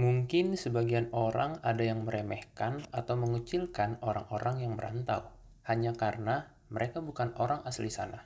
Mungkin 0.00 0.56
sebagian 0.56 1.12
orang 1.12 1.60
ada 1.60 1.84
yang 1.84 2.08
meremehkan 2.08 2.80
atau 2.88 3.20
mengucilkan 3.20 4.00
orang-orang 4.00 4.64
yang 4.64 4.72
merantau 4.72 5.28
hanya 5.68 5.92
karena 5.92 6.56
mereka 6.72 7.04
bukan 7.04 7.36
orang 7.36 7.60
asli 7.68 7.92
sana. 7.92 8.24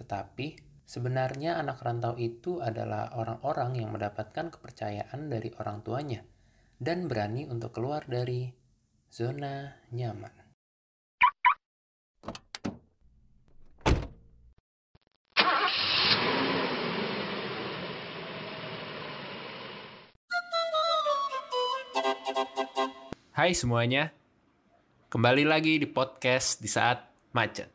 Tetapi 0.00 0.56
sebenarnya 0.88 1.60
anak 1.60 1.84
rantau 1.84 2.16
itu 2.16 2.64
adalah 2.64 3.12
orang-orang 3.20 3.84
yang 3.84 3.92
mendapatkan 3.92 4.48
kepercayaan 4.48 5.28
dari 5.28 5.52
orang 5.60 5.84
tuanya 5.84 6.24
dan 6.80 7.04
berani 7.04 7.44
untuk 7.44 7.76
keluar 7.76 8.08
dari 8.08 8.48
zona 9.12 9.76
nyaman. 9.92 10.41
Hai 23.42 23.58
semuanya, 23.58 24.14
kembali 25.10 25.42
lagi 25.42 25.74
di 25.74 25.90
podcast 25.90 26.62
di 26.62 26.70
saat 26.70 27.10
macet. 27.34 27.66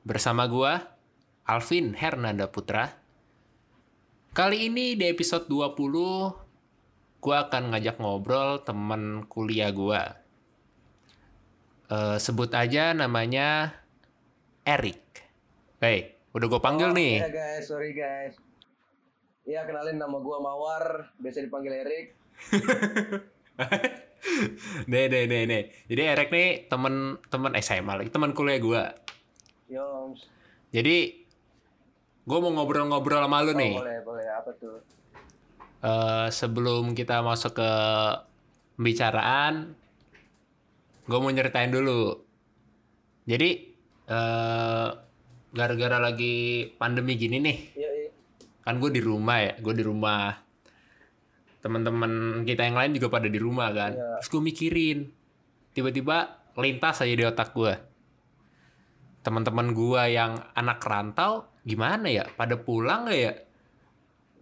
Bersama 0.00 0.48
gua, 0.48 0.80
Alvin 1.44 1.92
Hernanda 1.92 2.48
Putra. 2.48 2.96
Kali 4.32 4.72
ini 4.72 4.96
di 4.96 5.04
episode 5.04 5.52
20, 5.52 7.20
gua 7.20 7.36
akan 7.44 7.76
ngajak 7.76 8.00
ngobrol 8.00 8.64
temen 8.64 9.28
kuliah 9.28 9.68
gua. 9.68 10.16
Eh, 11.92 12.16
sebut 12.16 12.56
aja 12.56 12.96
namanya 12.96 13.76
Eric. 14.64 15.28
Hey, 15.76 16.16
udah 16.32 16.48
gue 16.48 16.60
panggil 16.64 16.88
Oh, 16.88 16.96
nih. 16.96 17.20
Iya 17.20 17.28
guys, 17.36 17.68
sorry 17.68 17.92
guys. 17.92 18.32
Iya 19.44 19.60
kenalin 19.68 20.00
nama 20.00 20.16
gua 20.16 20.40
Mawar, 20.40 21.12
biasa 21.20 21.44
dipanggil 21.44 21.84
Erik. 21.84 22.16
Nih, 24.90 25.06
nih, 25.06 25.24
nih, 25.26 25.42
nih. 25.46 25.62
Jadi 25.86 26.02
Eric 26.02 26.28
nih 26.28 26.48
temen 26.66 26.94
temen 27.26 27.52
SMA 27.58 27.92
lagi, 27.94 28.10
temen 28.10 28.32
kuliah. 28.32 28.92
Yoms. 29.66 30.20
Jadi 30.70 31.26
gue 32.22 32.38
mau 32.38 32.50
ngobrol-ngobrol 32.52 33.22
sama 33.22 33.42
lu 33.42 33.50
Oh, 33.50 33.56
nih. 33.56 33.74
boleh, 33.74 33.98
boleh. 34.02 34.26
Apa 34.30 34.50
tuh? 34.54 34.78
Eh, 35.80 36.28
sebelum 36.28 36.92
kita 36.92 37.22
masuk 37.22 37.54
ke 37.54 37.70
pembicaraan, 38.74 39.74
gue 41.02 41.18
mau 41.18 41.30
nyeritain 41.30 41.70
dulu. 41.70 42.22
Jadi 43.26 43.50
eh 44.06 44.88
gara-gara 45.50 45.98
lagi 45.98 46.68
pandemi 46.76 47.16
gini 47.16 47.40
nih, 47.40 47.58
Iya, 47.74 47.90
iya. 47.96 48.10
kan 48.60 48.78
gue 48.78 48.90
di 48.92 49.00
rumah 49.00 49.40
ya, 49.40 49.52
gue 49.58 49.74
di 49.74 49.82
rumah. 49.82 50.45
Teman-teman 51.66 52.42
kita 52.46 52.62
yang 52.62 52.78
lain 52.78 52.94
juga 52.94 53.10
pada 53.10 53.26
di 53.26 53.42
rumah 53.42 53.74
kan. 53.74 53.98
Iya. 53.98 54.22
Terus 54.22 54.30
gue 54.30 54.42
mikirin, 54.46 54.98
tiba-tiba 55.74 56.46
lintas 56.54 57.02
aja 57.02 57.10
di 57.10 57.26
otak 57.26 57.50
gue. 57.50 57.74
Teman-teman 59.26 59.74
gue 59.74 60.02
yang 60.14 60.38
anak 60.54 60.78
rantau 60.86 61.50
gimana 61.66 62.06
ya? 62.06 62.30
Pada 62.38 62.54
pulang 62.54 63.10
nggak 63.10 63.18
ya? 63.18 63.32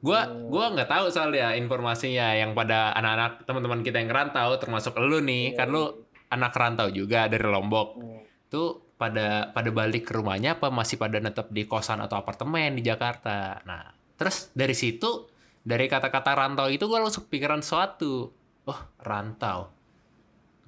Gua 0.05 0.29
gua 0.53 0.69
nggak 0.77 0.85
tahu 0.85 1.09
soalnya 1.09 1.57
informasinya 1.57 2.37
yang 2.37 2.53
pada 2.53 2.93
anak-anak 2.93 3.49
teman-teman 3.49 3.81
kita 3.81 4.05
yang 4.05 4.13
rantau 4.13 4.53
termasuk 4.61 4.93
lu 5.01 5.25
nih 5.25 5.57
kan 5.57 5.73
lu 5.73 6.05
anak 6.29 6.53
rantau 6.53 6.93
juga 6.93 7.25
dari 7.25 7.49
Lombok 7.49 7.89
Hmm. 7.97 8.21
tuh 8.53 8.93
pada 9.01 9.49
pada 9.57 9.71
balik 9.73 10.05
ke 10.05 10.13
rumahnya 10.13 10.61
apa 10.61 10.69
masih 10.69 11.01
pada 11.01 11.25
netap 11.25 11.49
di 11.49 11.65
kosan 11.65 12.05
atau 12.05 12.21
apartemen 12.21 12.77
di 12.77 12.85
Jakarta 12.85 13.65
nah 13.65 13.97
terus 14.21 14.53
dari 14.53 14.77
situ 14.77 15.25
dari 15.65 15.89
kata-kata 15.89 16.37
rantau 16.37 16.69
itu 16.69 16.85
gue 16.85 17.01
langsung 17.01 17.25
pikiran 17.27 17.65
suatu 17.65 18.31
oh 18.69 18.81
rantau 19.01 19.73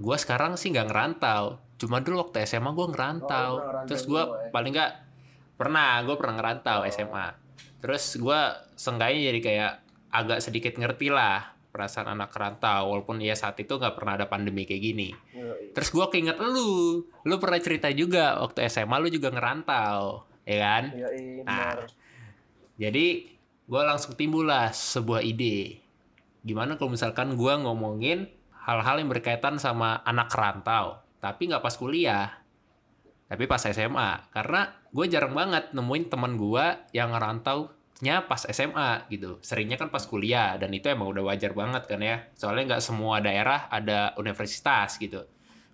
gue 0.01 0.17
sekarang 0.17 0.57
sih 0.57 0.73
nggak 0.73 0.89
ngerantau 0.89 1.61
cuma 1.77 2.01
dulu 2.01 2.25
waktu 2.25 2.49
SMA 2.49 2.73
gue 2.73 2.87
ngerantau 2.97 3.51
Oh, 3.61 3.85
terus 3.85 4.09
gue 4.09 4.19
ya? 4.19 4.49
paling 4.49 4.73
nggak 4.73 4.93
pernah 5.61 6.01
gue 6.01 6.17
pernah 6.17 6.35
ngerantau 6.41 6.89
SMA 6.89 7.37
terus 7.85 8.17
gue 8.17 8.41
seenggaknya 8.75 9.21
jadi 9.33 9.41
kayak 9.45 9.73
agak 10.17 10.39
sedikit 10.41 10.73
ngerti 10.81 11.13
lah 11.13 11.57
perasaan 11.77 12.09
anak 12.17 12.33
rantau 12.33 12.89
walaupun 12.89 13.21
ya 13.21 13.37
saat 13.37 13.61
itu 13.61 13.77
nggak 13.77 13.93
pernah 14.01 14.17
ada 14.17 14.25
pandemi 14.33 14.65
kayak 14.65 14.81
gini. 14.81 15.13
Terus 15.77 15.93
gue 15.93 16.07
keinget 16.09 16.41
lu, 16.41 17.05
lu 17.05 17.35
pernah 17.37 17.61
cerita 17.61 17.93
juga 17.93 18.41
waktu 18.41 18.65
SMA 18.73 18.97
lu 18.97 19.13
juga 19.13 19.29
ngerantau, 19.29 20.25
ya 20.49 20.57
kan? 20.57 20.83
Nah. 21.45 21.85
Jadi 22.81 23.36
gue 23.67 23.83
langsung 23.83 24.15
timbul 24.15 24.47
lah 24.47 24.71
sebuah 24.71 25.27
ide. 25.27 25.83
Gimana 26.47 26.79
kalau 26.79 26.95
misalkan 26.95 27.35
gue 27.35 27.53
ngomongin 27.59 28.31
hal-hal 28.55 29.03
yang 29.03 29.11
berkaitan 29.11 29.59
sama 29.59 30.03
anak 30.07 30.31
rantau, 30.31 31.03
tapi 31.19 31.51
nggak 31.51 31.63
pas 31.63 31.75
kuliah, 31.75 32.47
tapi 33.27 33.51
pas 33.51 33.59
SMA. 33.59 34.31
Karena 34.31 34.71
gue 34.95 35.07
jarang 35.11 35.35
banget 35.35 35.75
nemuin 35.75 36.05
teman 36.07 36.39
gue 36.39 36.65
yang 36.95 37.11
ngerantaunya 37.11 38.31
pas 38.31 38.47
SMA 38.47 39.11
gitu. 39.11 39.43
Seringnya 39.43 39.75
kan 39.75 39.91
pas 39.91 40.07
kuliah 40.07 40.55
dan 40.55 40.71
itu 40.71 40.87
emang 40.87 41.11
udah 41.11 41.35
wajar 41.35 41.51
banget 41.51 41.91
kan 41.91 41.99
ya. 41.99 42.31
Soalnya 42.39 42.75
nggak 42.75 42.83
semua 42.87 43.19
daerah 43.19 43.67
ada 43.67 44.15
universitas 44.15 44.95
gitu. 45.03 45.27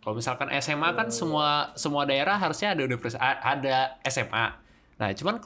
Kalau 0.02 0.18
misalkan 0.18 0.50
SMA 0.58 0.96
kan 0.96 1.12
semua 1.12 1.70
semua 1.78 2.08
daerah 2.08 2.40
harusnya 2.40 2.74
ada 2.74 2.82
universitas 2.82 3.22
ada 3.22 4.00
SMA. 4.08 4.46
Nah, 4.98 5.12
cuman 5.14 5.38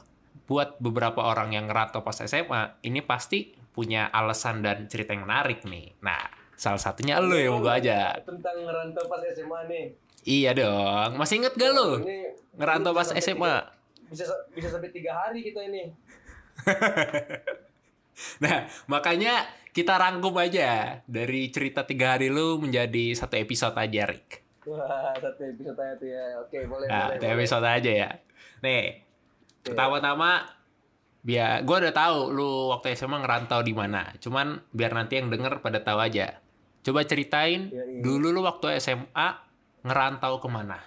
buat 0.47 0.79
beberapa 0.79 1.21
orang 1.21 1.51
yang 1.51 1.67
ngerantau 1.67 2.01
pas 2.01 2.15
SMA, 2.17 2.79
ini 2.81 3.03
pasti 3.03 3.51
punya 3.69 4.07
alasan 4.07 4.63
dan 4.63 4.87
cerita 4.87 5.11
yang 5.11 5.27
menarik 5.27 5.61
nih. 5.61 5.93
Nah, 5.99 6.23
salah 6.55 6.79
satunya 6.79 7.19
lu 7.19 7.35
yang 7.35 7.53
mau 7.53 7.67
gue 7.67 7.73
aja. 7.77 8.15
Tentang 8.23 8.63
ngerantau 8.63 9.05
pas 9.05 9.21
SMA 9.27 9.59
nih. 9.67 9.85
Iya 10.23 10.51
dong. 10.51 11.15
Masih 11.15 11.39
inget 11.39 11.53
gak? 11.53 11.71
Ini 11.71 12.17
Ngerantau 12.57 12.91
pas 12.91 13.11
SMA. 13.13 13.37
tiga- 13.37 13.69
bisa 14.07 14.23
bisa 14.49 14.67
sampai 14.71 14.89
tiga 14.89 15.11
hari 15.13 15.43
kita 15.43 15.61
ini. 15.61 15.91
Nah, 18.41 18.65
makanya 18.89 19.45
kita 19.69 19.93
rangkum 19.93 20.33
aja 20.41 21.01
dari 21.05 21.53
cerita 21.53 21.85
tiga 21.85 22.17
hari 22.17 22.33
lu 22.33 22.57
menjadi 22.57 23.13
satu 23.13 23.37
episode 23.37 23.77
aja, 23.77 24.09
Rick. 24.09 24.41
Wah, 24.65 25.13
satu 25.13 25.37
episode 25.45 25.77
aja 25.77 25.93
tuh 25.95 26.09
ya. 26.09 26.23
Oke, 26.41 26.65
boleh, 26.65 26.87
Nah, 26.89 26.97
boleh. 27.07 27.13
satu 27.13 27.23
boleh. 27.23 27.37
episode 27.37 27.67
aja 27.69 27.91
ya. 27.93 28.09
Nih, 28.59 28.83
pertama-tama 29.67 30.29
biar 31.19 31.59
gue 31.61 31.75
udah 31.77 31.93
tahu 31.93 32.17
lu 32.29 32.49
waktu 32.71 32.93
SMA 32.93 33.19
ngerantau 33.19 33.59
di 33.59 33.71
mana. 33.71 34.15
Cuman 34.17 34.63
biar 34.69 34.91
nanti 34.91 35.17
yang 35.17 35.27
denger 35.27 35.59
pada 35.59 35.79
tahu 35.79 35.99
aja. 35.99 36.39
Coba 36.81 37.03
ceritain 37.03 37.67
Iya, 37.67 37.83
iya. 37.83 37.99
dulu 37.99 38.31
lu 38.31 38.41
waktu 38.41 38.79
SMA 38.79 39.27
ngerantau 39.83 40.39
ke 40.39 40.47
mana? 40.47 40.79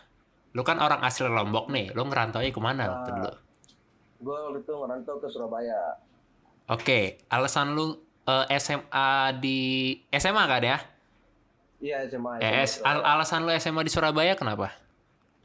Lu 0.51 0.63
kan 0.63 0.77
orang 0.77 0.99
asli 1.01 1.25
Lombok 1.25 1.69
nih, 1.69 1.93
lu 1.93 2.03
ngerantaunya 2.05 2.49
ke 2.49 2.59
mana 2.59 2.83
waktu 2.91 3.09
Ah. 3.09 3.15
dulu? 3.15 3.33
Gue 4.21 4.37
waktu 4.39 4.59
itu 4.61 4.73
ngerantau 4.75 5.15
ke 5.17 5.29
Surabaya. 5.29 5.81
Oke, 6.67 7.01
alasan 7.27 7.73
lu 7.73 7.95
eh, 8.23 8.47
SMA 8.55 9.09
di 9.37 9.59
SMA 10.11 10.45
kan 10.47 10.63
ya? 10.63 10.79
Iya, 11.81 12.05
SMA. 12.07 12.39
Eh, 12.39 12.45
SMA 12.45 12.63
es- 12.63 12.81
al- 12.81 13.03
alasan 13.03 13.43
lu 13.43 13.51
SMA 13.51 13.81
di 13.81 13.89
Surabaya 13.89 14.33
kenapa? 14.35 14.71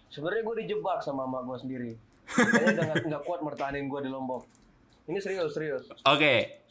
Sebenarnya 0.07 0.43
gue 0.43 0.55
dijebak 0.61 0.99
sama 0.99 1.23
emak 1.23 1.41
gue 1.43 1.57
sendiri. 1.57 1.91
Kayaknya 2.35 2.71
udah 2.73 2.85
nggak- 3.07 3.23
kuat 3.23 3.39
mertahanin 3.41 3.87
gue 3.87 4.01
di 4.01 4.09
Lombok. 4.09 4.43
Ini 5.05 5.19
serius, 5.19 5.53
serius. 5.53 5.85
Oke, 6.03 6.61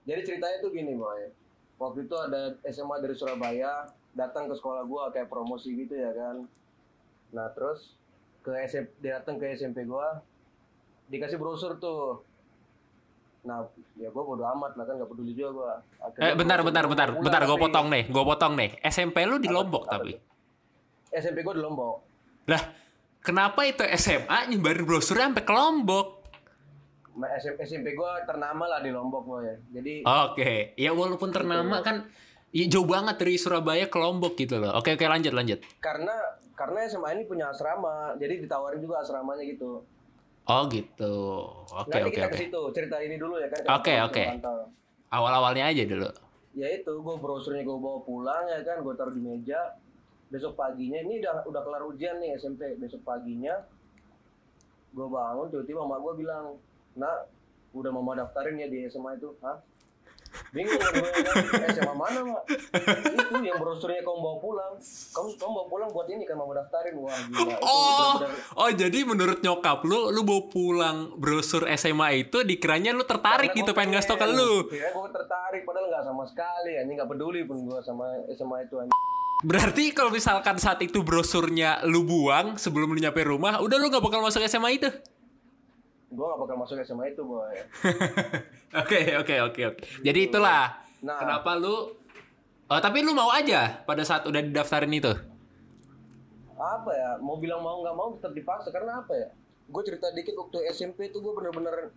Jadi 0.00 0.20
ceritanya 0.24 0.56
tuh 0.58 0.72
gini, 0.72 0.96
boy. 0.96 1.28
Waktu 1.76 2.04
itu 2.04 2.14
ada 2.14 2.56
SMA 2.64 2.96
dari 2.98 3.12
Surabaya 3.12 3.84
datang 4.12 4.48
ke 4.48 4.54
sekolah 4.54 4.82
gue 4.82 5.02
kayak 5.12 5.28
promosi 5.28 5.72
gitu 5.74 5.92
ya 5.92 6.10
kan. 6.10 6.48
Nah 7.30 7.46
terus 7.52 7.94
ke 8.40 8.50
SMP, 8.64 8.88
dia 8.98 9.20
datang 9.20 9.36
ke 9.36 9.52
SMP 9.52 9.84
gue, 9.84 10.08
dikasih 11.08 11.36
brosur 11.36 11.76
tuh. 11.76 12.24
Nah, 13.40 13.64
ya 13.94 14.08
gue 14.08 14.22
bodo 14.22 14.44
amat 14.46 14.76
lah 14.76 14.84
kan, 14.84 15.00
gak 15.00 15.08
peduli 15.08 15.32
juga 15.32 15.48
gue. 15.52 15.72
eh 16.20 16.32
bentar 16.34 16.60
bentar 16.60 16.84
bentar 16.84 17.08
bentar 17.14 17.42
gue 17.42 17.58
potong 17.58 17.86
nih, 17.88 18.04
gue 18.06 18.24
potong 18.26 18.52
nih. 18.56 18.70
SMP 18.82 19.24
lu 19.24 19.36
di 19.36 19.48
Lombok 19.48 19.84
apa 19.84 19.92
tapi. 19.98 20.12
SMP 21.10 21.40
gue 21.40 21.54
di 21.54 21.62
Lombok. 21.62 21.96
Lah, 22.46 22.62
kenapa 23.20 23.64
itu 23.68 23.84
SMA 23.96 24.50
nyebarin 24.52 24.84
brosurnya 24.84 25.30
sampai 25.30 25.44
ke 25.44 25.52
Lombok? 25.52 26.06
SMP, 27.20 27.68
SMP 27.68 27.86
gue 27.92 28.12
ternama 28.24 28.64
lah 28.64 28.80
di 28.80 28.88
Lombok 28.88 29.22
gue 29.28 29.40
ya. 29.44 29.56
Jadi 29.80 29.94
Oke, 30.08 30.72
ya 30.78 30.90
walaupun 30.96 31.28
ternama 31.28 31.84
kan 31.84 32.08
ya 32.50 32.64
jauh 32.66 32.88
banget 32.88 33.20
dari 33.20 33.36
Surabaya 33.36 33.86
ke 33.92 33.98
Lombok 34.00 34.34
gitu 34.40 34.56
loh. 34.56 34.72
Oke 34.80 34.96
oke 34.96 35.04
lanjut 35.04 35.36
lanjut. 35.36 35.60
karena 35.84 36.14
karena 36.56 36.84
SMA 36.88 37.16
ini 37.16 37.24
punya 37.24 37.48
asrama, 37.48 38.12
jadi 38.20 38.36
ditawarin 38.36 38.84
juga 38.84 39.00
asramanya 39.00 39.44
gitu. 39.48 39.80
Oh 40.48 40.62
gitu. 40.68 41.16
Oke 41.72 41.98
oke 42.04 42.12
kita 42.16 42.26
oke. 42.28 42.36
ke 42.36 42.38
situ 42.48 42.60
cerita 42.72 42.96
ini 43.00 43.16
dulu 43.20 43.36
ya 43.40 43.48
kan. 43.48 43.80
Oke, 43.80 43.94
oke. 44.00 44.24
Awal-awalnya 45.10 45.68
aja 45.68 45.84
dulu. 45.84 46.08
ya 46.50 46.66
itu 46.66 46.90
gue 46.90 47.16
brosurnya 47.22 47.62
gue 47.62 47.78
bawa 47.78 48.02
pulang 48.02 48.42
ya 48.50 48.58
kan 48.66 48.82
gue 48.82 48.94
taruh 48.98 49.14
di 49.14 49.22
meja 49.22 49.78
besok 50.30 50.54
paginya 50.54 51.02
ini 51.02 51.18
udah 51.20 51.42
udah 51.44 51.62
kelar 51.66 51.82
ujian 51.90 52.22
nih 52.22 52.38
SMP 52.38 52.78
besok 52.78 53.02
paginya 53.02 53.66
gue 54.90 55.06
bangun 55.06 55.46
tiba-tiba 55.50 55.82
mama 55.86 56.02
gue 56.02 56.14
bilang 56.22 56.54
nak 56.98 57.30
udah 57.74 57.90
mama 57.94 58.18
daftarin 58.18 58.58
ya 58.58 58.66
di 58.66 58.86
SMA 58.90 59.14
itu. 59.18 59.30
Hah? 59.42 59.62
Bingung 60.54 60.78
gue 60.78 61.10
kan 61.10 61.70
SMA 61.74 61.94
mana 61.94 62.22
mak? 62.22 62.42
Itu 62.46 63.34
yang 63.42 63.58
brosurnya 63.58 64.02
kamu 64.02 64.18
bawa 64.18 64.36
pulang. 64.38 64.72
Kamu 65.10 65.28
kamu 65.38 65.52
bawa 65.54 65.66
pulang 65.66 65.88
buat 65.90 66.06
ini 66.10 66.22
kan 66.26 66.38
mau 66.38 66.50
daftarin. 66.50 66.94
Wah 66.98 67.14
gila 67.30 67.50
itu 67.50 67.62
Oh, 67.66 68.14
oh 68.58 68.70
jadi 68.70 68.98
menurut 69.06 69.42
nyokap 69.42 69.82
lu, 69.86 70.10
lu 70.10 70.22
bawa 70.22 70.42
pulang 70.50 70.98
brosur 71.18 71.66
SMA 71.74 72.26
itu 72.26 72.42
dikiranya 72.46 72.94
lu 72.94 73.06
tertarik 73.06 73.54
Karena 73.54 73.60
gitu 73.62 73.70
pengen 73.74 73.90
ngasih 73.98 74.10
tau 74.10 74.18
ke 74.18 74.26
lu. 74.30 74.52
Kira 74.70 74.90
gue 74.94 75.10
tertarik 75.14 75.62
padahal 75.66 75.86
nggak 75.90 76.04
sama 76.06 76.24
sekali 76.26 76.78
anjing 76.78 76.94
nggak 76.98 77.10
peduli 77.10 77.40
pun 77.46 77.66
gue 77.66 77.78
sama 77.82 78.06
SMA 78.34 78.66
itu 78.66 78.74
anjing. 78.78 78.98
Berarti 79.40 79.90
kalau 79.90 80.12
misalkan 80.12 80.56
saat 80.56 80.78
itu 80.80 81.00
brosurnya 81.00 81.80
lu 81.84 82.04
buang 82.04 82.54
sebelum 82.54 82.92
lu 82.92 83.00
nyampe 83.00 83.24
rumah, 83.24 83.56
udah 83.58 83.76
lu 83.76 83.88
gak 83.88 84.00
bakal 84.00 84.20
masuk 84.20 84.44
SMA 84.44 84.76
itu. 84.76 84.90
gue 86.10 86.24
gak 86.26 86.40
bakal 86.42 86.58
masuk 86.58 86.76
SMA 86.82 87.14
itu 87.14 87.22
boy 87.22 87.54
Oke, 88.82 89.14
oke, 89.16 89.34
oke, 89.40 89.60
oke. 89.64 89.82
Jadi 90.00 90.20
itulah 90.26 90.74
Nah. 91.00 91.16
kenapa 91.16 91.56
lu 91.56 91.96
Oh, 92.66 92.78
tapi 92.78 93.00
lu 93.00 93.10
mau 93.10 93.32
aja 93.32 93.82
pada 93.82 94.04
saat 94.04 94.22
udah 94.22 94.38
didaftarin 94.38 94.92
itu. 94.92 95.10
apa 96.52 96.92
ya 96.92 97.10
mau 97.18 97.34
bilang 97.34 97.58
mau 97.58 97.80
nggak 97.80 97.96
mau 97.96 98.12
tetap 98.12 98.30
dipaksa 98.30 98.68
karena 98.68 99.00
apa 99.00 99.10
ya 99.10 99.28
gue 99.66 99.82
cerita 99.82 100.12
dikit 100.12 100.36
waktu 100.36 100.68
SMP 100.70 101.08
itu 101.08 101.18
gue 101.18 101.32
bener-bener 101.32 101.88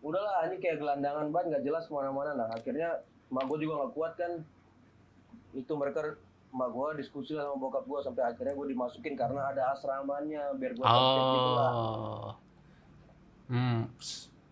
udahlah 0.00 0.44
ini 0.46 0.60
kayak 0.60 0.78
gelandangan 0.78 1.32
banget 1.32 1.46
nggak 1.50 1.64
jelas 1.64 1.84
ke 1.84 1.92
mana-mana 1.92 2.36
nah 2.36 2.48
akhirnya 2.50 3.00
mak 3.28 3.48
gue 3.48 3.58
juga 3.58 3.80
nggak 3.80 3.92
kuat 3.94 4.12
kan 4.14 4.44
itu 5.52 5.72
mereka 5.72 6.12
mak 6.50 6.68
gue 6.68 6.88
diskusi 6.98 7.30
lah 7.30 7.46
sama 7.46 7.56
bokap 7.58 7.84
gue 7.84 8.00
sampai 8.00 8.22
akhirnya 8.26 8.52
gue 8.52 8.66
dimasukin 8.68 9.14
karena 9.14 9.40
ada 9.46 9.70
asramanya 9.70 10.50
biar 10.52 10.72
gue 10.72 10.82
gitu 10.82 11.50
lah. 11.52 11.70
Oh. 11.70 12.28
Hmm. 13.46 13.86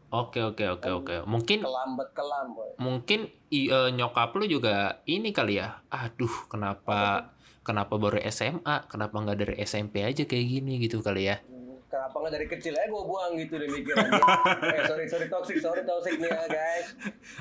Oke, 0.09 0.41
oke, 0.41 0.65
oke, 0.71 0.89
oke. 0.89 1.17
Mungkin 1.25 1.61
kelambat 1.61 2.09
kelam 2.13 2.47
boy. 2.51 2.71
mungkin 2.79 3.21
i- 3.49 3.69
eh, 3.69 3.91
nyokap 3.91 4.33
lu 4.33 4.49
juga 4.49 4.75
ini 5.05 5.31
kali 5.31 5.59
ya? 5.59 5.85
Aduh 5.87 6.49
kenapa 6.49 7.29
kenapa 7.61 7.95
baru 7.95 8.17
SMA 8.25 8.89
kenapa 8.89 9.15
nggak 9.15 9.39
dari 9.39 9.55
SMP 9.61 10.01
aja 10.01 10.25
kayak 10.25 10.47
gini 10.49 10.81
gitu 10.81 10.99
kali 10.99 11.29
ya? 11.29 11.37
Hmm, 11.43 11.77
kenapa 11.85 12.15
nggak 12.17 12.33
dari 12.33 12.47
kecil 12.49 12.73
aja 12.73 12.87
gue 12.87 13.03
buang 13.05 13.33
gitu 13.37 13.55
deh 13.55 13.69
mikirannya 13.69 14.23
eh 14.73 14.83
sorry 14.87 15.05
sorry 15.07 15.27
toxic 15.29 15.57
sorry 15.59 15.83
toxic 15.83 16.17
nih 16.17 16.31
ya 16.31 16.45
guys. 16.47 16.87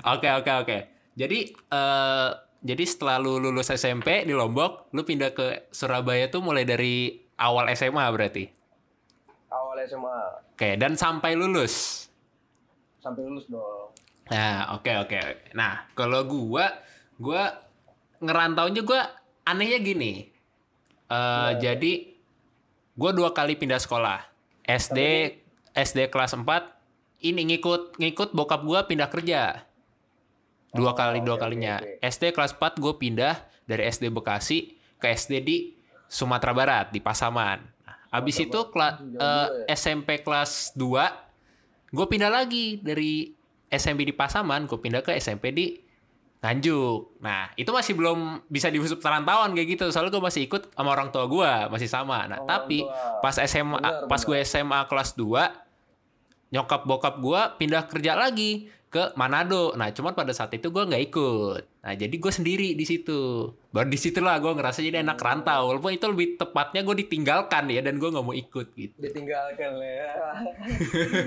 Oke 0.04 0.28
oke 0.34 0.52
oke. 0.60 0.78
Jadi 1.16 1.40
eh 1.56 2.30
jadi 2.64 2.84
setelah 2.84 3.22
lu 3.22 3.38
lulus 3.38 3.70
SMP 3.74 4.26
di 4.26 4.34
Lombok 4.34 4.92
lu 4.94 5.06
pindah 5.06 5.32
ke 5.34 5.70
Surabaya 5.74 6.30
tuh 6.32 6.42
mulai 6.42 6.66
dari 6.66 7.22
awal 7.38 7.70
SMA 7.74 8.06
berarti 8.14 8.46
awal 9.50 9.78
SMA 9.86 10.20
oke 10.58 10.70
dan 10.78 10.98
sampai 10.98 11.38
lulus 11.38 12.08
sampai 13.02 13.22
lulus 13.24 13.46
dong 13.48 13.98
Nah, 14.28 14.76
oke 14.76 14.92
oke. 15.08 15.20
Nah, 15.56 15.88
kalau 15.96 16.28
gua 16.28 16.68
gua 17.16 17.56
ngerantaunya 18.20 18.82
gua 18.84 19.08
anehnya 19.48 19.80
gini. 19.80 20.28
Eh 21.08 21.52
jadi 21.64 22.12
gua 23.00 23.16
dua 23.16 23.32
kali 23.32 23.56
pindah 23.56 23.80
sekolah. 23.80 24.28
SD 24.68 25.00
SD 25.72 26.12
kelas 26.12 26.36
4 26.36 26.44
ini 27.24 27.56
ngikut 27.56 27.96
ngikut 27.96 28.36
bokap 28.36 28.68
gua 28.68 28.84
pindah 28.84 29.08
kerja. 29.08 29.64
Dua 30.70 30.92
kali 30.92 31.20
dua 31.20 31.36
kalinya. 31.36 31.78
oke, 31.78 32.00
SD 32.02 32.32
kelas 32.32 32.52
4 32.54 32.76
gue 32.76 32.94
pindah 32.94 33.36
dari 33.64 33.84
SD 33.86 34.10
Bekasi 34.10 34.68
ke 34.96 35.08
SD 35.10 35.34
di 35.40 35.58
Sumatera 36.06 36.52
Barat 36.52 36.86
di 36.90 37.00
Pasaman. 37.00 37.60
Nah, 37.60 37.98
habis 38.12 38.36
itu 38.38 38.60
kela- 38.68 38.96
eh, 38.96 39.02
juga 39.02 39.28
ya. 39.64 39.74
SMP 39.74 40.20
kelas 40.20 40.52
2 40.74 41.08
gue 41.88 42.06
pindah 42.06 42.28
lagi 42.30 42.78
dari 42.78 43.32
SMP 43.66 44.04
di 44.04 44.12
Pasaman 44.12 44.64
gue 44.66 44.76
pindah 44.76 45.02
ke 45.02 45.16
SMP 45.16 45.50
di 45.50 45.66
Nganjuk. 46.38 47.18
Nah, 47.18 47.50
itu 47.56 47.66
masih 47.68 47.94
belum 47.94 48.20
bisa 48.46 48.70
disebut 48.70 49.00
perantauan 49.00 49.52
kayak 49.52 49.68
gitu. 49.70 49.90
Soalnya 49.90 50.12
gue 50.12 50.22
masih 50.22 50.46
ikut 50.46 50.70
sama 50.70 50.90
orang 50.92 51.10
tua 51.10 51.26
gue, 51.26 51.52
masih 51.68 51.90
sama. 51.90 52.24
Nah, 52.26 52.38
Oh, 52.38 52.46
tapi 52.46 52.80
tua. 52.80 53.20
pas 53.20 53.36
SMA 53.42 53.74
Benar, 53.76 54.06
pas 54.06 54.22
gue 54.22 54.38
SMA 54.40 54.80
kelas 54.86 55.18
2 55.18 55.50
nyokap 56.48 56.86
bokap 56.86 57.16
gue 57.18 57.42
pindah 57.58 57.84
kerja 57.84 58.14
lagi 58.14 58.70
ke 58.88 59.12
Manado. 59.14 59.76
Nah, 59.76 59.92
cuman 59.92 60.16
pada 60.16 60.32
saat 60.32 60.52
itu 60.52 60.68
gue 60.68 60.84
nggak 60.84 61.04
ikut. 61.08 61.62
Nah, 61.84 61.94
jadi 61.94 62.12
gue 62.12 62.32
sendiri 62.32 62.74
di 62.74 62.84
situ. 62.84 63.52
Baru 63.70 63.88
di 63.88 64.00
situ 64.00 64.24
lah 64.24 64.40
gue 64.40 64.52
ngerasa 64.52 64.80
jadi 64.80 65.04
enak 65.04 65.20
rantau. 65.20 65.70
Walaupun 65.70 65.92
itu 65.92 66.08
lebih 66.08 66.28
tepatnya 66.36 66.82
gue 66.82 66.96
ditinggalkan 67.04 67.68
ya 67.68 67.84
dan 67.84 68.00
gue 68.00 68.10
nggak 68.10 68.24
mau 68.24 68.32
ikut 68.32 68.68
gitu. 68.74 68.96
ditinggalkan 68.98 69.72
lah 69.76 69.92
ya 69.92 70.10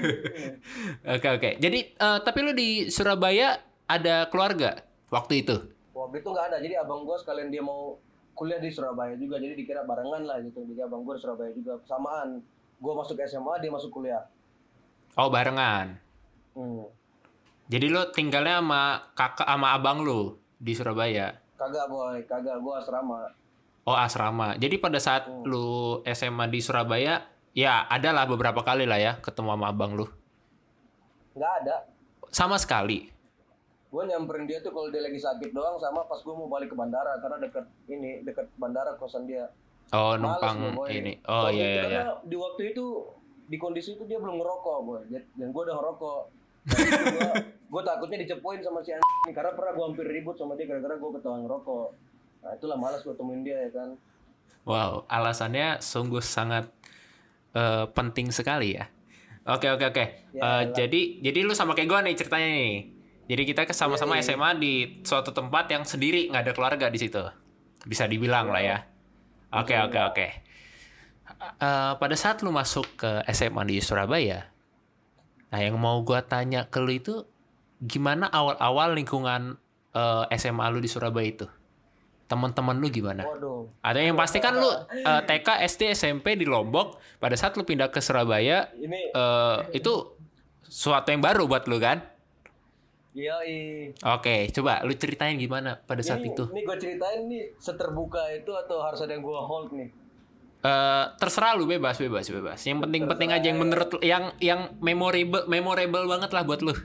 Oke 1.17 1.29
oke. 1.31 1.51
Jadi 1.59 1.79
eh, 1.93 2.19
tapi 2.21 2.39
lu 2.41 2.53
di 2.53 2.89
Surabaya 2.89 3.57
ada 3.87 4.27
keluarga 4.29 4.81
waktu 5.09 5.43
itu? 5.43 5.57
waktu 5.91 6.25
itu 6.25 6.29
nggak 6.33 6.47
ada 6.49 6.57
jadi 6.59 6.81
abang 6.81 7.05
gue 7.05 7.13
sekalian 7.13 7.53
dia 7.53 7.61
mau 7.61 8.01
kuliah 8.33 8.57
di 8.57 8.73
Surabaya 8.73 9.13
juga 9.21 9.37
jadi 9.37 9.53
dikira 9.53 9.85
barengan 9.85 10.25
lah 10.25 10.41
gitu 10.41 10.65
jadi 10.65 10.89
abang 10.89 11.05
gue 11.05 11.13
di 11.13 11.21
Surabaya 11.21 11.53
juga 11.53 11.77
samaan 11.85 12.41
gue 12.81 12.93
masuk 12.97 13.21
SMA 13.21 13.61
dia 13.61 13.69
masuk 13.69 13.93
kuliah 13.93 14.25
Oh 15.13 15.29
barengan. 15.29 16.01
hmm. 16.57 16.89
Jadi 17.71 17.87
lu 17.87 18.03
tinggalnya 18.11 18.59
sama 18.59 18.83
kakak 19.15 19.47
sama 19.47 19.73
abang 19.73 20.03
lu 20.03 20.21
di 20.57 20.75
Surabaya. 20.75 21.39
kagak 21.55 21.87
boy 21.87 22.19
kagak 22.25 22.57
gue 22.57 22.75
asrama 22.75 23.31
Oh 23.83 23.95
asrama. 23.95 24.57
Jadi 24.57 24.77
pada 24.77 24.99
saat 24.99 25.25
Hmm. 25.25 25.45
lu 25.45 25.67
SMA 26.05 26.47
di 26.47 26.59
Surabaya, 26.59 27.21
ya 27.53 27.87
adalah 27.87 28.25
beberapa 28.25 28.61
kali 28.61 28.85
lah 28.85 28.97
ya 28.97 29.13
ketemu 29.19 29.55
sama 29.55 29.67
abang 29.69 29.95
lu. 29.95 30.07
nggak 31.31 31.53
ada 31.63 31.77
Sama 32.29 32.57
sekali. 32.57 33.07
gue 33.87 34.03
nyamperin 34.05 34.47
dia 34.47 34.59
tuh 34.61 34.71
kalau 34.71 34.87
dia 34.87 34.99
lagi 35.01 35.19
sakit 35.19 35.51
doang 35.51 35.75
sama 35.77 36.03
pas 36.05 36.17
gue 36.17 36.31
mau 36.31 36.47
balik 36.47 36.71
ke 36.71 36.77
bandara 36.77 37.19
karena 37.19 37.39
deket 37.41 37.67
ini 37.87 38.23
deket 38.23 38.47
bandara 38.55 38.95
kosan 38.95 39.27
dia 39.27 39.51
Oh 39.91 40.15
Males 40.15 40.23
numpang 40.39 40.57
gua, 40.61 40.71
boy. 40.77 40.89
ini. 40.89 41.13
Oh 41.25 41.51
iya 41.51 41.67
iya 41.67 41.67
iya. 41.67 41.83
karena 42.01 42.15
di 42.23 42.37
waktu 42.37 42.63
itu 42.69 42.85
di 43.45 43.57
kondisi 43.57 43.91
itu 43.93 44.07
dia 44.07 44.17
belum 44.17 44.37
ngerokok 44.37 44.79
boy 44.81 45.03
dan 45.11 45.49
gue 45.49 45.63
udah 45.65 45.75
ngerokok 45.75 46.19
gue 46.67 47.31
gue 47.71 47.83
takutnya 47.87 48.19
dicepoin 48.27 48.61
sama 48.61 48.83
si 48.83 48.93
anjing 48.93 49.33
karena 49.33 49.55
pernah 49.55 49.73
gue 49.73 49.85
hampir 49.87 50.07
ribut 50.07 50.37
sama 50.37 50.59
dia 50.59 50.67
gara-gara 50.69 50.99
gue 50.99 51.11
ketahuan 51.17 51.41
ngerokok 51.47 51.89
nah 52.41 52.53
itulah 52.57 52.77
malas 52.77 53.01
gue 53.01 53.15
temuin 53.15 53.41
dia 53.41 53.57
ya 53.69 53.71
kan 53.73 53.91
Wow, 54.61 55.09
alasannya 55.09 55.81
sungguh 55.81 56.21
sangat 56.21 56.69
eh, 57.57 57.85
penting 57.97 58.29
sekali 58.29 58.77
ya. 58.77 58.93
Oke 59.49 59.73
oke 59.73 59.89
oke. 59.89 60.05
Ya, 60.37 60.43
Eh, 60.45 60.65
jadi 60.77 61.01
jadi 61.25 61.39
lu 61.49 61.57
sama 61.57 61.73
kayak 61.73 61.89
gua 61.89 62.05
nih 62.05 62.13
ceritanya 62.13 62.45
nih. 62.45 62.77
Jadi 63.25 63.43
kita 63.49 63.65
ke 63.65 63.73
sama-sama 63.73 64.21
Iya, 64.21 64.21
iya. 64.21 64.37
SMA 64.37 64.51
di 64.61 64.73
suatu 65.01 65.33
tempat 65.33 65.65
yang 65.73 65.89
sendiri 65.89 66.29
nggak 66.29 66.45
ada 66.45 66.53
keluarga 66.53 66.87
di 66.93 67.01
situ. 67.01 67.25
Bisa 67.89 68.05
dibilang 68.05 68.53
lah 68.53 68.61
ya. 68.61 68.79
Oke 69.57 69.73
Bisa 69.73 69.87
oke 69.89 69.99
oke. 70.13 70.27
Eh, 71.41 71.93
pada 71.97 72.17
saat 72.21 72.45
lu 72.45 72.53
masuk 72.53 72.85
ke 73.01 73.11
SMA 73.33 73.65
di 73.65 73.81
Surabaya, 73.81 74.45
nah 75.51 75.59
yang 75.59 75.77
mau 75.77 75.99
gua 76.07 76.23
tanya 76.23 76.71
ke 76.71 76.79
lu 76.79 76.95
itu 76.95 77.27
gimana 77.83 78.29
awal-awal 78.31 78.95
lingkungan 78.95 79.57
eh, 79.97 80.25
SMA 80.37 80.67
lu 80.71 80.79
di 80.79 80.91
Surabaya 80.91 81.27
itu? 81.27 81.47
Teman-teman 82.31 82.79
lu 82.79 82.87
gimana? 82.95 83.27
waduh 83.27 83.67
Ada 83.83 84.07
yang 84.07 84.15
pasti 84.15 84.39
kan 84.39 84.55
lu 84.55 84.71
eh, 84.71 85.23
TK, 85.27 85.67
SD, 85.67 85.83
SMP 85.99 86.39
di 86.39 86.47
Lombok. 86.47 87.03
Pada 87.19 87.35
saat 87.35 87.59
lu 87.59 87.67
pindah 87.67 87.91
ke 87.91 87.99
Surabaya, 87.99 88.71
ini 88.79 89.11
eh, 89.11 89.59
itu 89.75 90.15
suatu 90.63 91.11
yang 91.11 91.25
baru 91.25 91.51
buat 91.51 91.67
lu 91.67 91.83
kan? 91.83 91.99
iya 93.11 93.43
Oke, 94.07 94.47
coba 94.55 94.87
lu 94.87 94.95
ceritain 94.95 95.35
gimana 95.35 95.83
pada 95.83 95.99
saat 95.99 96.23
ini, 96.23 96.31
itu. 96.31 96.47
ini 96.55 96.63
gue 96.63 96.77
ceritain 96.79 97.27
nih 97.27 97.45
seterbuka 97.59 98.23
itu 98.31 98.55
atau 98.55 98.79
harus 98.87 99.03
ada 99.03 99.19
yang 99.19 99.27
gue 99.27 99.35
hold 99.35 99.75
nih 99.75 99.91
Eh, 100.61 101.05
terserah 101.17 101.57
lu 101.57 101.65
bebas, 101.65 101.97
bebas, 101.97 102.29
bebas. 102.29 102.61
Yang 102.61 102.85
penting-penting 102.85 103.31
aja 103.31 103.47
yang 103.47 103.57
menurut 103.57 103.97
yang 104.03 104.29
yang 104.39 104.77
memorable, 104.79 105.45
memorable 105.47 106.05
banget 106.07 106.31
lah 106.31 106.43
buat 106.43 106.61
lu. 106.61 106.77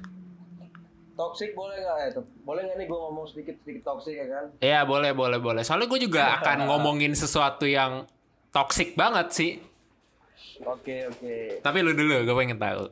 toxic 1.13 1.55
boleh 1.55 1.79
nggak 1.79 1.97
ya 1.97 2.09
boleh 2.43 2.61
nggak 2.61 2.75
nih 2.75 2.85
gue 2.85 2.99
ngomong 2.99 3.23
sedikit 3.23 3.55
sedikit 3.57 3.83
toxic 3.85 4.15
ya 4.15 4.27
kan 4.27 4.45
Ya 4.59 4.83
boleh, 4.83 5.11
boleh, 5.11 5.39
boleh. 5.39 5.63
Soalnya 5.63 5.87
gue 5.87 6.01
juga 6.01 6.27
akan 6.37 6.67
ngomongin 6.67 7.15
sesuatu 7.15 7.63
yang 7.63 8.03
toxic 8.49 8.95
banget 8.95 9.27
sih. 9.31 9.51
oke 10.59 10.95
oke 11.09 11.35
Tapi 11.61 11.77
lu 11.79 11.91
dulu, 11.91 12.19
gue 12.21 12.35
pengen 12.35 12.55
tahu. 12.57 12.91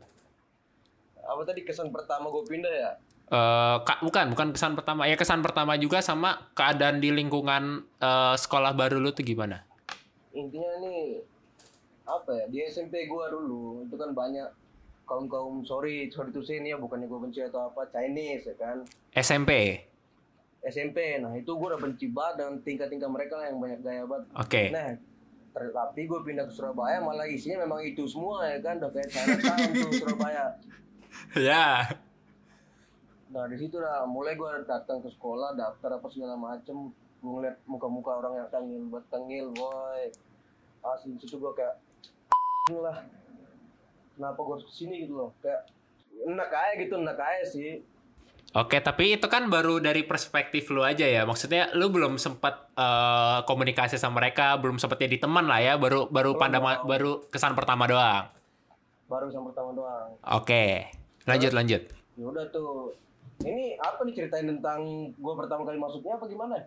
apa 1.22 1.42
tadi 1.44 1.64
kesan 1.64 1.88
pertama 1.90 2.28
gue 2.30 2.44
pindah 2.46 2.72
ya 2.74 2.92
Eh, 3.26 3.78
kak 3.82 4.00
bukan 4.00 4.30
bukan 4.30 4.48
kesan 4.52 4.72
pertama 4.74 5.04
ya 5.04 5.16
kesan 5.16 5.40
pertama 5.40 5.74
juga 5.76 6.00
sama 6.00 6.48
keadaan 6.54 7.00
di 7.00 7.10
lingkungan 7.10 7.64
eh, 7.98 8.36
sekolah 8.38 8.72
baru 8.72 9.00
lu 9.00 9.10
tuh 9.10 9.24
gimana 9.26 9.64
intinya 10.34 10.82
nih 10.82 11.22
apa 12.04 12.32
ya 12.36 12.46
di 12.52 12.58
SMP 12.68 13.08
gua 13.08 13.32
dulu 13.32 13.88
itu 13.88 13.96
kan 13.96 14.12
banyak 14.12 14.50
kaum 15.08 15.30
kaum 15.32 15.64
sorry 15.64 16.12
sorry 16.12 16.34
tuh 16.34 16.44
sini 16.44 16.74
ya 16.74 16.78
bukannya 16.82 17.08
gua 17.08 17.24
benci 17.24 17.40
atau 17.40 17.72
apa 17.72 17.88
Chinese 17.94 18.52
ya 18.52 18.56
kan? 18.60 18.78
SMP 19.14 19.80
SMP 20.64 21.22
nah 21.22 21.32
itu 21.38 21.54
gua 21.56 21.76
udah 21.76 21.82
benci 21.82 22.12
banget 22.12 22.44
dengan 22.44 22.54
tingkah-tingkah 22.66 23.10
mereka 23.12 23.40
lah 23.40 23.46
yang 23.52 23.60
banyak 23.62 23.80
gaya 23.84 24.04
banget. 24.04 24.26
Oke. 24.36 24.64
Nah 24.72 24.90
ter- 25.54 25.70
tapi 25.70 26.10
gue 26.10 26.20
pindah 26.26 26.50
ke 26.50 26.54
Surabaya 26.58 26.98
malah 26.98 27.30
isinya 27.30 27.62
memang 27.64 27.86
itu 27.86 28.04
semua 28.10 28.50
ya 28.50 28.58
kan? 28.60 28.82
Udah 28.82 28.90
kayak 28.90 29.10
China 29.14 29.38
Town 29.38 29.70
tuh 29.70 29.92
Surabaya. 30.02 30.46
Ya. 31.38 31.86
Nah 33.30 33.46
di 33.46 33.58
situ 33.62 33.78
lah 33.78 34.02
mulai 34.10 34.34
gue 34.34 34.50
datang 34.66 34.98
ke 34.98 35.14
sekolah 35.14 35.54
daftar 35.54 36.02
apa 36.02 36.10
segala 36.10 36.34
macem 36.34 36.90
ngeliat 37.24 37.58
muka-muka 37.64 38.20
orang 38.20 38.44
yang 38.44 38.50
tengil 38.52 38.84
buat 38.92 39.06
tengil 39.08 39.48
boy 39.56 40.12
asli 40.84 41.16
di 41.16 41.20
situ 41.24 41.40
gue 41.40 41.52
kayak 41.56 41.80
lah 42.76 43.00
kenapa 44.16 44.40
gue 44.40 44.58
ke 44.64 44.72
sini? 44.72 44.96
Gitu 45.08 45.14
loh. 45.18 45.32
Kayak 45.42 45.68
enak 46.24 46.50
aja 46.52 46.74
gitu 46.80 46.94
enak 47.00 47.20
aja 47.20 47.44
sih. 47.48 47.72
Oke, 48.54 48.78
tapi 48.86 49.18
itu 49.18 49.26
kan 49.26 49.50
baru 49.50 49.82
dari 49.82 50.06
perspektif 50.06 50.70
lu 50.70 50.86
aja 50.86 51.10
ya. 51.10 51.26
Maksudnya 51.26 51.74
lu 51.74 51.90
belum 51.90 52.22
sempat 52.22 52.70
eh, 52.78 53.40
komunikasi 53.50 53.98
sama 53.98 54.22
mereka, 54.22 54.54
belum 54.62 54.78
sempat 54.78 55.02
jadi 55.02 55.18
teman 55.18 55.50
lah 55.50 55.58
ya. 55.58 55.74
Baru 55.82 56.06
baru 56.14 56.38
pandama, 56.38 56.86
baru 56.86 57.26
kesan 57.34 57.58
pertama 57.58 57.90
doang. 57.90 58.30
baru 59.04 59.30
yang 59.30 59.46
pertama 59.46 59.70
doang. 59.78 60.10
Oke, 60.26 60.90
lanjut 61.30 61.54
lanjut. 61.54 61.86
ya 62.18 62.26
udah 62.26 62.46
tuh. 62.50 62.98
Ini 63.46 63.78
apa 63.78 64.06
nih 64.06 64.14
ceritain 64.16 64.48
tentang 64.48 65.12
gue 65.14 65.34
pertama 65.38 65.66
kali 65.66 65.78
masuknya 65.78 66.18
apa 66.18 66.26
gimana 66.26 66.58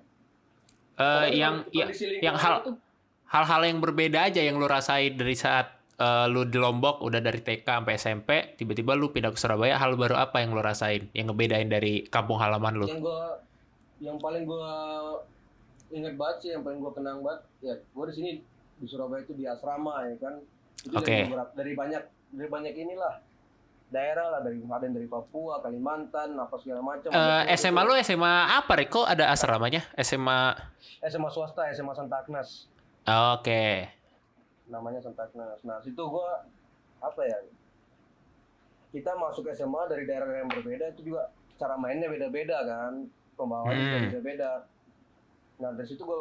Eh, 0.96 1.04
Pokoknya 1.04 1.36
yang 1.36 1.54
ya, 1.76 1.86
yang 2.24 2.36
hal 2.40 2.80
hal-hal 3.28 3.60
yang 3.68 3.78
berbeda 3.84 4.32
aja 4.32 4.40
yang 4.40 4.56
lu 4.56 4.64
rasain 4.64 5.12
dari 5.12 5.36
saat 5.36 5.76
eh, 6.00 6.26
lu 6.32 6.48
di 6.48 6.56
Lombok 6.56 7.04
udah 7.04 7.20
dari 7.20 7.44
TK 7.44 7.68
sampai 7.68 7.94
SMP, 8.00 8.30
tiba-tiba 8.56 8.96
lu 8.96 9.12
pindah 9.12 9.28
ke 9.28 9.36
Surabaya, 9.36 9.76
hal 9.76 9.92
baru 10.00 10.16
apa 10.16 10.40
yang 10.40 10.56
lu 10.56 10.64
rasain 10.64 11.12
yang 11.12 11.28
ngebedain 11.28 11.68
dari 11.68 12.08
kampung 12.08 12.40
halaman 12.40 12.80
lu? 12.80 12.86
yang 12.88 13.04
gue 13.04 13.22
yang 14.00 14.16
paling 14.20 14.44
gue 14.44 14.72
inget 15.92 16.14
banget 16.16 16.36
sih 16.40 16.50
yang 16.52 16.64
paling 16.64 16.80
gue 16.80 16.92
kenang 16.92 17.20
banget 17.24 17.40
ya 17.64 17.74
gue 17.76 18.04
di 18.12 18.14
sini 18.16 18.30
di 18.76 18.86
Surabaya 18.88 19.24
itu 19.24 19.32
di 19.32 19.44
asrama 19.48 20.04
ya 20.04 20.16
kan 20.20 20.34
itu 20.84 20.94
Oke. 20.96 21.08
dari 21.08 21.24
beberapa 21.28 21.50
dari 21.56 21.72
banyak 21.72 22.02
dari 22.36 22.48
banyak 22.52 22.72
inilah 22.76 23.14
daerah 23.88 24.26
lah 24.28 24.40
dari 24.40 24.58
ada 24.58 24.86
dari 24.88 25.06
Papua 25.06 25.58
Kalimantan 25.58 26.34
apa 26.34 26.54
segala 26.56 26.82
macam 26.82 27.08
Eh, 27.08 27.54
SMA 27.54 27.80
lu 27.80 27.94
SMA 27.96 28.34
apa 28.52 28.72
Riko? 28.74 29.02
Ada 29.02 29.30
asramanya? 29.30 29.86
SMA 29.96 30.52
SMA 31.04 31.28
swasta 31.28 31.70
SMA 31.70 31.92
Santa 31.92 32.18
Agnes 32.18 32.66
Oke. 33.06 33.86
namanya 34.66 34.98
Santa 34.98 35.22
Agnes 35.24 35.62
nah 35.62 35.78
situ 35.78 35.98
gue 35.98 36.28
apa 36.98 37.22
ya 37.22 37.38
kita 38.90 39.14
masuk 39.14 39.46
SMA 39.48 39.82
dari 39.86 40.02
daerah 40.04 40.26
yang 40.34 40.48
berbeda 40.48 40.90
itu 40.90 41.06
juga 41.06 41.30
cara 41.54 41.76
mainnya 41.76 42.08
beda-beda 42.08 42.64
kan 42.64 43.06
pembawaannya 43.34 43.78
juga 43.80 43.96
Hmm. 43.96 44.06
beda-beda 44.08 44.50
nah 45.56 45.70
dari 45.70 45.86
situ 45.86 46.02
gue 46.02 46.18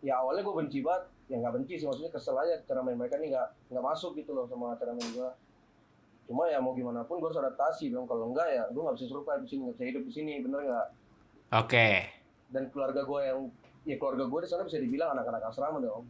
ya 0.00 0.16
awalnya 0.16 0.40
gue 0.40 0.54
benci 0.56 0.80
banget 0.80 1.02
ya 1.26 1.36
nggak 1.36 1.54
benci 1.56 1.74
sih 1.74 1.84
maksudnya 1.84 2.08
kesel 2.08 2.36
aja 2.36 2.56
cara 2.62 2.80
main 2.80 2.94
mereka 2.94 3.16
ini 3.16 3.30
nggak 3.30 3.48
nggak 3.68 3.84
masuk 3.84 4.14
gitu 4.14 4.30
loh 4.30 4.46
sama 4.46 4.72
cara 4.74 4.92
main 4.92 5.10
gue 5.10 5.30
cuma 6.30 6.46
ya 6.46 6.62
mau 6.62 6.70
gimana 6.72 7.02
pun 7.02 7.18
gue 7.18 7.26
harus 7.26 7.42
adaptasi 7.42 7.90
dong 7.90 8.06
kalau 8.06 8.30
enggak 8.30 8.46
ya 8.46 8.62
gue 8.70 8.78
nggak 8.78 8.94
bisa 8.94 9.10
survive 9.10 9.42
di 9.42 9.48
sini 9.48 9.60
nggak 9.66 9.74
bisa 9.74 9.86
hidup 9.90 10.02
di 10.06 10.12
sini 10.12 10.32
bener 10.38 10.60
nggak 10.62 10.86
Oke. 11.52 11.88
dan 12.48 12.70
keluarga 12.70 13.02
gue 13.02 13.20
yang 13.20 13.40
ya 13.82 13.96
keluarga 13.96 14.24
gue 14.24 14.40
di 14.40 14.48
sana 14.48 14.62
bisa 14.62 14.78
dibilang 14.78 15.10
anak-anak 15.12 15.42
asrama 15.44 15.78
dong 15.78 16.06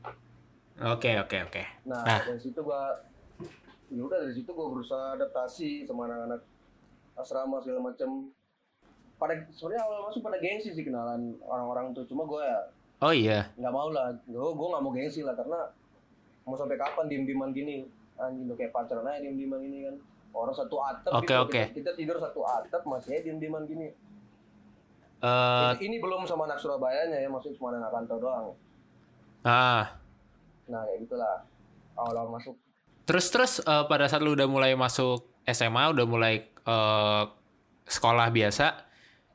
Oke, 0.81 1.13
oke, 1.15 1.37
oke. 1.45 1.63
Nah, 1.85 2.01
Nah. 2.01 2.25
dari 2.25 2.41
situ 2.41 2.57
gua 2.61 2.97
ya 3.87 4.01
udah 4.01 4.25
dari 4.25 4.33
situ 4.33 4.49
gua 4.49 4.73
berusaha 4.73 5.13
adaptasi 5.13 5.85
sama 5.85 6.09
anak-anak 6.09 6.41
asrama 7.15 7.61
segala 7.61 7.93
macam. 7.93 8.33
Pada 9.21 9.37
sebenarnya 9.53 9.85
awal 9.85 10.09
masuk 10.09 10.25
pada 10.25 10.41
gengsi 10.41 10.73
sih 10.73 10.81
kenalan 10.81 11.37
orang-orang 11.45 11.93
tuh. 11.93 12.09
Cuma 12.09 12.25
gua 12.25 12.41
ya 12.43 12.61
Oh 13.05 13.13
iya. 13.13 13.53
nggak 13.61 13.69
mau 13.69 13.93
lah. 13.93 14.09
Gua 14.25 14.57
gua 14.57 14.69
nggak 14.73 14.83
mau 14.83 14.93
gengsi 14.95 15.21
lah 15.21 15.37
karena 15.37 15.69
mau 16.49 16.57
sampai 16.57 16.81
kapan 16.81 17.13
diem-dieman 17.13 17.53
gini. 17.53 17.85
Anjing 18.17 18.49
udah 18.49 18.57
kayak 18.57 18.73
pacaran 18.73 19.05
aja 19.05 19.21
diem-dieman 19.21 19.61
gini 19.61 19.79
kan. 19.85 19.97
Orang 20.31 20.55
satu 20.55 20.77
atap 20.79 21.11
Oke, 21.19 21.27
gitu. 21.27 21.43
oke. 21.43 21.53
Kita, 21.53 21.75
kita 21.75 21.91
tidur 21.99 22.17
satu 22.23 22.41
atap 22.47 22.83
masih 22.87 23.19
diem-dieman 23.27 23.67
gini. 23.67 23.91
Eh, 25.21 25.73
Ini 25.85 26.01
belum 26.01 26.25
sama 26.25 26.49
anak 26.49 26.57
Surabayanya 26.63 27.21
ya, 27.21 27.29
maksudnya 27.29 27.59
cuma 27.61 27.77
anak 27.77 27.93
kantor 27.93 28.19
doang. 28.23 28.47
ah, 29.45 29.85
Nah, 30.71 30.87
kayak 30.87 30.99
gitulah. 31.05 31.45
Awal-awal 31.99 32.39
masuk 32.39 32.55
terus 33.11 33.27
terus 33.35 33.53
eh, 33.59 33.85
pada 33.91 34.07
saat 34.07 34.23
lu 34.23 34.39
udah 34.39 34.47
mulai 34.47 34.79
masuk 34.79 35.27
SMA, 35.51 35.91
udah 35.91 36.07
mulai 36.07 36.47
eh, 36.47 37.23
sekolah 37.91 38.31
biasa, 38.31 38.87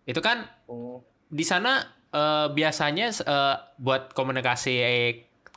itu 0.08 0.24
kan 0.24 0.48
hmm, 0.72 1.04
di 1.28 1.44
sana 1.44 1.84
eh, 2.16 2.48
biasanya 2.56 3.12
eh, 3.12 3.56
buat 3.75 4.16
komunikasi 4.16 4.74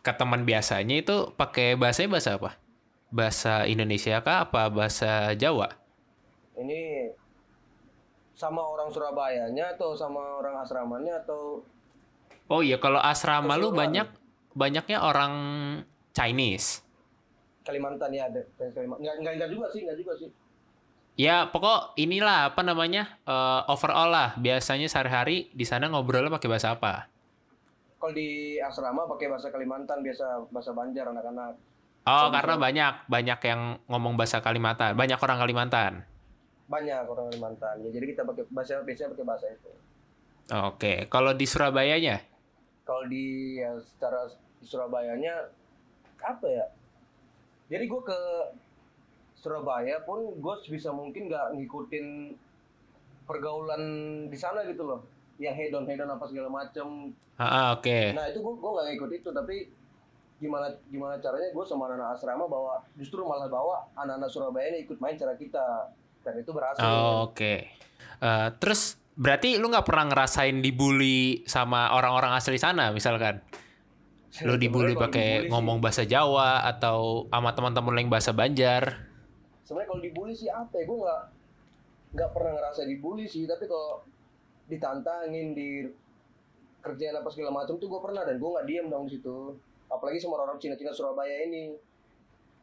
ke 0.03 0.13
teman 0.19 0.43
biasanya 0.43 0.99
itu 0.99 1.31
pakai 1.39 1.79
bahasanya 1.79 2.11
bahasa 2.19 2.31
apa? 2.35 2.59
Bahasa 3.09 3.65
Indonesia 3.65 4.21
kah 4.21 4.45
apa 4.49 4.69
bahasa 4.69 5.33
Jawa? 5.33 5.73
ini 6.59 7.07
sama 8.35 8.67
orang 8.67 8.91
Surabayanya 8.91 9.79
atau 9.79 9.95
sama 9.95 10.43
orang 10.43 10.59
asramanya 10.59 11.23
atau 11.23 11.63
Oh 12.51 12.65
iya, 12.65 12.81
kalau 12.81 12.99
asrama 12.99 13.55
lu 13.61 13.71
banyak 13.71 14.09
banyaknya 14.57 14.99
orang 15.05 15.33
Chinese. 16.17 16.83
Kalimantan 17.63 18.11
ya 18.11 18.27
ada 18.27 18.43
Kalimantan 18.59 19.05
nggak, 19.05 19.17
nggak, 19.23 19.33
nggak 19.39 19.51
juga 19.53 19.67
sih 19.71 19.81
nggak 19.85 19.99
juga 20.01 20.13
sih 20.17 20.31
Ya 21.19 21.47
pokok 21.51 21.99
inilah 21.99 22.55
apa 22.55 22.63
namanya 22.65 23.19
eh, 23.27 23.61
overall 23.71 24.11
lah. 24.11 24.29
Biasanya 24.39 24.91
sehari-hari 24.91 25.51
di 25.55 25.63
sana 25.67 25.91
ngobrolnya 25.91 26.31
pakai 26.31 26.49
bahasa 26.51 26.75
apa? 26.75 27.11
kalau 27.99 28.15
di 28.15 28.57
asrama 28.63 29.11
pakai 29.11 29.27
bahasa 29.27 29.51
Kalimantan 29.51 30.07
biasa 30.07 30.47
bahasa 30.55 30.71
Banjar 30.71 31.11
anak-anak 31.11 31.59
Oh 32.09 32.27
karena 32.31 32.55
banyak 32.57 32.93
banyak 33.07 33.41
yang 33.45 33.61
ngomong 33.85 34.17
bahasa 34.17 34.41
Kalimantan, 34.41 34.95
banyak 34.95 35.17
orang 35.17 35.39
Kalimantan. 35.39 35.93
banyak 36.67 37.01
orang 37.03 37.29
Kalimantan 37.29 37.81
ya 37.81 37.89
jadi 37.89 38.05
kita 38.07 38.23
pakai 38.23 38.45
bahasa 38.49 38.81
biasanya 38.81 39.13
pakai 39.13 39.27
bahasa 39.27 39.47
itu 39.49 39.71
Oke, 40.51 40.93
kalau 41.07 41.33
di 41.33 41.45
Surabayanya? 41.45 42.25
kalau 42.83 43.05
di 43.05 43.25
ya, 43.57 43.73
secara 43.79 44.29
di 44.55 44.65
Surabayanya 44.65 45.49
apa 46.19 46.45
ya 46.45 46.67
jadi 47.67 47.85
gue 47.85 48.03
ke 48.03 48.19
Surabaya 49.35 50.03
pun 50.03 50.35
gue 50.35 50.55
sebisa 50.61 50.91
mungkin 50.91 51.29
nggak 51.29 51.55
ngikutin 51.55 52.35
pergaulan 53.25 53.83
di 54.27 54.35
sana 54.35 54.65
gitu 54.65 54.83
loh 54.83 55.01
yang 55.37 55.55
hedon 55.55 55.85
hedon 55.85 56.11
apa 56.11 56.25
segala 56.27 56.51
macem 56.51 57.13
Ah, 57.37 57.47
ah, 57.47 57.67
oke. 57.73 58.13
Nah 58.13 58.27
itu 58.27 58.43
gue 58.43 58.51
gue 58.53 58.71
nggak 58.73 58.87
ngikut 58.91 59.11
itu 59.15 59.29
tapi 59.31 59.57
gimana 60.39 60.71
gimana 60.87 61.19
caranya 61.19 61.51
gue 61.51 61.65
sama 61.67 61.91
anak 61.91 62.15
asrama 62.15 62.47
bawa 62.47 62.79
justru 62.95 63.27
malah 63.27 63.51
bawa 63.51 63.83
anak-anak 63.99 64.31
Surabaya 64.31 64.71
ini 64.71 64.87
ikut 64.87 65.03
main 65.03 65.19
cara 65.19 65.35
kita 65.35 65.91
dan 66.23 66.35
itu 66.39 66.51
berhasil. 66.55 66.83
Oh, 66.83 67.31
Oke. 67.31 67.67
Eh, 68.23 68.49
terus 68.63 68.99
berarti 69.19 69.59
lu 69.59 69.67
nggak 69.67 69.87
pernah 69.87 70.07
ngerasain 70.15 70.63
dibully 70.63 71.43
sama 71.47 71.91
orang-orang 71.91 72.39
asli 72.39 72.55
sana 72.55 72.95
misalkan? 72.95 73.43
Lu 74.47 74.55
dibully 74.55 74.95
pakai 74.95 75.47
sih- 75.47 75.51
ngomong 75.51 75.83
bahasa 75.83 76.07
Jawa 76.07 76.63
atau 76.71 77.27
sama 77.27 77.51
teman-teman 77.59 77.99
yang 77.99 78.11
bahasa 78.13 78.31
Banjar? 78.31 79.11
Sebenarnya 79.67 79.89
kalau 79.91 80.03
dibully 80.03 80.35
sih 80.39 80.47
apa 80.47 80.75
ya 80.79 80.85
gue 80.87 80.99
nggak 81.03 81.23
nggak 82.15 82.31
pernah 82.31 82.53
ngerasa 82.57 82.87
dibully 82.87 83.27
sih 83.27 83.45
tapi 83.45 83.67
kalau 83.67 84.07
ditantangin 84.71 85.53
di 85.53 85.85
kerjaan 86.79 87.19
apa 87.19 87.29
segala 87.35 87.51
macam 87.51 87.75
tuh 87.77 87.89
gue 87.91 88.01
pernah 88.01 88.23
dan 88.23 88.39
gue 88.39 88.49
nggak 88.49 88.67
diem 88.71 88.87
dong 88.87 89.11
di 89.11 89.19
situ. 89.19 89.59
Apalagi 89.89 90.21
sama 90.21 90.45
orang 90.45 90.61
Cina-Cina 90.61 90.93
Surabaya 90.93 91.45
ini. 91.49 91.77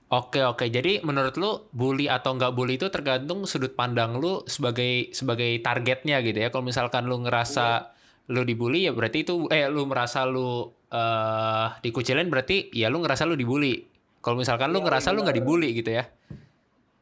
Oke 0.05 0.45
oke, 0.45 0.69
jadi 0.69 1.01
menurut 1.01 1.33
lu 1.33 1.65
bully 1.73 2.05
atau 2.05 2.37
nggak 2.37 2.53
bully 2.53 2.77
itu 2.77 2.93
tergantung 2.93 3.49
sudut 3.49 3.73
pandang 3.73 4.21
lu 4.21 4.45
sebagai 4.45 5.09
sebagai 5.17 5.57
targetnya 5.65 6.21
gitu 6.21 6.45
ya. 6.45 6.53
Kalau 6.53 6.61
misalkan 6.61 7.09
lu 7.09 7.25
ngerasa 7.25 7.89
lu 8.29 8.45
dibully 8.45 8.85
ya 8.85 8.93
berarti 8.93 9.25
itu 9.25 9.49
eh 9.49 9.65
lu 9.65 9.89
merasa 9.89 10.29
lu 10.29 10.69
eh 10.93 11.67
dikucilin 11.81 12.29
berarti 12.29 12.69
ya 12.69 12.93
lu 12.93 13.01
ngerasa 13.01 13.25
lu 13.25 13.33
dibully. 13.33 13.81
Kalau 14.21 14.37
misalkan 14.37 14.69
lu 14.69 14.81
Iya, 14.81 14.85
ngerasa 14.89 15.09
lu 15.09 15.25
nggak 15.25 15.37
dibully 15.41 15.69
gitu 15.73 15.89
ya. 15.97 16.05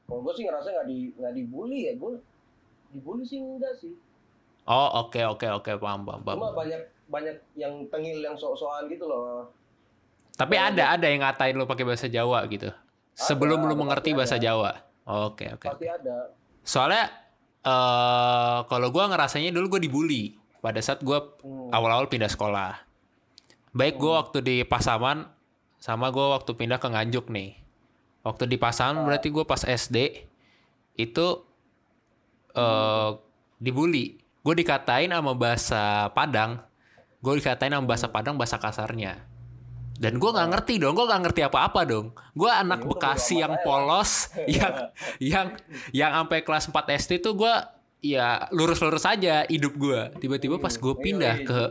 Kalau 0.08 0.20
gue 0.24 0.34
sih 0.40 0.44
ngerasa 0.48 0.68
nggak 0.72 0.88
di 0.88 0.98
nggak 1.20 1.34
dibully 1.36 1.80
ya 1.92 1.94
gue 2.00 2.12
dibully 2.96 3.24
sih 3.28 3.40
enggak 3.44 3.76
sih. 3.84 3.92
Oh 4.64 5.04
oke 5.04 5.20
oke 5.20 5.48
oke 5.60 5.72
paham 5.76 6.08
paham 6.08 6.24
paham. 6.24 6.40
Cuma 6.40 6.56
banyak 6.56 6.82
banyak 7.12 7.36
yang 7.60 7.84
tengil 7.92 8.24
yang 8.24 8.40
sok-sokan 8.40 8.88
gitu 8.88 9.12
loh. 9.12 9.52
Tapi 10.34 10.56
Banyak. 10.58 10.70
ada 10.76 10.84
ada 10.98 11.06
yang 11.06 11.22
ngatain 11.22 11.54
lu 11.54 11.70
pakai 11.70 11.86
bahasa 11.86 12.10
Jawa 12.10 12.42
gitu. 12.50 12.74
Sebelum 13.14 13.62
lu 13.62 13.74
ada, 13.74 13.80
mengerti 13.80 14.18
bahasa 14.18 14.36
ada. 14.38 14.44
Jawa. 14.44 14.72
Oke 15.06 15.46
oke. 15.54 15.68
Pasti 15.70 15.86
ada. 15.86 16.34
Soalnya 16.66 17.06
eh 17.62 18.58
kalau 18.66 18.90
gua 18.90 19.08
ngerasanya 19.14 19.54
dulu 19.54 19.78
gue 19.78 19.82
dibully 19.86 20.24
pada 20.60 20.82
saat 20.82 21.06
gua 21.06 21.22
Hmm. 21.46 21.70
awal-awal 21.70 22.10
pindah 22.10 22.28
sekolah. 22.28 22.82
Baik 23.74 23.98
gue 23.98 24.14
waktu 24.14 24.38
di 24.42 24.56
Pasaman 24.62 25.26
sama 25.78 26.14
gue 26.14 26.22
waktu 26.22 26.54
pindah 26.54 26.78
ke 26.78 26.88
Nganjuk 26.88 27.30
nih. 27.30 27.58
Waktu 28.22 28.46
di 28.46 28.58
Pasaman 28.62 29.02
berarti 29.04 29.34
gue 29.34 29.42
pas 29.44 29.62
SD 29.62 30.30
itu 30.96 31.28
eh 32.54 33.10
dibully. 33.58 34.18
Gue 34.44 34.54
dikatain 34.54 35.10
sama 35.10 35.34
bahasa 35.34 36.10
Padang. 36.12 36.62
Gue 37.24 37.40
dikatain 37.40 37.72
sama 37.74 37.86
bahasa 37.88 38.08
Padang 38.12 38.36
bahasa 38.36 38.58
kasarnya. 38.60 39.24
Dan 39.94 40.18
gue 40.18 40.30
nggak 40.30 40.50
ngerti 40.50 40.82
dong, 40.82 40.98
gue 40.98 41.06
nggak 41.06 41.22
ngerti 41.30 41.42
apa-apa 41.46 41.82
dong. 41.86 42.12
Gue 42.34 42.50
anak 42.50 42.82
Ya 42.82 42.88
Bekasi 42.90 43.36
yang 43.40 43.56
polos, 43.62 44.34
yang 44.50 44.74
yang 45.22 45.48
yang 45.94 46.12
sampai 46.12 46.42
kelas 46.42 46.68
4 46.68 46.76
SD 46.98 47.22
tuh 47.22 47.38
gue 47.38 47.54
ya 48.04 48.52
lurus-lurus 48.52 49.08
aja 49.08 49.48
hidup 49.48 49.74
gua. 49.80 50.12
Tiba-tiba 50.20 50.60
pas 50.60 50.76
gua 50.76 50.94
pindah 50.94 51.40
Iya, 51.40 51.48
ke 51.48 51.62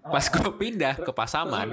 pas 0.00 0.24
gua 0.32 0.50
pindah 0.56 0.94
ke 0.96 1.10
Pasaman. 1.12 1.68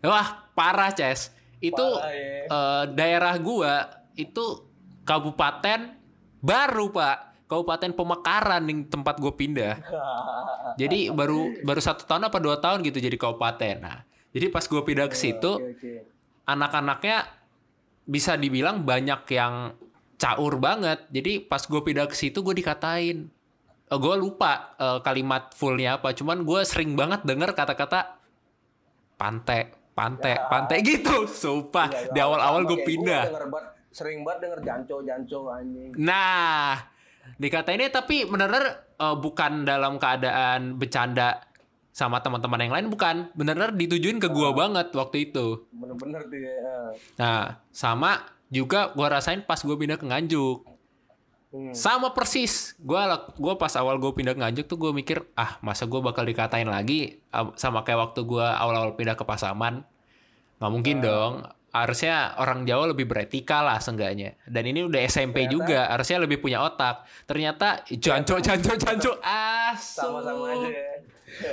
wah 0.00 0.48
parah 0.56 0.88
Ces. 0.96 1.28
Itu 1.60 1.76
Parah, 1.76 2.14
ya. 2.16 2.40
eh, 2.48 2.84
daerah 2.96 3.36
gua 3.36 3.84
itu 4.16 4.64
kabupaten 5.04 5.92
baru 6.40 6.88
pak. 6.88 7.28
Kabupaten 7.50 7.90
Pemekaran 7.92 8.62
yang 8.70 8.86
tempat 8.86 9.18
gue 9.18 9.34
pindah. 9.34 9.74
Jadi 10.80 11.10
baru 11.10 11.50
baru 11.66 11.82
satu 11.82 12.06
tahun 12.06 12.30
apa 12.30 12.38
dua 12.38 12.62
tahun 12.62 12.80
gitu 12.86 13.02
jadi 13.02 13.18
kabupaten. 13.18 13.76
Nah 13.82 14.06
jadi 14.30 14.46
pas 14.48 14.62
gue 14.62 14.78
pindah 14.80 15.06
ke 15.06 15.14
situ 15.14 15.52
Oke, 15.52 15.74
oke. 15.74 15.92
anak-anaknya 16.44 17.26
bisa 18.02 18.34
dibilang 18.34 18.82
banyak 18.82 19.22
yang 19.30 19.74
caur 20.16 20.58
banget. 20.58 21.06
Jadi 21.08 21.40
pas 21.40 21.60
gue 21.60 21.80
pindah 21.80 22.04
ke 22.04 22.14
situ 22.14 22.40
gue 22.40 22.52
dikatain. 22.52 23.30
Gue 23.88 24.14
lupa 24.14 24.74
eh, 24.76 24.98
kalimat 25.00 25.50
fullnya 25.52 25.96
apa. 25.96 26.10
Cuman 26.10 26.42
gue 26.42 26.60
sering 26.62 26.94
banget 26.94 27.22
denger 27.22 27.54
kata-kata 27.54 28.18
pantai 29.14 29.70
pantai 29.92 30.34
pantai 30.46 30.78
gitu. 30.88 31.26
Sumpah 31.26 31.88
Iya, 31.88 32.10
di 32.10 32.18
awal-awal 32.18 32.66
gue 32.66 32.78
pindah. 32.82 33.24
banget, 33.46 33.64
sering 33.90 34.22
banget 34.22 34.38
denger 34.46 34.60
janco-janco 34.62 35.40
anjing. 35.50 35.90
Nah, 35.98 36.78
dikatainnya 37.36 37.90
tapi 37.90 38.26
bener-bener 38.26 38.66
eh, 38.94 39.16
bukan 39.16 39.62
dalam 39.62 39.98
keadaan 39.98 40.76
bercanda 40.76 41.49
sama 42.00 42.24
teman-teman 42.24 42.64
yang 42.64 42.72
lain 42.72 42.88
bukan, 42.88 43.28
bener-bener 43.36 43.76
ditujuin 43.76 44.16
ke 44.16 44.32
gua 44.32 44.56
banget 44.56 44.88
waktu 44.90 45.28
itu. 45.28 45.68
Bener-bener 45.68 46.24
tuh 46.24 46.40
ya. 46.40 46.56
Nah, 47.20 47.42
sama 47.68 48.24
juga 48.48 48.96
gua 48.96 49.12
rasain 49.12 49.44
pas 49.44 49.60
gua 49.60 49.76
pindah 49.76 50.00
ke 50.00 50.08
Nganjuk. 50.08 50.64
Hmm. 51.50 51.74
Sama 51.74 52.14
persis. 52.14 52.72
Gua 52.80 53.04
gua 53.36 53.54
pas 53.54 53.74
awal 53.74 54.00
gua 54.00 54.14
pindah 54.14 54.32
ke 54.32 54.40
Nganjuk 54.40 54.64
tuh 54.64 54.78
gua 54.78 54.90
mikir, 54.90 55.28
ah, 55.34 55.60
masa 55.60 55.84
gua 55.84 56.00
bakal 56.00 56.24
dikatain 56.24 56.66
lagi 56.66 57.20
Ah, 57.28 57.52
sama 57.54 57.84
kayak 57.84 58.08
waktu 58.08 58.24
gua 58.24 58.56
awal-awal 58.56 58.96
pindah 58.96 59.14
ke 59.14 59.22
Pasaman. 59.22 59.84
nggak 60.56 60.72
mungkin 60.72 60.96
dong. 61.00 61.34
Harusnya 61.70 62.34
orang 62.36 62.66
Jawa 62.66 62.90
lebih 62.90 63.06
beretika 63.06 63.62
lah 63.62 63.78
seenggaknya. 63.78 64.34
Dan 64.44 64.66
ini 64.66 64.82
udah 64.82 65.00
SMP 65.06 65.46
Ternyata- 65.46 65.54
juga, 65.54 65.80
harusnya 65.86 66.18
lebih 66.18 66.38
punya 66.38 66.58
otak. 66.60 67.06
Ternyata 67.24 67.86
janco 67.94 68.42
janco 68.42 68.74
janco 68.74 69.12
asu. 69.22 70.02
Sama-sama 70.02 70.50
aja 70.50 70.68
ya. 70.68 70.90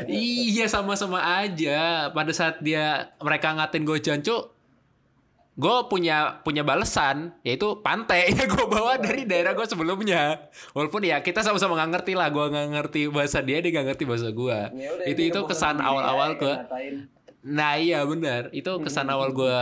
Iya 0.06 0.66
sama-sama 0.66 1.20
aja. 1.22 2.10
Pada 2.10 2.32
saat 2.32 2.60
dia 2.60 3.14
mereka 3.18 3.54
ngatain 3.54 3.84
gue 3.84 4.00
janco, 4.00 4.54
gue 5.54 5.76
punya 5.88 6.40
punya 6.42 6.62
balasan 6.62 7.34
yaitu 7.42 7.82
pantai 7.82 8.30
yang 8.30 8.46
gue 8.46 8.66
bawa 8.66 8.98
dari 8.98 9.24
daerah 9.24 9.52
gue 9.52 9.66
sebelumnya. 9.66 10.50
Walaupun 10.72 11.02
ya 11.02 11.20
kita 11.20 11.42
sama-sama 11.42 11.76
nggak 11.76 11.92
ngerti 11.98 12.14
lah. 12.14 12.30
Gue 12.30 12.46
nggak 12.48 12.68
ngerti 12.74 13.02
bahasa 13.08 13.42
dia, 13.42 13.58
dia 13.60 13.72
nggak 13.72 13.88
ngerti 13.94 14.04
bahasa 14.06 14.30
gue. 14.30 14.58
Ya 14.76 14.90
udah, 14.94 15.06
itu 15.06 15.22
itu 15.26 15.40
kesan 15.46 15.78
awal-awal 15.80 16.30
gue. 16.36 16.56
Nah 17.44 17.74
iya 17.76 18.04
benar. 18.04 18.50
Itu 18.52 18.82
kesan 18.82 19.08
awal 19.08 19.32
gue 19.32 19.60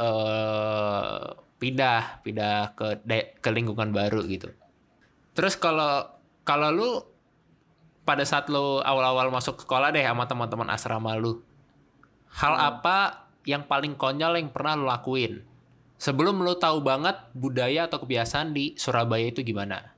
eh 0.00 1.20
pindah 1.60 2.24
pindah 2.24 2.72
ke 2.72 2.86
de- 3.04 3.36
ke 3.36 3.48
lingkungan 3.52 3.92
baru 3.92 4.24
gitu. 4.24 4.48
Terus 5.30 5.54
kalau 5.54 6.08
kalau 6.42 6.72
lu 6.72 6.90
pada 8.04 8.24
saat 8.24 8.48
lu 8.48 8.80
awal-awal 8.82 9.28
masuk 9.30 9.62
sekolah 9.62 9.92
deh 9.92 10.02
sama 10.02 10.24
teman-teman 10.26 10.68
asrama 10.72 11.14
lu, 11.14 11.40
hal 12.34 12.54
apa 12.56 13.28
yang 13.46 13.64
paling 13.64 13.96
konyol 13.96 14.36
yang 14.36 14.50
pernah 14.50 14.76
lu 14.76 14.84
lakuin? 14.88 15.44
Sebelum 16.00 16.40
lu 16.40 16.56
tahu 16.56 16.80
banget 16.80 17.12
budaya 17.36 17.84
atau 17.84 18.00
kebiasaan 18.00 18.56
di 18.56 18.72
Surabaya 18.80 19.28
itu 19.28 19.44
gimana? 19.44 19.92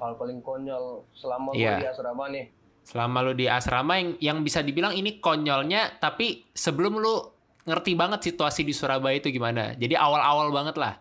Hal 0.00 0.16
paling 0.16 0.40
konyol 0.40 1.04
selama 1.12 1.52
Iya. 1.52 1.76
gua 1.76 1.80
di 1.84 1.88
asrama 1.92 2.24
nih. 2.32 2.46
Selama 2.80 3.18
lu 3.20 3.32
di 3.36 3.46
asrama 3.46 3.92
yang 4.00 4.10
yang 4.16 4.38
bisa 4.40 4.64
dibilang 4.64 4.96
ini 4.96 5.20
konyolnya, 5.20 6.00
tapi 6.00 6.48
sebelum 6.56 6.96
lu 6.96 7.28
ngerti 7.68 7.92
banget 7.92 8.32
situasi 8.32 8.64
di 8.64 8.72
Surabaya 8.72 9.20
itu 9.20 9.28
gimana. 9.28 9.76
Jadi 9.76 9.92
awal-awal 9.92 10.48
banget 10.48 10.80
lah. 10.80 10.96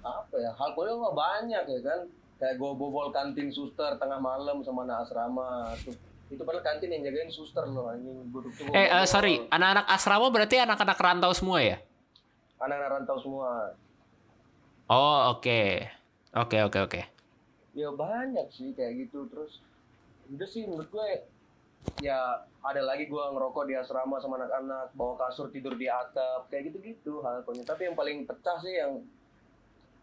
Apa 0.00 0.34
ya? 0.40 0.56
Hal 0.56 0.72
konyol 0.72 0.96
mah 1.04 1.12
banyak 1.12 1.64
ya 1.68 1.80
kan. 1.84 2.00
Kayak 2.40 2.56
gua 2.56 2.72
bobol 2.72 3.12
kantin 3.12 3.52
suster 3.52 4.00
tengah 4.00 4.16
malam 4.16 4.64
sama 4.64 4.88
anak 4.88 5.04
asrama. 5.04 5.76
Tuh. 5.84 5.92
Itu 6.32 6.40
padahal 6.46 6.64
kantin 6.64 6.88
yang 6.88 7.04
jagain 7.04 7.28
suster 7.28 7.68
loh 7.68 7.92
anjing. 7.92 8.16
Eh, 8.72 8.88
bobol. 8.88 9.04
sorry, 9.04 9.44
anak-anak 9.52 9.86
asrama 9.92 10.26
berarti 10.32 10.56
anak-anak 10.56 10.96
rantau 10.96 11.32
semua 11.36 11.60
ya? 11.60 11.76
Anak-anak 12.56 12.88
rantau 12.96 13.18
semua. 13.20 13.76
Oh, 14.88 15.36
oke. 15.36 15.86
Oke, 16.32 16.58
oke, 16.64 16.78
oke. 16.80 17.02
Ya 17.76 17.92
banyak 17.92 18.48
sih 18.50 18.72
kayak 18.72 19.06
gitu 19.06 19.28
terus 19.28 19.60
udah 20.30 20.48
sih 20.48 20.62
menurut 20.66 20.88
gue 20.90 21.06
ya 22.04 22.46
ada 22.62 22.82
lagi 22.84 23.08
gue 23.10 23.24
ngerokok 23.34 23.64
di 23.66 23.74
asrama 23.74 24.22
sama 24.22 24.38
anak-anak 24.38 24.94
bawa 24.94 25.18
kasur 25.26 25.50
tidur 25.50 25.74
di 25.74 25.90
atap 25.90 26.46
kayak 26.52 26.70
gitu-gitu 26.70 27.24
hal 27.24 27.42
konyol 27.42 27.66
tapi 27.66 27.88
yang 27.90 27.96
paling 27.98 28.28
pecah 28.28 28.58
sih 28.62 28.78
yang 28.78 29.02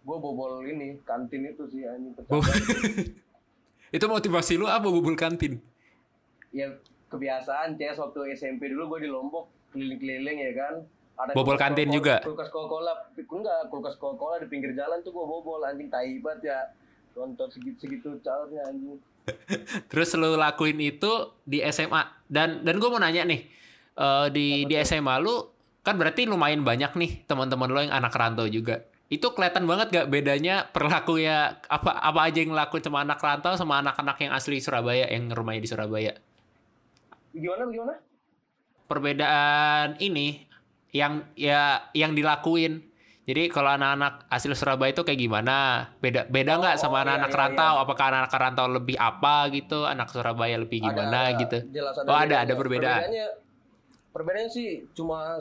gue 0.07 0.17
bobol 0.17 0.63
ini 0.63 0.95
kantin 1.03 1.51
itu 1.51 1.67
sih 1.67 1.83
banget. 1.83 2.23
Itu 3.95 4.07
motivasi 4.07 4.55
lu 4.55 4.67
apa 4.67 4.87
bubul 4.87 5.15
kantin? 5.15 5.59
ya 6.55 6.71
kebiasaan 7.11 7.75
CS 7.75 7.99
waktu 7.99 8.31
SMP 8.33 8.71
dulu 8.71 8.95
gue 8.95 9.07
di 9.07 9.09
Lombok 9.11 9.51
keliling-keliling 9.75 10.37
ya 10.47 10.51
kan 10.55 10.73
ada 11.19 11.31
Bobol 11.35 11.53
kulkas 11.53 11.61
kantin 11.67 11.87
Coca- 11.91 11.95
juga? 11.99 12.15
kulkas 12.23 12.49
Coca-Cola 12.49 12.93
enggak 13.13 13.59
kulkas 13.67 13.95
Coca-Cola 13.99 14.35
di 14.39 14.47
pinggir 14.47 14.71
jalan 14.71 15.03
tuh 15.03 15.11
gue 15.11 15.25
bobol 15.27 15.59
anjing 15.67 15.91
tai 15.91 16.17
banget 16.23 16.55
ya 16.55 16.59
nonton 17.19 17.51
segitu 17.51 17.77
segitu 17.83 18.09
caurnya 18.23 18.63
anjing 18.63 18.95
Terus 19.91 20.15
lu 20.15 20.39
lakuin 20.39 20.79
itu 20.79 21.11
di 21.43 21.59
SMA. 21.67 21.99
Dan 22.31 22.63
dan 22.63 22.79
gue 22.79 22.87
mau 22.87 22.95
nanya 22.95 23.27
nih, 23.27 23.43
eh, 23.99 24.27
di 24.31 24.63
di 24.63 24.75
SMA 24.87 25.19
lu 25.19 25.51
kan 25.83 25.99
berarti 25.99 26.23
lumayan 26.23 26.63
banyak 26.63 26.95
nih 26.95 27.27
teman-teman 27.27 27.67
lo 27.67 27.79
yang 27.83 27.91
anak 27.91 28.15
rantau 28.15 28.47
juga. 28.47 28.87
Itu 29.07 29.31
kelihatan 29.31 29.63
banget 29.63 29.87
gak 29.87 30.07
bedanya 30.11 30.67
perilaku 30.67 31.15
ya 31.15 31.63
apa 31.71 31.95
apa 31.95 32.27
aja 32.27 32.43
yang 32.43 32.51
ngelakuin 32.51 32.83
sama 32.83 33.07
anak 33.07 33.19
rantau 33.23 33.55
sama 33.55 33.79
anak-anak 33.79 34.19
yang 34.19 34.35
asli 34.35 34.59
Surabaya 34.59 35.07
yang 35.07 35.31
rumahnya 35.31 35.63
di 35.63 35.69
Surabaya. 35.69 36.13
gimana 37.31 37.69
gimana 37.69 37.93
Perbedaan 38.87 39.95
ini 39.99 40.43
yang 40.91 41.23
ya 41.35 41.87
yang 41.91 42.15
dilakuin. 42.15 42.83
Jadi 43.27 43.51
kalau 43.51 43.75
anak-anak 43.75 44.27
asli 44.27 44.55
Surabaya 44.55 44.91
itu 44.91 45.03
kayak 45.03 45.19
gimana? 45.19 45.87
Beda 45.99 46.23
beda 46.25 46.59
nggak 46.59 46.75
Oh, 46.75 46.81
sama 46.81 46.99
oh, 46.99 47.03
anak-anak 47.03 47.27
iya, 47.27 47.35
iya, 47.35 47.43
rantau? 47.43 47.73
Apakah 47.83 48.05
anak 48.11 48.31
rantau 48.31 48.67
lebih 48.67 48.95
apa 48.95 49.51
gitu? 49.51 49.83
Anak 49.83 50.07
Surabaya 50.11 50.55
lebih 50.55 50.79
gimana 50.79 51.31
Ada- 51.31 51.31
ada 51.31 51.41
gitu? 51.43 51.57
jelas 51.71 51.95
Oh, 51.95 52.11
ada- 52.11 52.23
bedanya. 52.23 52.37
ada 52.43 52.53
perbedaan. 52.55 52.99
Perbedaannya, 53.03 53.27
perbedaannya 54.11 54.51
sih 54.51 54.69
cuma 54.91 55.35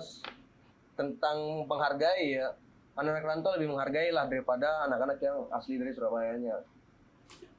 tentang 0.94 1.36
menghargai 1.66 2.26
ya. 2.34 2.48
Anak-anak 2.96 3.24
rantau 3.28 3.52
lebih 3.60 3.76
menghargai 3.76 4.08
lah 4.08 4.24
daripada 4.24 4.88
anak-anak 4.88 5.20
yang 5.20 5.44
asli 5.52 5.76
dari 5.76 5.92
Surabayanya. 5.92 6.64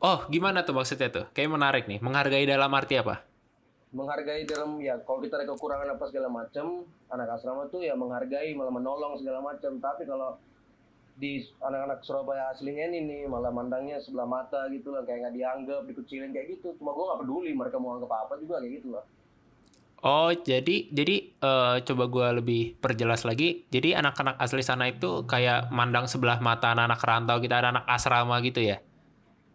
Oh, 0.01 0.25
gimana 0.33 0.65
tuh 0.65 0.73
maksudnya 0.73 1.13
tuh? 1.13 1.25
Kayak 1.33 1.53
menarik 1.53 1.83
nih. 1.85 2.01
Menghargai 2.01 2.45
dalam 2.49 2.73
arti 2.73 2.97
apa? 2.97 3.21
Menghargai 3.93 4.49
dalam 4.49 4.81
ya 4.81 4.97
kalau 5.05 5.21
kita 5.21 5.37
ada 5.37 5.45
kekurangan 5.45 5.93
apa 5.93 6.03
segala 6.09 6.29
macam, 6.29 6.89
anak 7.13 7.37
asrama 7.37 7.69
tuh 7.69 7.85
ya 7.85 7.93
menghargai 7.93 8.57
malah 8.57 8.73
menolong 8.73 9.17
segala 9.21 9.41
macam. 9.45 9.77
Tapi 9.77 10.09
kalau 10.09 10.41
di 11.17 11.41
anak-anak 11.65 12.05
Surabaya 12.05 12.53
aslinya 12.53 12.93
ini 12.93 13.01
nih 13.09 13.21
malah 13.25 13.49
mandangnya 13.49 13.97
sebelah 13.97 14.29
mata 14.29 14.69
gitu 14.69 14.93
lah 14.93 15.01
kayak 15.01 15.25
nggak 15.25 15.35
dianggap 15.37 15.81
dikucilin 15.89 16.29
kayak 16.29 16.57
gitu 16.57 16.77
cuma 16.77 16.93
gue 16.93 17.09
nggak 17.09 17.21
peduli 17.25 17.51
mereka 17.57 17.81
mau 17.81 17.97
anggap 17.97 18.29
apa 18.29 18.37
juga 18.37 18.61
kayak 18.61 18.73
gitu 18.77 18.93
lah 18.93 19.01
Oh, 20.05 20.29
jadi 20.29 20.93
jadi 20.93 21.15
eh, 21.41 21.75
coba 21.81 22.03
gua 22.05 22.27
lebih 22.37 22.77
perjelas 22.77 23.25
lagi. 23.25 23.65
Jadi 23.73 23.97
anak-anak 23.97 24.37
asli 24.37 24.61
sana 24.61 24.85
itu 24.89 25.25
kayak 25.25 25.73
mandang 25.73 26.05
sebelah 26.05 26.37
mata 26.37 26.77
anak-anak 26.77 27.01
rantau 27.01 27.37
kita 27.41 27.59
ada 27.65 27.73
anak 27.73 27.85
asrama 27.89 28.37
gitu 28.45 28.61
ya? 28.61 28.77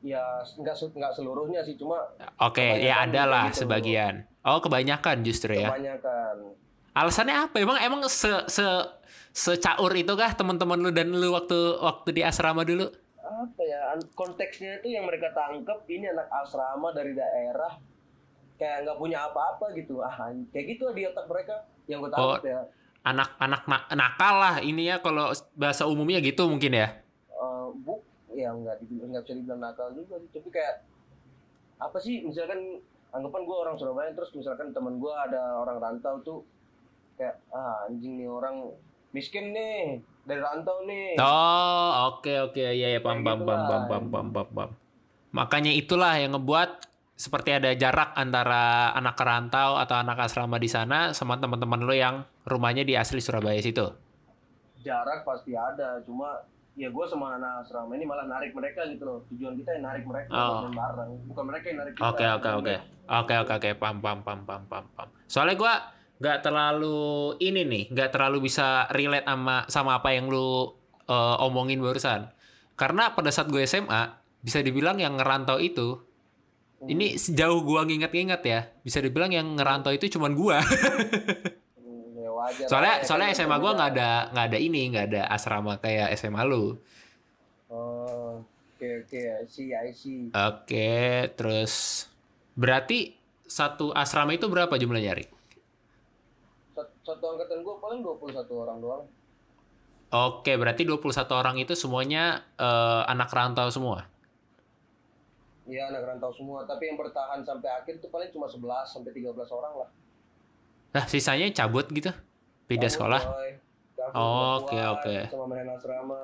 ya 0.02 0.42
nggak 0.58 0.74
nggak 0.98 1.12
seluruhnya 1.14 1.62
sih 1.62 1.78
cuma 1.78 2.02
Oke, 2.42 2.58
ya 2.82 3.06
Kebanyakan 3.06 3.06
ada 3.06 3.22
lah 3.22 3.44
gitu. 3.54 3.58
sebagian. 3.62 4.14
Oh, 4.42 4.58
kebanyakan 4.58 5.22
justru 5.22 5.54
ya. 5.54 5.70
kebanyakan 5.70 6.58
Alasannya 6.92 7.36
apa? 7.48 7.56
Emang 7.62 7.78
emang 7.78 8.00
se 8.10 8.28
se 8.50 8.66
secaur 9.32 9.94
itu 9.94 10.12
kah 10.12 10.34
teman-teman 10.34 10.76
lu 10.76 10.90
dan 10.90 11.08
lu 11.08 11.32
waktu 11.32 11.54
waktu 11.80 12.18
di 12.18 12.22
asrama 12.26 12.66
dulu? 12.66 12.90
apa 13.22 13.62
ya 13.64 13.96
konteksnya 14.12 14.82
itu 14.82 14.92
yang 14.92 15.08
mereka 15.08 15.32
tangkap 15.32 15.88
ini 15.88 16.04
anak 16.10 16.28
asrama 16.44 16.92
dari 16.92 17.16
daerah 17.16 17.80
kayak 18.60 18.84
nggak 18.86 18.98
punya 18.98 19.18
apa-apa 19.28 19.72
gitu. 19.74 20.00
Ah 20.00 20.16
kayak 20.52 20.66
gitu 20.76 20.90
di 20.92 21.06
otak 21.06 21.26
mereka. 21.28 21.66
Yang 21.86 21.98
gue 22.06 22.10
tangkap 22.10 22.44
ya. 22.44 22.60
Anak-anak 23.02 23.62
na- 23.66 23.88
nakal 23.98 24.34
lah 24.38 24.56
ini 24.62 24.86
ya 24.86 25.02
kalau 25.02 25.34
bahasa 25.58 25.90
umumnya 25.90 26.22
gitu 26.22 26.46
mungkin 26.46 26.78
ya. 26.78 27.02
Eh, 27.28 27.66
bu 27.82 27.98
ya 28.32 28.54
nggak 28.54 28.86
nggak 28.86 29.22
bisa 29.26 29.34
dibilang 29.34 29.60
nakal 29.60 29.90
juga 29.92 30.18
sih. 30.22 30.30
Tapi 30.30 30.48
kayak 30.50 30.86
apa 31.82 31.98
sih 31.98 32.22
misalkan 32.22 32.78
anggapan 33.10 33.42
gue 33.44 33.56
orang 33.58 33.74
Surabaya 33.76 34.14
terus 34.14 34.30
misalkan 34.32 34.70
teman 34.70 35.02
gue 35.02 35.10
ada 35.10 35.58
orang 35.60 35.82
rantau 35.82 36.22
tuh 36.22 36.38
kayak 37.18 37.42
ah 37.50 37.84
anjing 37.90 38.16
nih 38.16 38.30
orang 38.30 38.70
miskin 39.12 39.50
nih 39.52 39.98
dari 40.22 40.38
rantau 40.38 40.86
nih. 40.86 41.18
Oh, 41.18 42.14
oke 42.14 42.32
oke. 42.50 42.62
Ya 42.62 42.88
ya 42.94 43.00
pam 43.02 43.26
pam 43.26 43.42
pam 43.42 43.60
pam 43.66 43.82
pam 44.08 44.26
pam 44.30 44.48
pam. 44.54 44.70
Makanya 45.34 45.72
itulah 45.74 46.14
yang 46.16 46.38
ngebuat 46.38 46.91
seperti 47.22 47.54
ada 47.54 47.70
jarak 47.78 48.18
antara 48.18 48.90
anak 48.98 49.14
kerantau 49.14 49.78
atau 49.78 49.94
anak 49.94 50.26
asrama 50.26 50.58
di 50.58 50.66
sana 50.66 51.14
sama 51.14 51.38
teman-teman 51.38 51.86
lo 51.86 51.94
yang 51.94 52.26
rumahnya 52.42 52.82
di 52.82 52.98
asli 52.98 53.22
Surabaya 53.22 53.62
situ. 53.62 53.86
jarak 54.82 55.22
pasti 55.22 55.54
ada 55.54 56.02
cuma 56.02 56.42
ya 56.74 56.90
gue 56.90 57.04
sama 57.06 57.38
anak 57.38 57.62
asrama 57.62 57.94
ini 57.94 58.02
malah 58.02 58.26
narik 58.26 58.50
mereka 58.50 58.82
gitu 58.90 59.06
loh 59.06 59.22
tujuan 59.30 59.54
kita 59.54 59.78
yang 59.78 59.86
narik 59.86 60.02
mereka 60.02 60.34
Oh. 60.34 60.66
main 60.66 60.74
bareng 60.74 61.10
bukan 61.30 61.44
mereka 61.46 61.64
yang 61.70 61.78
narik 61.78 61.92
kita 61.94 62.02
Oke 62.10 62.26
oke 62.26 62.50
oke 62.58 62.74
oke 63.06 63.34
oke 63.46 63.52
oke 63.54 63.70
pam 63.78 63.96
pam 64.02 64.18
pam 64.26 64.40
pam 64.42 64.62
pam 64.66 64.84
pam. 64.98 65.08
Soalnya 65.30 65.54
gua 65.54 65.74
nggak 66.18 66.38
terlalu 66.42 66.98
ini 67.38 67.62
nih, 67.62 67.84
nggak 67.94 68.10
terlalu 68.10 68.50
bisa 68.50 68.90
relate 68.90 69.22
sama 69.30 69.56
sama 69.70 70.02
apa 70.02 70.10
yang 70.10 70.26
lu 70.26 70.74
eh, 71.06 71.36
omongin 71.46 71.78
barusan. 71.78 72.26
Karena 72.74 73.14
pada 73.14 73.30
saat 73.30 73.46
gue 73.46 73.62
SMA 73.62 74.18
bisa 74.42 74.58
dibilang 74.58 74.98
yang 74.98 75.14
ngerantau 75.14 75.62
itu 75.62 76.02
ini 76.84 77.14
sejauh 77.14 77.62
gua 77.62 77.84
nginget-nginget 77.84 78.42
ya, 78.42 78.60
bisa 78.80 78.98
dibilang 78.98 79.30
yang 79.30 79.46
ngerantau 79.54 79.90
itu 79.90 80.10
cuman 80.10 80.34
gua. 80.34 80.58
Hmm, 81.78 82.16
ya 82.16 82.30
wajar 82.30 82.66
soalnya 82.66 82.94
lah, 82.98 83.06
soalnya 83.06 83.28
SMA 83.32 83.56
gua 83.56 83.70
beda. 83.70 83.78
nggak 83.78 83.90
ada 83.94 84.10
nggak 84.30 84.46
ada 84.50 84.58
ini, 84.58 84.82
nggak 84.90 85.06
ada 85.10 85.22
asrama 85.28 85.78
kayak 85.78 86.10
SMA 86.14 86.42
lu. 86.42 86.74
oh 87.68 88.42
oke 88.42 88.88
oke 89.06 89.20
I 89.20 89.44
see 89.46 89.70
I 89.72 89.90
see 89.90 90.28
Oke, 90.28 90.92
terus 91.32 92.04
berarti 92.52 93.14
satu 93.42 93.92
asrama 93.92 94.32
itu 94.32 94.44
berapa 94.46 94.74
jumlahnya, 94.74 95.16
Rik? 95.16 95.30
Sat- 96.72 96.92
satu 97.00 97.24
angkatan 97.28 97.60
gue 97.60 97.74
paling 97.78 98.00
21 98.00 98.32
orang 98.52 98.78
doang 98.80 99.04
Oke, 100.12 100.60
berarti 100.60 100.84
21 100.84 101.00
orang 101.32 101.56
itu 101.56 101.72
semuanya 101.72 102.44
eh, 102.54 103.02
anak 103.08 103.32
rantau 103.32 103.72
semua. 103.72 104.11
Iya 105.62 105.94
anak 105.94 106.02
rantau 106.02 106.34
semua, 106.34 106.66
tapi 106.66 106.90
yang 106.90 106.98
bertahan 106.98 107.46
sampai 107.46 107.70
akhir 107.70 108.02
tuh 108.02 108.10
paling 108.10 108.34
cuma 108.34 108.50
11 108.50 108.82
sampai 108.82 109.10
13 109.14 109.30
orang 109.54 109.72
lah. 109.86 109.88
Nah, 110.92 111.04
sisanya 111.06 111.46
cabut 111.54 111.86
gitu. 111.94 112.10
Beda 112.66 112.90
Kamu, 112.90 112.94
sekolah. 112.94 113.22
Oh, 114.18 114.66
oke, 114.66 114.78
oke. 114.98 115.16
Sama 115.30 115.46
main 115.46 115.70
asrama, 115.70 116.18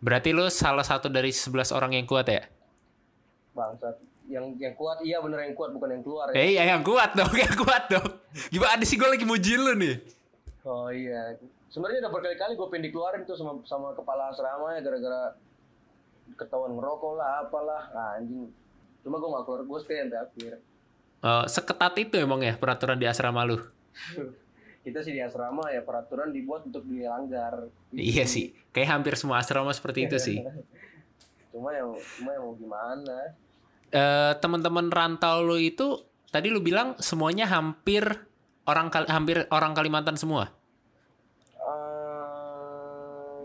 Berarti 0.00 0.32
lu 0.32 0.48
salah 0.48 0.86
satu 0.86 1.12
dari 1.12 1.28
11 1.28 1.76
orang 1.76 1.92
yang 1.98 2.06
kuat 2.08 2.30
ya? 2.30 2.46
bangsat. 3.50 3.96
Yang 4.30 4.62
yang 4.62 4.74
kuat 4.78 5.02
iya 5.02 5.18
bener 5.18 5.42
yang 5.42 5.54
kuat 5.58 5.74
bukan 5.74 5.90
yang 5.90 6.02
keluar 6.06 6.30
ya. 6.30 6.34
Eh, 6.38 6.54
iya 6.54 6.62
yang 6.70 6.86
kuat 6.86 7.18
dong, 7.18 7.34
yang 7.42 7.54
kuat 7.58 7.90
dong. 7.90 8.10
Gimana 8.48 8.82
sih 8.86 8.94
gue 8.94 9.10
lagi 9.10 9.26
muji 9.26 9.58
lu 9.58 9.74
nih? 9.74 9.98
Oh 10.62 10.88
iya. 10.88 11.34
Sebenarnya 11.70 12.06
udah 12.06 12.12
berkali-kali 12.14 12.54
gue 12.54 12.68
pengen 12.70 12.84
dikeluarin 12.90 13.26
tuh 13.26 13.34
sama 13.34 13.58
sama 13.66 13.90
kepala 13.94 14.30
asrama 14.30 14.78
ya 14.78 14.80
gara-gara 14.86 15.34
ketahuan 16.38 16.78
ngerokok 16.78 17.12
lah 17.18 17.42
apalah 17.42 17.82
ah, 17.90 18.10
anjing. 18.22 18.46
Cuma 19.00 19.16
gue 19.16 19.28
gak 19.32 19.44
keluar, 19.48 19.62
gue 19.64 19.78
stay 19.80 19.98
sampai 20.04 20.18
akhir. 20.20 20.52
Eh, 21.20 21.44
seketat 21.52 21.94
itu 22.00 22.16
emang 22.16 22.40
ya 22.40 22.56
peraturan 22.56 22.96
di 22.96 23.04
asrama 23.04 23.44
lu? 23.44 23.60
Kita 24.84 25.04
sih 25.04 25.12
di 25.12 25.20
asrama 25.20 25.68
ya 25.68 25.84
peraturan 25.84 26.32
dibuat 26.32 26.64
untuk 26.64 26.88
dilanggar. 26.88 27.68
Iya 27.92 28.24
sih, 28.24 28.56
kayak 28.72 28.88
hampir 28.96 29.12
semua 29.20 29.44
asrama 29.44 29.68
seperti 29.76 30.08
itu 30.08 30.16
sih. 30.16 30.38
Cuma 31.52 31.74
yang 31.74 31.90
cuma 31.98 32.30
yang 32.30 32.46
mau 32.46 32.54
gimana? 32.54 33.34
Eh, 33.90 34.32
teman-teman 34.38 34.86
rantau 34.86 35.42
lu 35.42 35.58
itu 35.58 35.98
tadi 36.30 36.46
lu 36.46 36.62
bilang 36.62 36.94
semuanya 37.02 37.50
hampir 37.50 38.06
orang 38.70 38.86
hampir 39.10 39.50
orang 39.50 39.74
Kalimantan 39.74 40.14
semua. 40.14 40.54
Eh, 41.58 43.42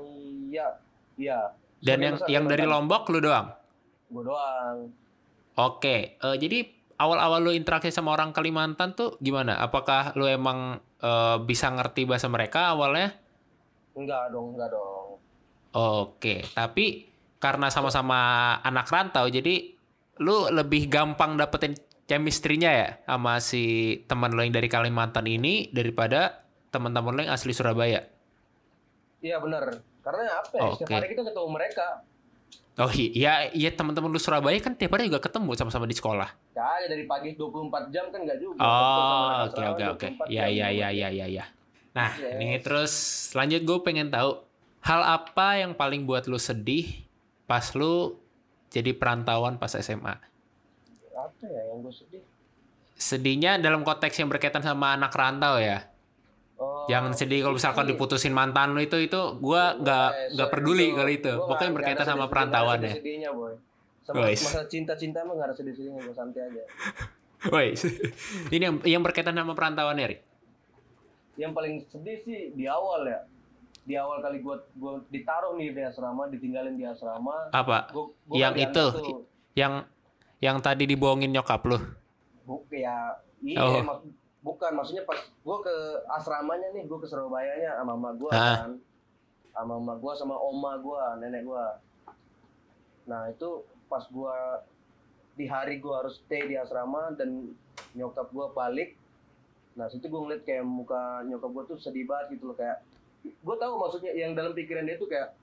iya, 0.54 0.78
iya. 1.18 1.40
Dan 1.82 1.98
yang 1.98 2.16
yang 2.30 2.46
dari 2.46 2.70
Lombok 2.70 3.10
lu 3.10 3.26
doang. 3.26 3.58
Gue 4.14 4.22
doang. 4.22 4.94
Oke, 5.56 6.20
eh, 6.20 6.36
jadi 6.36 6.68
awal-awal 7.00 7.40
lu 7.48 7.52
interaksi 7.56 7.92
sama 7.92 8.12
orang 8.12 8.36
Kalimantan 8.36 8.92
tuh 8.96 9.16
gimana? 9.24 9.56
Apakah 9.60 10.12
lu 10.20 10.28
emang 10.28 10.84
eh, 11.00 11.38
bisa 11.44 11.72
ngerti 11.72 12.04
bahasa 12.04 12.28
mereka 12.28 12.76
awalnya? 12.76 13.16
Enggak 13.96 14.36
dong, 14.36 14.56
enggak 14.56 14.70
dong. 14.76 15.20
Oke, 15.76 16.44
tapi 16.56 17.08
karena 17.40 17.68
sama-sama 17.72 18.52
anak 18.64 18.88
rantau, 18.92 19.28
jadi 19.28 19.76
lu 20.24 20.48
lebih 20.48 20.88
gampang 20.88 21.36
dapetin 21.36 21.76
chemistry-nya 22.08 22.72
ya 22.72 22.90
sama 23.04 23.42
si 23.42 23.98
teman 24.06 24.32
lo 24.32 24.46
yang 24.46 24.56
dari 24.56 24.70
Kalimantan 24.72 25.26
ini 25.28 25.74
daripada 25.74 26.48
teman-teman 26.72 27.16
lo 27.18 27.20
yang 27.28 27.34
asli 27.34 27.52
Surabaya. 27.52 28.08
Iya 29.20 29.42
benar. 29.42 29.82
Karena 30.06 30.38
apa 30.38 30.54
ya? 30.54 30.70
Setiap 30.78 30.88
Oke. 30.88 30.96
hari 30.96 31.08
kita 31.12 31.22
ketemu 31.26 31.50
mereka. 31.50 31.88
Oh 32.76 32.92
iya, 32.92 33.48
iya 33.56 33.72
teman-teman 33.72 34.12
lu 34.12 34.20
Surabaya 34.20 34.60
kan 34.60 34.76
tiap 34.76 35.00
hari 35.00 35.08
juga 35.08 35.24
ketemu 35.24 35.56
sama-sama 35.56 35.88
di 35.88 35.96
sekolah. 35.96 36.28
Kagak 36.52 36.92
dari 36.92 37.08
pagi 37.08 37.32
24 37.32 37.88
jam 37.88 38.12
kan 38.12 38.20
enggak 38.20 38.40
juga. 38.44 38.60
Oh, 38.60 39.48
oke 39.48 39.64
oke 39.64 39.84
oke. 39.96 40.08
24 40.28 40.28
Ya 40.28 40.52
ya 40.52 40.68
ya 40.76 40.92
ya 40.92 41.08
ya 41.08 41.26
ya. 41.32 41.46
Nah, 41.96 42.12
Yes. 42.20 42.36
ini 42.44 42.60
terus 42.60 42.94
lanjut 43.32 43.64
gue 43.64 43.80
pengen 43.80 44.12
tahu 44.12 44.44
hal 44.84 45.02
apa 45.08 45.64
yang 45.64 45.72
paling 45.72 46.04
buat 46.04 46.28
lu 46.28 46.36
sedih 46.36 47.08
pas 47.48 47.64
lu 47.72 48.20
jadi 48.68 48.92
perantauan 48.92 49.56
pas 49.56 49.72
SMA? 49.72 50.20
Apa 51.16 51.44
ya 51.48 51.62
yang 51.72 51.80
gue 51.80 51.96
sedih? 51.96 52.20
Sedihnya 53.00 53.56
dalam 53.56 53.88
konteks 53.88 54.20
yang 54.20 54.28
berkaitan 54.28 54.60
sama 54.60 55.00
anak 55.00 55.16
rantau 55.16 55.56
ya. 55.64 55.88
Oh, 56.86 56.88
Jangan 56.88 57.12
sedih 57.12 57.42
kalau 57.42 57.58
misalkan 57.58 57.84
ini. 57.84 57.92
diputusin 57.92 58.30
mantan 58.30 58.72
lu 58.72 58.80
itu 58.80 58.98
itu 59.00 59.18
gua 59.36 59.74
nggak 59.76 60.08
Eh, 60.08 60.28
nggak 60.32 60.48
sorry, 60.48 60.56
peduli 60.56 60.88
kali 60.92 61.14
itu. 61.18 61.34
Pokoknya 61.34 61.58
nggak- 61.58 61.74
berkaitan 61.74 61.98
nggak 62.00 62.14
sama 62.14 62.26
perantauan 62.28 62.78
nggak 62.80 62.94
ya. 62.94 63.32
boy. 63.32 63.54
Sama 64.06 64.22
masalah 64.22 64.68
cinta-cinta 64.68 65.18
emang 65.20 65.34
gak 65.36 65.50
ada 65.50 65.56
sedih-sedihnya, 65.56 65.98
gue 66.00 66.14
santai 66.14 66.42
aja. 66.46 66.62
Woi, 67.52 67.74
ini 68.48 68.62
yang 68.64 68.76
yang 68.86 69.02
berkaitan 69.02 69.34
sama 69.34 69.52
perantauan 69.52 69.98
ya, 69.98 70.06
Rik? 70.08 70.22
Yang 71.36 71.52
paling 71.52 71.76
sedih 71.84 72.18
sih 72.22 72.40
di 72.54 72.66
awal 72.66 73.02
ya. 73.04 73.26
Di 73.82 73.94
awal 73.96 74.22
kali 74.22 74.40
gue 74.40 74.56
gua 74.76 75.02
ditaruh 75.08 75.54
nih 75.54 75.70
di 75.70 75.82
asrama, 75.82 76.26
ditinggalin 76.28 76.74
di 76.74 76.86
asrama. 76.86 77.50
Apa? 77.50 77.90
Gua, 77.90 78.14
gua 78.24 78.36
Yang 78.36 78.54
nggak 78.54 78.66
itu, 78.68 78.86
tuh. 78.88 79.26
Yang 79.54 79.74
yang 80.40 80.58
tadi 80.60 80.84
dibohongin 80.86 81.30
nyokap 81.32 81.66
lu. 81.66 81.82
Bu, 82.46 82.62
ya, 82.70 83.10
iya, 83.42 83.58
Oh. 83.58 84.06
Bukan 84.46 84.78
maksudnya 84.78 85.02
pas 85.10 85.18
gue 85.18 85.58
ke 85.66 85.76
asramanya 86.14 86.70
nih, 86.78 86.86
gue 86.86 87.00
ke 87.02 87.10
Surabayanya 87.10 87.82
sama 87.82 87.98
mama 87.98 88.14
gue 88.14 88.30
kan, 88.30 88.78
sama 89.50 89.82
mama 89.82 89.94
gue 89.98 90.14
sama 90.14 90.36
oma 90.38 90.78
gue, 90.78 91.02
nenek 91.26 91.42
gue. 91.50 91.66
Nah 93.10 93.34
itu 93.34 93.66
pas 93.90 94.06
gue 94.06 94.38
di 95.34 95.50
hari 95.50 95.82
gue 95.82 95.90
harus 95.90 96.22
stay 96.22 96.46
di 96.46 96.54
asrama 96.62 97.18
dan 97.18 97.58
nyokap 97.98 98.30
gue 98.30 98.46
balik, 98.54 98.94
nah 99.74 99.90
situ 99.90 100.06
gue 100.06 100.22
ngeliat 100.22 100.46
kayak 100.46 100.62
muka 100.62 101.26
nyokap 101.26 101.50
gue 101.50 101.64
tuh 101.74 101.78
sedih 101.82 102.06
banget 102.06 102.38
gitu 102.38 102.54
loh 102.54 102.58
kayak, 102.60 102.86
gue 103.26 103.56
tahu 103.58 103.74
maksudnya 103.82 104.14
yang 104.14 104.38
dalam 104.38 104.54
pikiran 104.54 104.86
dia 104.86 105.02
tuh 105.02 105.10
kayak 105.10 105.34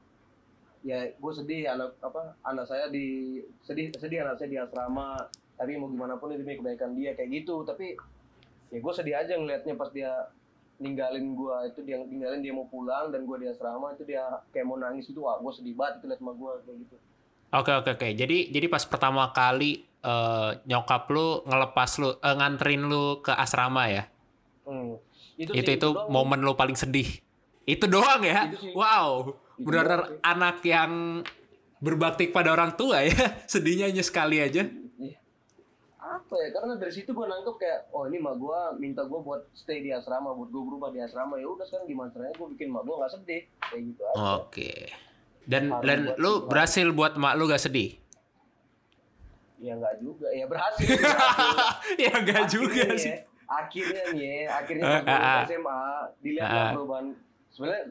ya 0.82 1.10
gue 1.10 1.32
sedih 1.34 1.70
anak 1.70 1.94
apa 2.02 2.34
anak 2.42 2.66
saya 2.66 2.90
di 2.90 3.38
sedih 3.62 3.94
sedih 3.98 4.26
anak 4.26 4.38
saya 4.38 4.50
di 4.50 4.58
asrama 4.58 5.30
tapi 5.54 5.78
mau 5.78 5.86
gimana 5.86 6.18
pun 6.18 6.34
demi 6.34 6.58
kebaikan 6.58 6.98
dia 6.98 7.14
kayak 7.14 7.42
gitu. 7.42 7.62
Tapi 7.62 7.94
ya 8.72 8.78
gue 8.80 8.92
sedih 8.96 9.16
aja 9.20 9.32
ngelihatnya 9.36 9.76
pas 9.76 9.92
dia 9.92 10.10
ninggalin 10.80 11.36
gue 11.36 11.56
itu 11.70 11.80
dia 11.84 12.00
ninggalin 12.00 12.40
dia 12.42 12.50
mau 12.56 12.66
pulang 12.66 13.12
dan 13.12 13.22
gue 13.22 13.36
di 13.38 13.46
asrama 13.46 13.94
itu 13.94 14.02
dia 14.08 14.24
kayak 14.50 14.66
mau 14.66 14.80
nangis 14.80 15.06
itu 15.12 15.20
wah 15.22 15.38
gue 15.38 15.52
sedih 15.52 15.76
banget 15.76 16.02
itu 16.02 16.06
liat 16.10 16.18
sama 16.18 16.32
gue 16.34 16.52
kayak 16.64 16.78
gitu 16.88 16.96
Oke 17.52 17.68
oke 17.68 17.90
oke. 18.00 18.08
Jadi 18.16 18.48
jadi 18.48 18.66
pas 18.72 18.80
pertama 18.88 19.28
kali 19.28 19.84
eh, 19.84 20.50
nyokap 20.64 21.04
lu 21.12 21.44
ngelepas 21.44 21.90
lu 22.00 22.16
eh, 22.16 22.34
nganterin 22.40 22.82
lu 22.88 23.20
ke 23.20 23.32
asrama 23.36 23.92
ya. 23.92 24.08
hmm. 24.64 24.96
Itu 25.36 25.52
sih, 25.52 25.64
itu, 25.76 25.88
doang. 25.92 26.08
momen 26.08 26.40
lu 26.40 26.56
paling 26.56 26.76
sedih. 26.76 27.08
Itu 27.68 27.88
doang 27.92 28.24
ya. 28.24 28.48
Itu 28.48 28.56
sih. 28.56 28.72
Wow. 28.72 29.36
Itu 29.60 29.68
Benar-benar 29.68 30.16
anak 30.24 30.64
yang 30.64 31.20
berbakti 31.84 32.32
pada 32.32 32.56
orang 32.56 32.72
tua 32.72 33.04
ya. 33.04 33.12
Sedihnya 33.52 33.92
hanya 33.92 34.00
sekali 34.00 34.40
aja. 34.40 34.64
Apa 36.32 36.40
ya 36.40 36.48
karena 36.50 36.72
dari 36.74 36.88
situ 36.88 37.12
gue 37.12 37.26
nangkep 37.28 37.56
kayak 37.56 37.92
oh 37.92 38.08
ini 38.08 38.16
mak 38.16 38.40
gue 38.40 38.58
minta 38.78 39.04
gue 39.04 39.20
buat 39.20 39.52
stay 39.52 39.84
di 39.84 39.92
asrama 39.92 40.32
buat 40.32 40.48
gue 40.48 40.62
berubah 40.64 40.88
di 40.88 40.96
asrama 40.98 41.36
ya 41.36 41.44
udah 41.44 41.60
sekarang 41.62 41.84
gimana 41.84 42.08
caranya 42.08 42.32
gue 42.32 42.48
bikin 42.50 42.72
mak 42.72 42.82
gue 42.82 42.96
nggak 42.96 43.12
sedih 43.12 43.42
kayak 43.60 43.82
gitu 43.84 44.00
aja 44.02 44.16
Oke. 44.38 44.72
Dan 45.42 45.68
Harus 45.68 45.84
dan 45.84 45.98
lu 46.16 46.32
berhasil 46.48 46.88
buat 46.88 47.20
mak 47.20 47.36
lu 47.36 47.44
gak 47.44 47.60
sedih? 47.60 48.00
ya 49.58 49.76
nggak 49.76 50.00
juga 50.00 50.26
ya 50.32 50.48
berhasil, 50.48 50.88
berhasil. 50.88 51.54
ya 52.02 52.12
enggak 52.16 52.42
juga 52.48 52.82
Akhirnya 52.82 52.96
sih. 52.96 53.12
ya, 53.12 53.20
akhirnya 53.46 54.02
nih 54.08 54.24
ya, 54.24 54.50
akhirnya 54.56 54.82
Ah, 54.82 54.98
gue 54.98 55.06
ah, 55.06 55.20
ah. 55.22 55.42
SMA 55.44 55.80
dilihat 56.18 56.48
Ah, 56.48 56.56
ah. 56.56 56.70
perubahan 56.72 57.06
sebenarnya 57.52 57.84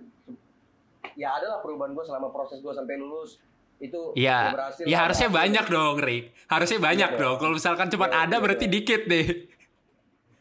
ya 1.13 1.29
adalah 1.31 1.61
perubahan 1.61 1.93
gue 1.93 2.03
selama 2.03 2.27
proses 2.27 2.57
gue 2.59 2.73
sampai 2.73 2.97
lulus 2.97 3.37
itu 3.81 4.01
Ya, 4.13 4.53
berhasil 4.53 4.85
ya 4.85 4.97
harusnya 5.01 5.27
berhasil. 5.27 5.41
banyak 5.57 5.65
dong, 5.67 5.95
Rick. 5.99 6.25
Harusnya 6.45 6.79
banyak 6.79 7.09
Iya 7.09 7.17
dong. 7.17 7.25
dong. 7.27 7.37
Kalau 7.39 7.53
misalkan 7.53 7.87
cuma 7.89 8.05
Iya, 8.05 8.17
ada 8.21 8.29
iya 8.31 8.37
berarti 8.39 8.65
dong. 8.65 8.73
dikit 8.73 9.01
deh. 9.05 9.27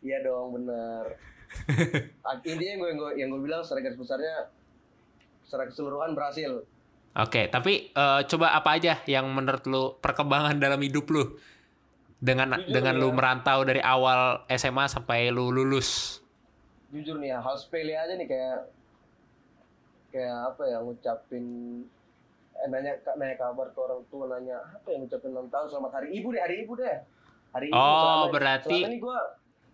iya 0.01 0.19
dong 0.21 0.47
bener 0.55 1.05
Ah, 2.25 2.39
intinya 2.39 2.75
gue 2.79 2.89
yang 2.89 2.99
gue 2.99 3.11
yang 3.17 3.29
gue 3.29 3.43
bilang 3.43 3.61
secara 3.61 3.83
garis 3.83 3.97
besarnya 3.97 4.49
secara 5.43 5.67
keseluruhan 5.67 6.13
berhasil 6.13 6.65
Oke, 7.13 7.49
tapi 7.49 7.91
eh, 7.91 8.21
coba 8.25 8.55
apa 8.55 8.71
aja 8.73 9.03
yang 9.05 9.27
menurut 9.29 9.67
lu 9.67 9.99
perkembangan 9.99 10.57
dalam 10.57 10.79
hidup 10.79 11.11
lu 11.11 11.37
dengan 12.17 12.55
Jujur 12.55 12.71
dengan 12.71 12.95
ya. 12.95 13.01
lu 13.01 13.09
merantau 13.11 13.61
dari 13.61 13.81
awal 13.81 14.21
SMA 14.47 14.87
sampai 14.87 15.29
lu 15.29 15.51
lulus? 15.51 16.21
jujur 16.89 17.17
nih 17.17 17.31
ya 17.31 17.39
hal 17.39 17.55
sepele 17.55 17.93
aja 17.93 18.15
nih 18.15 18.25
kayak 18.25 18.59
kayak 20.11 20.37
apa 20.45 20.63
ya 20.65 20.79
ngucapin 20.81 21.45
nanya 22.67 22.93
nanya 23.15 23.37
kabar 23.37 23.67
ke 23.69 23.79
orang 23.79 24.01
tua 24.07 24.29
nanya 24.29 24.61
apa 24.67 24.87
ya 24.87 24.97
ngucapin 24.99 25.31
ulang 25.31 25.49
tahun 25.49 25.67
selamat 25.67 25.93
hari 25.95 26.09
ibu 26.13 26.29
deh 26.29 26.41
hari 26.41 26.57
ibu 26.61 26.73
deh 26.75 26.97
hari 27.51 27.67
ibu 27.67 27.75
Oh, 27.75 27.89
selama- 27.89 28.31
berarti- 28.31 28.69
selama 28.77 28.89
ini 28.89 28.99
gue 28.99 29.19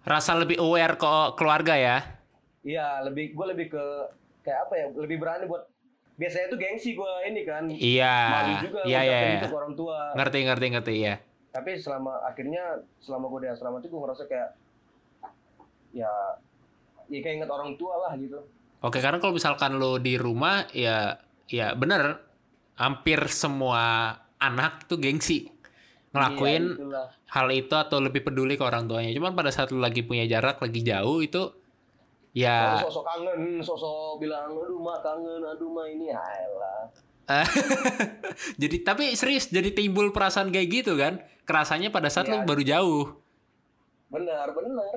Rasa 0.07 0.33
lebih 0.35 0.57
aware 0.57 0.95
ke 0.95 1.07
keluarga 1.35 1.75
ya? 1.75 1.99
iya 2.63 2.99
lebih 3.01 3.31
gue 3.33 3.47
lebih 3.49 3.67
ke 3.69 3.85
kayak 4.41 4.61
apa 4.63 4.75
ya 4.77 4.87
lebih 4.93 5.19
berani 5.19 5.45
buat 5.45 5.67
biasanya 6.15 6.47
tuh 6.49 6.57
gengsi 6.57 6.93
gue 6.93 7.13
ini 7.25 7.43
kan 7.43 7.67
Iya, 7.67 8.17
malu 8.29 8.55
juga 8.61 8.81
iya 8.85 9.01
iya. 9.03 9.19
iya. 9.33 9.41
ke 9.41 9.51
orang 9.53 9.75
tua 9.75 10.15
Ngerti 10.15 10.39
ngerti 10.43 10.67
ngerti 10.71 10.95
ya. 11.01 11.15
tapi 11.49 11.75
selama 11.75 12.23
akhirnya 12.23 12.63
selama 12.99 13.27
gue 13.29 13.41
di 13.41 13.49
asrama 13.49 13.79
itu 13.79 13.89
gue 13.89 13.99
ngerasa 13.99 14.25
kayak 14.25 14.51
ya 15.93 16.11
ya 17.07 17.19
kayak 17.21 17.35
inget 17.37 17.51
orang 17.51 17.75
tua 17.75 17.95
lah 17.99 18.15
gitu 18.15 18.39
Oke, 18.79 19.01
karena 19.01 19.17
kalau 19.17 19.33
misalkan 19.33 19.75
lu 19.75 19.97
di 19.97 20.15
rumah 20.15 20.69
ya 20.71 21.17
ya 21.47 21.73
bener 21.73 22.21
hampir 22.77 23.21
semua 23.29 24.13
anak 24.37 24.85
tuh 24.85 25.01
gengsi 25.01 25.49
ngelakuin 26.13 26.81
Iya, 26.81 27.03
hal 27.29 27.49
itu 27.53 27.75
atau 27.77 28.01
lebih 28.01 28.25
peduli 28.25 28.57
ke 28.57 28.65
orang 28.65 28.89
tuanya. 28.89 29.13
Cuman 29.13 29.37
pada 29.37 29.53
saat 29.53 29.69
lu 29.69 29.81
lagi 29.85 30.01
punya 30.01 30.25
jarak, 30.25 30.61
lagi 30.61 30.81
jauh 30.81 31.21
itu 31.21 31.53
ya 32.33 32.81
Lalu 32.81 32.89
sosok 32.89 33.05
kangen, 33.05 33.41
sosok 33.61 34.21
bilang, 34.21 34.53
aduh 34.53 34.81
mah 34.81 35.01
kangen, 35.01 35.41
aduh 35.45 35.69
mah 35.73 35.85
ini, 35.89 36.09
ayolah. 36.13 36.89
jadi 38.63 38.77
tapi 38.87 39.19
serius 39.19 39.51
jadi 39.51 39.75
timbul 39.75 40.15
perasaan 40.15 40.55
kayak 40.55 40.69
gitu 40.71 40.95
kan? 40.97 41.21
Kerasanya 41.45 41.91
pada 41.91 42.07
saat 42.07 42.31
lu 42.31 42.41
Iya. 42.41 42.47
baru 42.47 42.63
jauh. 42.63 43.05
Benar, 44.09 44.55
benar. 44.55 44.97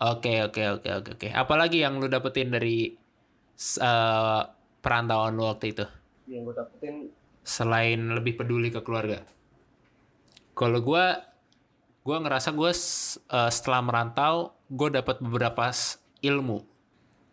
Oke, 0.00 0.42
oke, 0.42 0.62
oke, 0.80 0.90
oke, 0.90 1.10
oke. 1.14 1.28
Apalagi 1.30 1.84
yang 1.84 2.00
lu 2.02 2.08
dapetin 2.08 2.50
dari 2.50 2.96
eh, 3.78 4.42
perantauan 4.82 5.36
lu 5.36 5.46
waktu 5.46 5.76
itu? 5.76 5.84
Yang 6.26 6.42
gue 6.44 6.54
dapetin, 6.56 6.94
Selain 7.44 8.00
lebih 8.08 8.40
peduli 8.40 8.72
ke 8.72 8.80
keluarga. 8.80 9.20
Kalau 10.56 10.80
gua 10.80 11.20
gua 12.00 12.16
ngerasa 12.24 12.56
gue 12.56 12.72
setelah 13.52 13.80
merantau, 13.84 14.56
gue 14.70 14.88
dapat 14.88 15.20
beberapa 15.20 15.68
ilmu. 16.20 16.64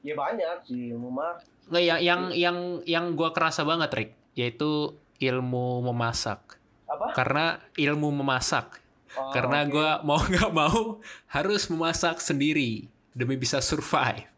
ya 0.01 0.17
banyak 0.17 0.65
sih, 0.65 0.91
ilmu 0.91 1.13
mah. 1.13 1.37
Nggak, 1.69 1.83
yang 1.85 1.99
yang 2.01 2.21
yang 2.33 2.57
yang 2.83 3.05
gue 3.13 3.29
kerasa 3.31 3.61
banget, 3.61 3.93
Rick, 3.93 4.11
yaitu 4.33 4.97
ilmu 5.21 5.85
memasak. 5.85 6.57
Apa? 6.89 7.13
Karena 7.13 7.61
ilmu 7.77 8.09
memasak. 8.11 8.81
Oh, 9.15 9.29
Karena 9.31 9.63
oke. 9.63 9.71
gua 9.71 9.89
mau 10.03 10.19
nggak 10.31 10.51
mau 10.51 10.99
harus 11.29 11.69
memasak 11.69 12.19
sendiri 12.19 12.89
demi 13.13 13.35
bisa 13.37 13.59
survive. 13.61 14.30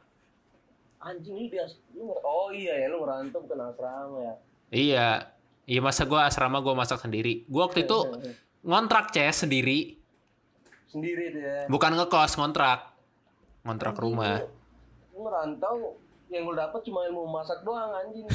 Anjing 1.03 1.35
lu 1.35 1.47
biasa, 1.51 1.75
lu, 1.93 2.15
oh 2.15 2.47
iya 2.55 2.79
ya, 2.79 2.87
lu 2.87 3.03
ngerantau 3.03 3.43
bukan 3.43 3.59
asrama 3.67 4.17
ya. 4.23 4.33
Iya, 4.71 5.07
iya 5.67 5.79
masa 5.83 6.07
gua 6.07 6.23
asrama 6.25 6.63
gua 6.63 6.79
masak 6.79 7.03
sendiri. 7.03 7.43
Gua 7.51 7.67
waktu 7.67 7.83
itu 7.83 7.99
ngontrak 8.63 9.11
ces 9.11 9.43
sendiri, 9.43 9.99
Sendiri 10.87 11.35
tuh 11.35 11.41
ya. 11.43 11.67
bukan 11.67 11.91
ngekos 11.99 12.39
ngontrak, 12.39 12.87
ngontrak 13.67 13.93
Anjing, 13.99 14.03
rumah. 14.07 14.35
Lu, 14.39 14.47
lu 15.11 15.19
ngerantau, 15.27 15.75
yang 16.33 16.49
lu 16.49 16.57
dapet 16.57 16.81
cuma 16.87 17.05
ilmu 17.05 17.29
masak 17.29 17.61
doang 17.61 17.93
anjing. 17.93 18.25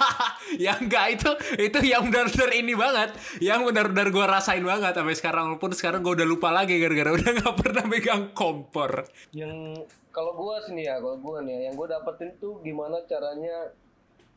ya 0.64 0.80
enggak 0.80 1.20
itu 1.20 1.30
itu 1.60 1.78
yang 1.84 2.08
benar-benar 2.08 2.50
ini 2.56 2.72
banget, 2.72 3.10
yang 3.42 3.60
benar-benar 3.68 4.08
gua 4.08 4.26
rasain 4.40 4.64
banget 4.64 4.96
sampai 4.96 5.16
sekarang 5.16 5.44
walaupun 5.52 5.76
sekarang 5.76 6.00
gua 6.00 6.16
udah 6.16 6.28
lupa 6.28 6.48
lagi 6.48 6.80
gara-gara 6.80 7.12
udah 7.12 7.30
nggak 7.42 7.56
pernah 7.60 7.84
megang 7.84 8.32
kompor. 8.32 9.04
yang 9.36 9.76
kalau 10.14 10.32
gua 10.38 10.62
sini 10.62 10.86
ya, 10.86 10.96
kalau 11.02 11.18
gua 11.18 11.42
nih 11.42 11.52
ya, 11.52 11.60
yang 11.70 11.74
gua 11.74 12.00
dapetin 12.00 12.32
tuh 12.40 12.62
gimana 12.64 13.02
caranya 13.04 13.74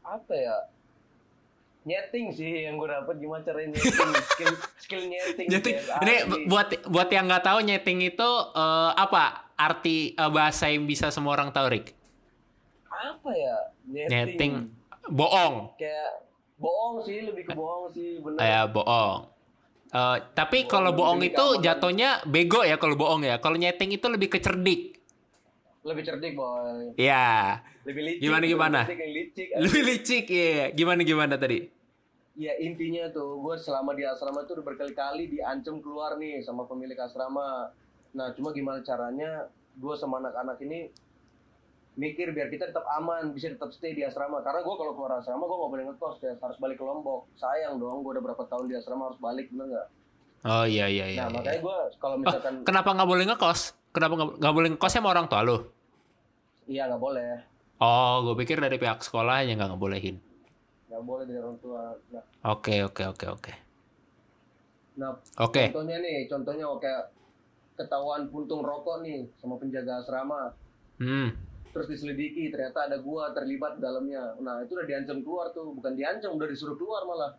apa 0.04 0.34
ya? 0.36 0.58
Nyeting 1.88 2.36
sih 2.36 2.68
yang 2.68 2.76
gua 2.76 3.00
dapet 3.00 3.24
gimana 3.24 3.40
caranya 3.46 3.78
nyeting, 3.78 4.12
skill 4.36 4.54
skill 4.84 5.04
nyeting. 5.08 5.48
Jadi 5.48 5.70
ini 6.04 6.16
buat 6.52 6.76
buat 6.92 7.08
yang 7.08 7.32
nggak 7.32 7.46
tahu 7.46 7.64
nyeting 7.64 8.04
itu 8.04 8.30
eh, 8.52 8.92
apa 9.00 9.54
arti 9.56 10.12
eh, 10.12 10.32
bahasa 10.34 10.68
yang 10.68 10.84
bisa 10.84 11.08
semua 11.08 11.40
orang 11.40 11.56
tahu 11.56 11.72
Rick? 11.72 11.97
Apa 12.98 13.30
ya? 13.32 13.56
Nyeting. 13.86 14.12
Nyeting 14.12 14.54
bohong, 15.08 15.72
Kayak 15.80 16.28
bohong 16.58 17.00
sih, 17.00 17.24
lebih 17.24 17.48
ke 17.48 17.54
bohong 17.56 17.88
sih, 17.90 18.20
bener. 18.20 18.40
ya 18.42 18.62
bohong. 18.66 19.30
Eh, 19.88 20.18
tapi 20.36 20.68
kalau 20.68 20.92
lebih 20.92 21.00
bohong 21.00 21.20
demi 21.24 21.32
itu 21.32 21.46
jatuhnya 21.64 22.10
bego 22.28 22.60
ya 22.62 22.76
kalau 22.76 23.00
bohong 23.00 23.24
ya. 23.24 23.40
Kalau 23.40 23.56
nyeting 23.56 23.96
itu 23.96 24.08
lebih 24.12 24.28
ke 24.28 24.44
cerdik. 24.44 25.00
Lebih 25.88 26.04
cerdik 26.04 26.36
boy. 26.36 26.92
Ya, 27.00 27.64
Lebih 27.88 28.04
licik. 28.04 28.20
Gimana, 28.20 28.44
lebih 28.44 28.52
gimana? 28.52 28.80
yang 28.84 29.14
licik. 29.16 29.48
lebih 29.64 29.82
licik 29.88 30.26
ya. 30.28 30.64
Gimana 30.76 31.02
gimana 31.08 31.36
tadi? 31.40 31.72
Ya 32.36 32.54
intinya 32.60 33.08
tuh, 33.10 33.40
gue 33.40 33.56
selama 33.56 33.96
di 33.96 34.04
asrama 34.04 34.44
tuh 34.44 34.60
berkali-kali 34.60 35.32
diancam 35.32 35.80
keluar 35.80 36.20
nih 36.20 36.44
sama 36.44 36.68
pemilik 36.68 37.00
asrama. 37.00 37.72
Nah 38.12 38.36
cuma 38.36 38.52
gimana 38.52 38.84
caranya 38.84 39.48
gue 39.74 39.96
sama 39.96 40.20
anak-anak 40.20 40.60
ini 40.62 40.92
mikir 41.98 42.30
biar 42.30 42.48
kita 42.48 42.70
tetap 42.70 42.86
aman, 42.94 43.34
bisa 43.34 43.50
tetap 43.50 43.74
stay 43.74 43.92
di 43.92 44.06
asrama. 44.06 44.40
Karena 44.40 44.62
gue 44.62 44.76
kalau 44.78 44.94
keluar 44.94 45.18
asrama 45.18 45.44
gue 45.44 45.58
nggak 45.58 45.72
boleh 45.74 45.86
ngekos 45.90 46.16
ya, 46.22 46.34
harus 46.38 46.58
balik 46.58 46.78
ke 46.78 46.86
Lombok. 46.86 47.26
Sayang 47.36 47.76
dong, 47.76 48.00
gue 48.00 48.12
udah 48.14 48.24
berapa 48.24 48.44
tahun 48.46 48.70
di 48.70 48.78
asrama 48.78 49.10
harus 49.10 49.18
balik, 49.18 49.50
bener 49.50 49.66
nggak? 49.68 49.88
Oh 50.46 50.64
iya 50.64 50.86
iya 50.86 51.10
iya. 51.10 51.20
nah 51.20 51.28
iya. 51.28 51.36
makanya 51.36 51.60
gue 51.60 51.78
kalau 51.98 52.16
misalkan, 52.16 52.54
Kenapa 52.62 52.94
nggak 52.94 53.10
boleh 53.10 53.24
ngekos? 53.26 53.60
Kenapa 53.90 54.14
nggak 54.38 54.54
boleh 54.54 54.70
ngekos 54.72 54.94
sama 54.94 55.10
orang 55.10 55.26
tua 55.26 55.42
lu? 55.42 55.58
iya 56.68 56.86
nggak 56.86 57.00
boleh, 57.02 57.42
Oh, 57.80 58.22
gue 58.24 58.36
pikir 58.38 58.60
dari 58.60 58.78
pihak 58.78 59.02
sekolah 59.02 59.42
aja 59.42 59.54
nggak 59.54 59.72
ngebolehin. 59.74 60.18
nggak 60.88 61.04
boleh 61.04 61.24
dari 61.26 61.40
orang 61.42 61.58
tua. 61.58 61.94
Nah, 62.14 62.24
Oke 62.48 62.82
oke 62.82 63.04
oke 63.08 63.26
oke. 63.28 63.54
nah 64.98 65.14
Oke. 65.38 65.70
contohnya 65.70 65.98
nih, 66.02 66.26
contohnya 66.26 66.66
kayak 66.82 67.04
ketahuan 67.78 68.26
puntung 68.30 68.66
rokok 68.66 69.02
nih 69.02 69.30
sama 69.38 69.58
penjaga 69.58 70.02
asrama. 70.02 70.54
Hmm. 70.98 71.34
Terus 71.78 71.88
diselidiki 71.88 72.50
ternyata 72.50 72.90
ada 72.90 72.98
gua 72.98 73.30
terlibat 73.30 73.78
di 73.78 73.86
dalamnya. 73.86 74.34
Nah 74.42 74.66
itu 74.66 74.74
udah 74.74 74.84
diancam 74.84 75.22
keluar 75.22 75.54
tuh. 75.54 75.70
Bukan 75.72 75.94
diancam 75.94 76.34
udah 76.34 76.50
disuruh 76.50 76.74
keluar 76.74 77.06
malah. 77.06 77.38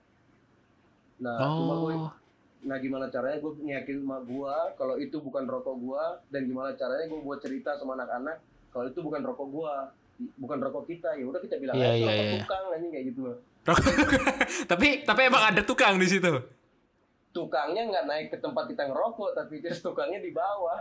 Nah 1.19 1.35
cuma 1.43 1.75
gua 1.77 1.93
Oh. 1.99 2.13
nah 2.59 2.79
gimana 2.79 3.07
caranya 3.07 3.39
gua 3.39 3.55
nyakin 3.55 3.97
sama 3.99 4.19
gua 4.21 4.55
kalau 4.75 4.95
itu 4.95 5.19
bukan 5.19 5.43
rokok 5.45 5.77
gua? 5.77 6.23
Dan 6.29 6.47
gimana 6.47 6.71
caranya 6.73 7.07
gua 7.07 7.21
buat 7.25 7.39
cerita 7.39 7.75
sama 7.75 7.95
anak-anak 7.95 8.39
kalau 8.71 8.87
itu 8.87 9.03
bukan 9.03 9.21
rokok 9.21 9.49
gua? 9.49 9.75
Bukan 10.39 10.59
rokok 10.61 10.87
kita. 10.87 11.15
Ya 11.15 11.25
udah 11.25 11.39
kita 11.39 11.59
bilang 11.59 11.75
Iya, 11.75 11.91
aja 11.93 12.07
rokok 12.07 12.15
iya. 12.21 12.35
tukang 12.39 12.65
anjing 12.73 12.91
kayak 12.91 13.07
gitu. 13.11 13.21
Loh 13.27 13.39
tapi 14.71 15.05
tapi 15.05 15.21
emang 15.27 15.45
ada 15.45 15.61
tukang 15.61 15.99
di 15.99 16.07
situ. 16.07 16.31
tukangnya 17.29 17.85
nggak 17.85 18.05
naik 18.09 18.27
ke 18.33 18.39
tempat 18.41 18.65
kita 18.67 18.89
ngerokok 18.89 19.37
tapi 19.37 19.59
terus 19.63 19.79
tukangnya 19.79 20.19
di 20.19 20.33
bawah 20.33 20.81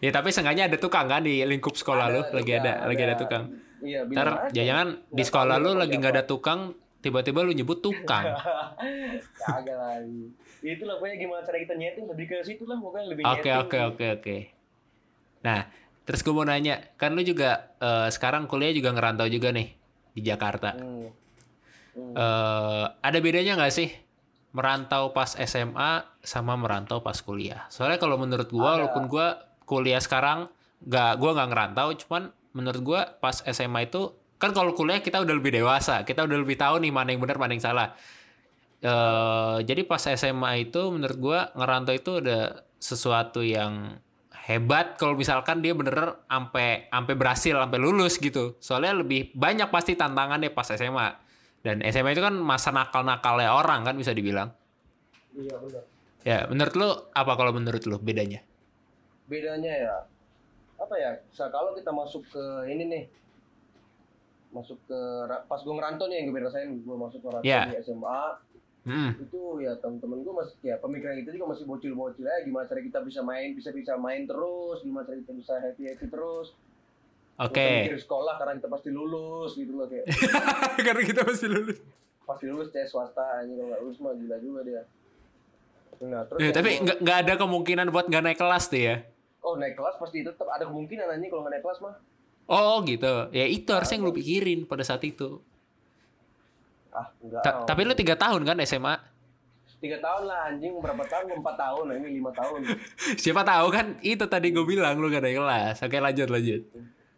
Ya 0.00 0.10
tapi 0.10 0.32
seenggaknya 0.32 0.66
ada 0.68 0.76
tukang 0.80 1.06
kan 1.06 1.22
di 1.22 1.44
lingkup 1.44 1.76
sekolah 1.76 2.10
lu 2.10 2.20
lagi 2.32 2.56
tukang, 2.56 2.64
ada 2.64 2.72
lagi 2.88 3.02
ada 3.04 3.16
tukang. 3.16 3.42
iya 3.84 4.00
Ntar 4.04 4.48
jangan 4.50 4.86
di 5.12 5.22
sekolah 5.22 5.56
lu 5.60 5.76
lagi 5.76 5.94
nggak 6.00 6.12
ada 6.16 6.24
tukang 6.24 6.72
tiba-tiba 7.04 7.44
lu 7.44 7.52
nyebut 7.52 7.84
tukang. 7.84 8.24
Kagak 9.44 9.76
lagi. 9.76 10.32
Itulah 10.64 10.96
pokoknya 10.96 11.16
gimana 11.20 11.40
cara 11.44 11.58
kita 11.60 11.74
nyeting 11.76 12.04
lebih 12.08 12.26
ke 12.32 12.36
situ 12.40 12.64
lah 12.64 12.80
pokoknya 12.80 13.06
lebih 13.12 13.22
Oke 13.28 13.50
oke 13.52 13.78
oke 13.92 14.06
oke. 14.20 14.36
Nah 15.44 15.68
terus 16.04 16.20
gue 16.24 16.32
mau 16.32 16.44
nanya 16.48 16.80
kan 16.96 17.12
lu 17.12 17.20
juga 17.20 17.76
eh, 17.76 18.08
sekarang 18.08 18.48
kuliah 18.48 18.72
juga 18.72 18.96
ngerantau 18.96 19.28
juga 19.28 19.52
nih 19.52 19.68
di 20.16 20.20
Jakarta. 20.24 20.72
Hmm. 20.72 21.12
Hmm. 21.94 22.10
eh 22.18 22.84
ada 22.90 23.18
bedanya 23.22 23.54
nggak 23.54 23.70
sih 23.70 23.86
merantau 24.54 25.10
pas 25.10 25.34
SMA 25.34 25.92
sama 26.22 26.54
merantau 26.54 27.02
pas 27.02 27.18
kuliah? 27.20 27.66
Soalnya 27.68 27.98
kalau 27.98 28.16
menurut 28.16 28.46
gua, 28.48 28.62
Ada. 28.64 28.74
walaupun 28.80 29.04
gua 29.10 29.26
kuliah 29.64 30.00
sekarang 30.00 30.48
nggak 30.84 31.12
gua 31.20 31.30
nggak 31.36 31.48
ngerantau, 31.50 31.88
cuman 32.04 32.22
menurut 32.54 32.80
gua 32.84 33.00
pas 33.18 33.40
SMA 33.44 33.88
itu 33.90 34.14
kan 34.38 34.52
kalau 34.52 34.76
kuliah 34.76 35.00
kita 35.00 35.24
udah 35.24 35.34
lebih 35.34 35.52
dewasa, 35.56 36.04
kita 36.04 36.24
udah 36.28 36.38
lebih 36.38 36.56
tahu 36.60 36.80
nih 36.84 36.92
mana 36.92 37.12
yang 37.12 37.20
benar 37.24 37.40
mana 37.40 37.52
yang 37.56 37.64
salah. 37.64 37.88
eh 38.84 39.58
jadi 39.64 39.80
pas 39.88 40.02
SMA 40.04 40.68
itu 40.68 40.92
menurut 40.92 41.16
gua 41.16 41.38
ngerantau 41.56 41.94
itu 41.96 42.20
udah 42.20 42.68
sesuatu 42.76 43.40
yang 43.40 43.96
hebat 44.44 45.00
kalau 45.00 45.16
misalkan 45.16 45.64
dia 45.64 45.72
bener 45.72 46.20
sampai 46.28 46.92
sampai 46.92 47.14
berhasil 47.16 47.56
sampai 47.56 47.78
lulus 47.80 48.20
gitu. 48.20 48.60
Soalnya 48.60 49.00
lebih 49.00 49.32
banyak 49.32 49.72
pasti 49.72 49.96
tantangannya 49.96 50.52
pas 50.52 50.68
SMA. 50.68 51.16
Dan 51.64 51.80
SMA 51.88 52.12
itu 52.12 52.20
kan 52.20 52.36
masa 52.36 52.68
nakal-nakalnya 52.76 53.56
orang 53.56 53.88
kan 53.88 53.96
bisa 53.96 54.12
dibilang. 54.12 54.52
Iya 55.32 55.56
benar. 55.56 55.82
Ya, 56.24 56.38
menurut 56.48 56.74
lu 56.76 56.88
apa 57.16 57.32
kalau 57.40 57.52
menurut 57.56 57.80
lu 57.88 57.96
bedanya? 57.96 58.44
Bedanya 59.24 59.72
ya 59.72 59.96
apa 60.76 60.94
ya? 60.94 61.10
Bisa 61.24 61.48
kalau 61.48 61.72
kita 61.72 61.88
masuk 61.88 62.22
ke 62.26 62.44
ini 62.66 62.84
nih 62.86 63.04
masuk 64.50 64.78
ke 64.84 65.00
pas 65.44 65.58
gue 65.58 65.70
ngerantau 65.72 66.06
nih 66.06 66.16
yang 66.16 66.26
gue 66.28 66.40
rasain 66.40 66.70
gue 66.70 66.96
masuk 66.96 67.18
ke 67.18 67.28
rantau 67.28 67.42
Iya. 67.44 67.62
di 67.68 67.78
SMA 67.80 68.22
Hmm. 68.84 69.16
itu 69.16 69.40
ya 69.58 69.72
temen-temen 69.74 70.20
gue 70.20 70.34
masih 70.34 70.54
ya 70.62 70.76
pemikiran 70.76 71.16
kita 71.16 71.32
juga 71.32 71.56
masih 71.56 71.64
bocil-bocil 71.64 72.20
ya 72.22 72.44
gimana 72.44 72.68
cara 72.68 72.78
kita 72.78 73.00
bisa 73.00 73.24
main 73.24 73.50
bisa 73.50 73.72
bisa 73.72 73.96
main 73.96 74.28
terus 74.28 74.84
gimana 74.84 75.02
cara 75.02 75.16
kita 75.16 75.32
bisa 75.32 75.56
happy 75.56 75.88
happy 75.88 76.04
terus 76.06 76.52
Oke. 77.34 77.56
Kita 77.56 77.80
mikir 77.88 77.98
sekolah 77.98 78.34
karena 78.36 78.52
kita 78.54 78.68
pasti 78.68 78.88
lulus 78.90 79.56
gitu 79.56 79.72
loh 79.72 79.88
kayak 79.88 80.04
Karena 80.86 81.00
kita 81.02 81.24
masih 81.24 81.48
lulus. 81.48 81.78
pasti 82.22 82.44
lulus 82.44 82.68
tes 82.70 82.86
swasta 82.86 83.24
ini 83.42 83.56
kalau 83.56 83.68
nggak 83.68 83.80
lulus 83.80 83.98
mah 83.98 84.12
gila 84.14 84.36
juga 84.38 84.60
dia 84.62 84.82
nah 86.04 86.22
terus 86.22 86.38
Ya, 86.38 86.50
tapi 86.52 86.70
nggak 86.78 87.18
ada 87.18 87.32
kemungkinan 87.36 87.86
buat 87.88 88.04
nggak 88.04 88.22
naik 88.22 88.38
kelas 88.38 88.64
tuh 88.66 88.80
ya. 88.84 88.96
Oh 89.44 89.54
naik 89.54 89.74
kelas 89.74 89.94
pasti 89.94 90.20
tetap 90.20 90.48
ada 90.48 90.64
kemungkinan 90.64 91.06
anjing 91.06 91.28
kalau 91.28 91.44
nggak 91.44 91.54
naik 91.54 91.64
kelas 91.64 91.80
mah 91.80 91.96
Oh 92.44 92.84
gitu. 92.84 93.32
Ya 93.32 93.48
itu 93.48 93.64
harusnya 93.68 93.96
yang 93.96 94.04
lu 94.04 94.12
pikirin 94.12 94.64
pada 94.64 94.82
saat 94.82 95.00
itu. 95.02 95.40
ah 96.90 97.08
enggak 97.18 97.40
Ta- 97.40 97.64
tapi 97.64 97.82
lu 97.82 97.92
tiga 97.92 98.14
tahun 98.14 98.44
kan 98.44 98.60
SMA? 98.62 98.94
tiga 99.80 99.96
tahun 99.98 100.24
lah 100.24 100.48
anjing 100.48 100.72
berapa 100.76 101.04
tahun 101.04 101.40
empat 101.40 101.56
tahun 101.58 101.84
ini 101.94 102.08
lima 102.14 102.32
tahun 102.32 102.64
Siapa 103.20 103.42
tahu 103.42 103.66
kan 103.68 103.96
itu 104.00 104.24
tadi 104.24 104.48
gue 104.48 104.60
bilang 104.62 104.96
lu 104.96 105.08
gak 105.08 105.20
naik 105.20 105.36
kelas. 105.36 105.76
Oke 105.80 105.96
lanjut 105.98 106.28
lanjut. 106.28 106.60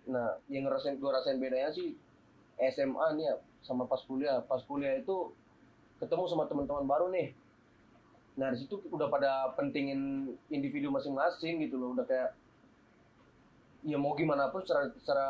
nah 0.05 0.35
yang 0.47 0.63
ngerasain 0.63 0.95
gue 0.95 1.11
rasain 1.11 1.37
bedanya 1.37 1.71
sih 1.71 1.95
SMA 2.57 3.07
nih 3.15 3.27
ya 3.27 3.35
sama 3.61 3.83
pas 3.85 3.99
kuliah 4.01 4.39
pas 4.41 4.59
kuliah 4.61 4.95
itu 4.95 5.35
ketemu 5.97 6.25
sama 6.25 6.47
teman-teman 6.47 6.87
baru 6.87 7.11
nih 7.11 7.35
nah 8.37 8.53
di 8.53 8.59
situ 8.61 8.77
udah 8.89 9.09
pada 9.09 9.57
pentingin 9.57 10.29
individu 10.49 10.93
masing-masing 10.93 11.65
gitu 11.65 11.81
loh 11.81 11.97
udah 11.97 12.05
kayak 12.05 12.37
ya 13.81 13.97
mau 13.97 14.13
gimana 14.13 14.53
pun 14.53 14.61
secara 14.61 14.93
secara 14.93 15.27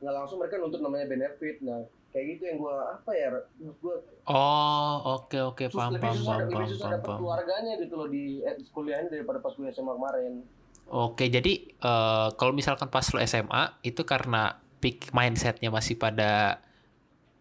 nggak 0.00 0.14
langsung 0.14 0.40
mereka 0.40 0.56
nuntut 0.56 0.80
namanya 0.80 1.04
benefit 1.04 1.60
nah 1.60 1.84
kayak 2.10 2.24
gitu 2.32 2.42
yang 2.48 2.56
gue 2.56 2.74
apa 2.74 3.10
ya 3.12 3.28
gue 3.60 3.96
Oh 4.26 4.94
oke 5.20 5.38
oke 5.52 5.64
Sus- 5.68 5.76
paham 5.76 5.92
lebih 5.94 6.08
paham 6.08 6.16
susah, 6.16 6.26
paham 6.26 6.40
lebih 6.42 6.56
paham 6.56 6.66
susah 6.66 6.80
paham. 6.80 6.94
dapet 6.96 7.06
paham. 7.06 7.18
keluarganya 7.20 7.72
gitu 7.78 7.94
loh 7.94 8.08
di 8.08 8.24
eh, 8.40 8.54
kuliah 8.72 8.98
ini 8.98 9.08
daripada 9.12 9.38
pas 9.38 9.52
kuliah 9.52 9.70
SMA 9.70 9.92
kemarin. 9.92 10.32
Oke 10.86 11.24
jadi 11.26 11.52
eh, 11.68 12.28
kalau 12.34 12.52
misalkan 12.52 12.88
pas 12.88 13.04
lu 13.04 13.20
SMA 13.20 13.62
itu 13.82 14.02
karena 14.02 14.42
peak 14.80 15.12
mindsetnya 15.12 15.68
masih 15.68 15.94
pada 15.94 16.58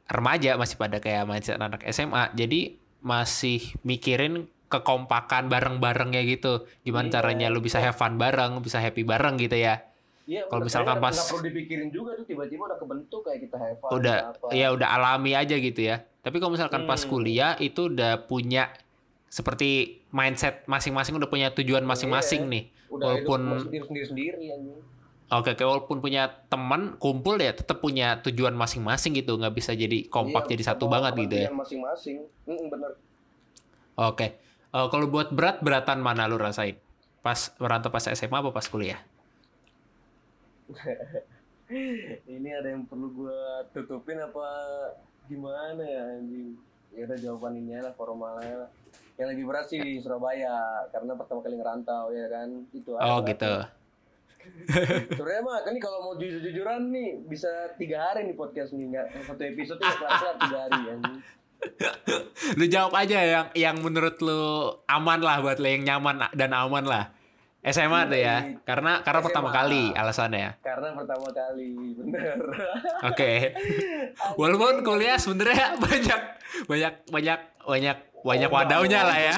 remaja 0.05 0.53
masih 0.55 0.75
pada 0.75 0.99
kayak 0.99 1.25
mindset 1.25 1.57
anak 1.57 1.81
SMA 1.89 2.29
jadi 2.33 2.77
masih 3.05 3.61
mikirin 3.81 4.49
kekompakan 4.65 5.45
bareng-barengnya 5.45 6.25
gitu 6.25 6.65
gimana 6.81 7.05
Iya. 7.05 7.13
caranya 7.13 7.47
lu 7.47 7.61
bisa 7.61 7.77
have 7.77 7.93
fun 7.93 8.17
bareng 8.17 8.59
bisa 8.59 8.81
happy 8.81 9.05
bareng 9.05 9.37
gitu 9.37 9.55
ya 9.55 9.85
Iya, 10.25 10.49
Kalau 10.49 10.65
misalkan 10.65 10.97
pas- 10.97 11.13
nggak 11.13 11.29
perlu 11.29 11.41
dipikirin 11.45 11.93
juga 11.93 12.17
tuh 12.17 12.25
tiba-tiba 12.25 12.65
udah 12.65 12.81
kebentuk 12.81 13.21
kayak 13.21 13.45
kita 13.45 13.57
have 13.61 13.77
fun, 13.77 13.93
udah 13.93 14.33
apa. 14.33 14.45
ya 14.49 14.73
udah 14.73 14.89
alami 14.89 15.31
aja 15.31 15.53
gitu 15.53 15.85
ya 15.85 16.01
tapi 16.19 16.41
kalau 16.41 16.57
misalkan 16.57 16.83
pas 16.83 16.97
Hmm. 16.97 17.13
kuliah 17.13 17.53
itu 17.55 17.93
udah 17.93 18.25
punya 18.25 18.73
seperti 19.27 20.01
mindset 20.09 20.65
masing-masing 20.65 21.13
udah 21.13 21.29
punya 21.29 21.53
tujuan 21.53 21.85
masing-masing 21.85 22.41
Iya. 22.41 22.51
nih 22.51 22.63
udah 22.89 23.05
walaupun- 23.21 23.69
hidup 23.69 23.85
oke 25.35 25.51
kayak 25.51 25.67
walaupun 25.67 25.99
punya 25.99 26.31
teman 26.47 26.95
kumpul 26.95 27.35
ya 27.35 27.51
tetap 27.51 27.83
punya 27.83 28.23
tujuan 28.23 28.55
masing-masing 28.55 29.19
gitu 29.19 29.35
nggak 29.35 29.51
bisa 29.51 29.75
jadi 29.75 30.07
kompak 30.07 30.47
Iya, 30.47 30.51
jadi 30.55 30.63
satu 30.71 30.87
banget 30.87 31.13
gitu 31.27 31.35
ya 31.35 31.49
masing-masing. 31.51 32.23
Mm, 32.47 32.67
bener. 32.71 32.91
oke 33.99 34.27
Eh, 34.75 34.87
kalau 34.91 35.07
buat 35.07 35.31
berat 35.31 35.63
beratan 35.63 36.03
mana 36.03 36.27
lu 36.27 36.35
rasain 36.35 36.75
pas 37.23 37.55
merantau 37.63 37.87
pas 37.87 38.03
SMA 38.11 38.35
apa 38.43 38.51
pas 38.51 38.67
kuliah 38.67 38.99
Ini 42.29 42.49
ada 42.61 42.69
yang 42.69 42.85
perlu 42.85 43.09
gua 43.09 43.65
tutupin 43.73 44.21
apa 44.21 44.45
gimana 45.25 45.81
ya 45.81 46.01
anjing? 46.17 46.53
Ya 46.93 47.09
udah 47.09 47.17
jawaban 47.17 47.57
ini 47.57 47.81
lah 47.81 47.89
formalnya 47.97 48.65
lah. 48.65 48.69
Yang 49.17 49.27
lebih 49.33 49.45
berat 49.49 49.65
sih 49.65 49.81
di 49.81 49.97
Surabaya 49.97 50.85
karena 50.93 51.17
pertama 51.17 51.41
kali 51.41 51.55
ngerantau 51.57 52.13
ya 52.13 52.25
kan 52.29 52.49
itu 52.69 52.91
oh 52.93 53.17
gitu 53.25 53.53
Sebenarnya 55.15 55.41
mah 55.41 55.57
kan 55.61 55.71
nih 55.71 55.83
kalau 55.83 55.99
mau 56.01 56.13
jujur-jujuran 56.15 56.89
nih 56.89 57.09
bisa 57.25 57.47
tiga 57.75 58.09
hari 58.09 58.25
nih 58.25 58.35
podcast 58.35 58.73
nih 58.73 58.89
nggak 58.89 59.05
satu 59.23 59.43
episode 59.43 59.77
tuh 59.77 59.87
kelar 59.99 60.35
tiga 60.37 60.57
hari 60.65 60.79
ya. 60.83 60.95
lu 62.55 62.65
jawab 62.67 62.93
aja 62.93 63.19
yang 63.21 63.47
yang 63.55 63.75
menurut 63.79 64.19
lu 64.19 64.41
aman 64.85 65.17
lah 65.17 65.41
buat 65.41 65.57
lu 65.57 65.65
yang 65.65 65.83
nyaman 65.83 66.29
dan 66.33 66.51
aman 66.51 66.85
lah 66.85 67.09
SMA 67.65 68.05
tuh 68.05 68.19
ya 68.21 68.61
karena 68.61 69.01
karena 69.01 69.19
SMA. 69.21 69.25
pertama 69.25 69.49
kali 69.49 69.83
alasannya 69.89 70.61
Karena 70.61 70.93
pertama 70.93 71.27
kali 71.33 71.73
bener. 71.97 72.37
Oke. 73.09 73.57
Walaupun 74.37 74.85
kuliah 74.85 75.17
sebenarnya 75.17 75.73
banyak 75.81 76.21
banyak 76.69 76.93
banyak 77.09 77.39
banyak 77.65 77.97
banyak 78.21 78.49
Oh, 78.49 78.57
wadahnya 78.57 79.01
lah 79.01 79.17
ya. 79.17 79.37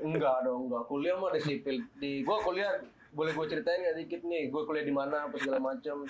enggak 0.00 0.36
dong 0.46 0.70
enggak 0.70 0.84
kuliah 0.86 1.18
mah 1.18 1.28
ada 1.34 1.40
sipil 1.42 1.82
di 1.98 2.22
gua 2.22 2.38
kuliah 2.40 2.70
boleh 3.14 3.32
gue 3.32 3.46
ceritain 3.48 3.78
nggak 3.80 3.96
dikit 4.00 4.20
nih 4.22 4.42
gue 4.48 4.62
kuliah 4.62 4.82
di 4.82 4.92
mana 4.92 5.24
apa 5.24 5.36
segala 5.36 5.60
macam 5.62 6.02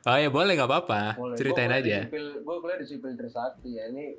Oh 0.00 0.14
ya 0.14 0.30
boleh 0.30 0.54
nggak 0.54 0.70
apa-apa. 0.70 1.18
Ceritain 1.34 1.66
Gua 1.66 1.74
kuliah 1.74 1.82
di 1.82 1.90
aja. 1.90 1.98
sipil 2.06 2.26
gue 2.38 2.56
kuliah 2.58 2.78
di 2.78 2.86
sipil 2.86 3.10
Trisakti 3.12 3.70
ya 3.72 3.84
ini 3.88 4.14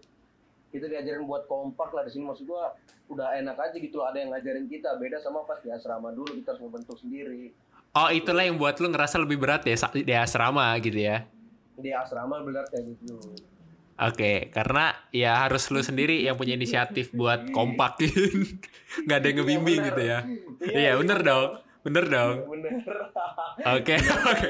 kita 0.70 0.86
diajarin 0.86 1.24
buat 1.24 1.44
kompak 1.46 1.90
lah 1.90 2.04
di 2.04 2.12
sini 2.12 2.24
maksud 2.26 2.46
gua 2.46 2.76
udah 3.08 3.34
enak 3.34 3.58
aja 3.58 3.74
gitu 3.74 3.98
loh 3.98 4.06
ada 4.06 4.18
yang 4.18 4.30
ngajarin 4.30 4.68
kita 4.68 4.94
beda 4.96 5.18
sama 5.18 5.42
pas 5.42 5.58
di 5.58 5.68
asrama 5.68 6.12
dulu 6.12 6.30
kita 6.36 6.54
harus 6.54 6.62
ngebentuk 6.62 6.94
sendiri 6.96 7.56
Oh 7.92 8.06
itulah 8.08 8.44
yang 8.44 8.54
buat 8.56 8.78
lu 8.78 8.86
ngerasa 8.88 9.18
lebih 9.18 9.40
berat 9.40 9.64
ya 9.64 9.74
di 9.96 10.14
asrama 10.14 10.70
gitu 10.78 11.00
ya. 11.00 11.26
di 11.74 11.90
asrama 11.90 12.38
benar 12.40 12.68
kayak 12.68 12.86
gitu 12.92 13.18
Oke, 13.98 14.48
karena 14.50 14.96
ya 15.10 15.44
harus 15.44 15.68
lu 15.68 15.82
sendiri 15.82 16.22
yang 16.22 16.36
punya 16.36 16.54
inisiatif 16.54 17.12
buat 17.12 17.50
kompakin. 17.58 18.48
nggak 19.04 19.18
ada 19.18 19.28
yang 19.28 19.38
ngebimbing 19.38 19.76
Iya, 19.78 19.88
gitu 19.90 20.02
ya. 20.02 20.20
Iya, 20.62 20.92
bener 20.96 21.20
dong. 21.20 21.50
Bener 21.90 22.06
dong. 22.08 22.36
bener 22.54 22.72
Oke, 23.68 23.96
oke. 23.98 24.50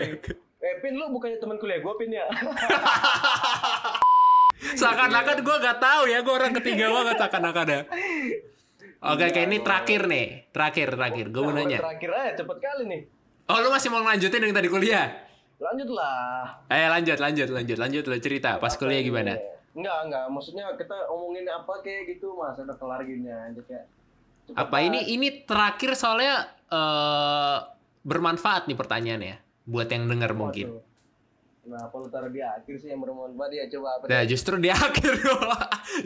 eh 0.60 0.76
Pin 0.78 0.94
lu 0.94 1.08
bukannya 1.10 1.40
teman 1.40 1.56
kuliah 1.56 1.80
gue 1.80 1.94
Pin 1.96 2.12
ya 2.12 2.28
Seakan-akan 4.60 5.40
gue 5.40 5.56
gak 5.58 5.80
tahu 5.80 6.02
ya, 6.06 6.20
gue 6.20 6.34
orang 6.34 6.52
ketiga 6.54 6.92
banget 6.92 7.16
seakan-akan 7.18 7.66
ya. 7.66 7.82
Oke, 9.02 9.24
oke, 9.26 9.42
ini 9.42 9.58
terakhir 9.60 10.02
nih. 10.06 10.26
Terakhir, 10.52 10.88
terakhir. 10.92 11.26
Gue 11.30 11.42
mau 11.42 11.56
Nah, 11.56 11.64
nanya. 11.64 11.80
terakhir 11.80 12.10
aja 12.12 12.32
cepet 12.38 12.58
kali 12.60 12.84
nih 12.86 13.02
Oh, 13.48 13.58
lu 13.58 13.72
masih 13.72 13.88
mau 13.88 14.04
lanjutin 14.04 14.42
yang 14.42 14.52
tadi 14.52 14.68
kuliah? 14.68 15.08
lanjut 15.60 15.90
lah 15.90 16.64
Eh, 16.68 16.88
lanjut, 16.88 17.18
lanjut, 17.18 17.48
lanjut, 17.50 17.78
lanjut. 17.78 18.04
Lu 18.06 18.16
cerita, 18.18 18.56
pas 18.58 18.72
kuliah 18.74 19.00
gimana? 19.00 19.36
Enggak, 19.72 19.98
enggak. 20.06 20.26
Maksudnya 20.28 20.72
kita 20.76 21.08
omongin 21.08 21.44
apa 21.46 21.74
kayak 21.80 22.04
gitu, 22.10 22.32
Mas. 22.34 22.56
Udah 22.56 22.76
kelar 22.76 23.04
gini 23.04 23.28
aja 23.28 23.60
kayak. 23.62 23.84
Apa 24.56 24.82
ini, 24.82 25.10
ini 25.14 25.46
terakhir 25.46 25.94
soalnya 25.98 26.48
eh 26.70 27.58
bermanfaat 28.06 28.66
nih 28.70 28.78
pertanyaannya. 28.78 29.36
Buat 29.70 29.88
yang 29.94 30.10
denger 30.10 30.32
mungkin. 30.34 30.68
Nah, 31.70 31.86
apa 31.86 31.96
lu 32.02 32.10
taruh 32.10 32.34
di 32.34 32.42
akhir 32.42 32.82
sih 32.82 32.90
yang 32.90 33.06
bermanfaat 33.06 33.52
ya 33.54 33.66
coba 33.78 34.02
apa? 34.02 34.04
Nah, 34.10 34.22
justru 34.26 34.58
di 34.58 34.74
akhir 34.74 35.14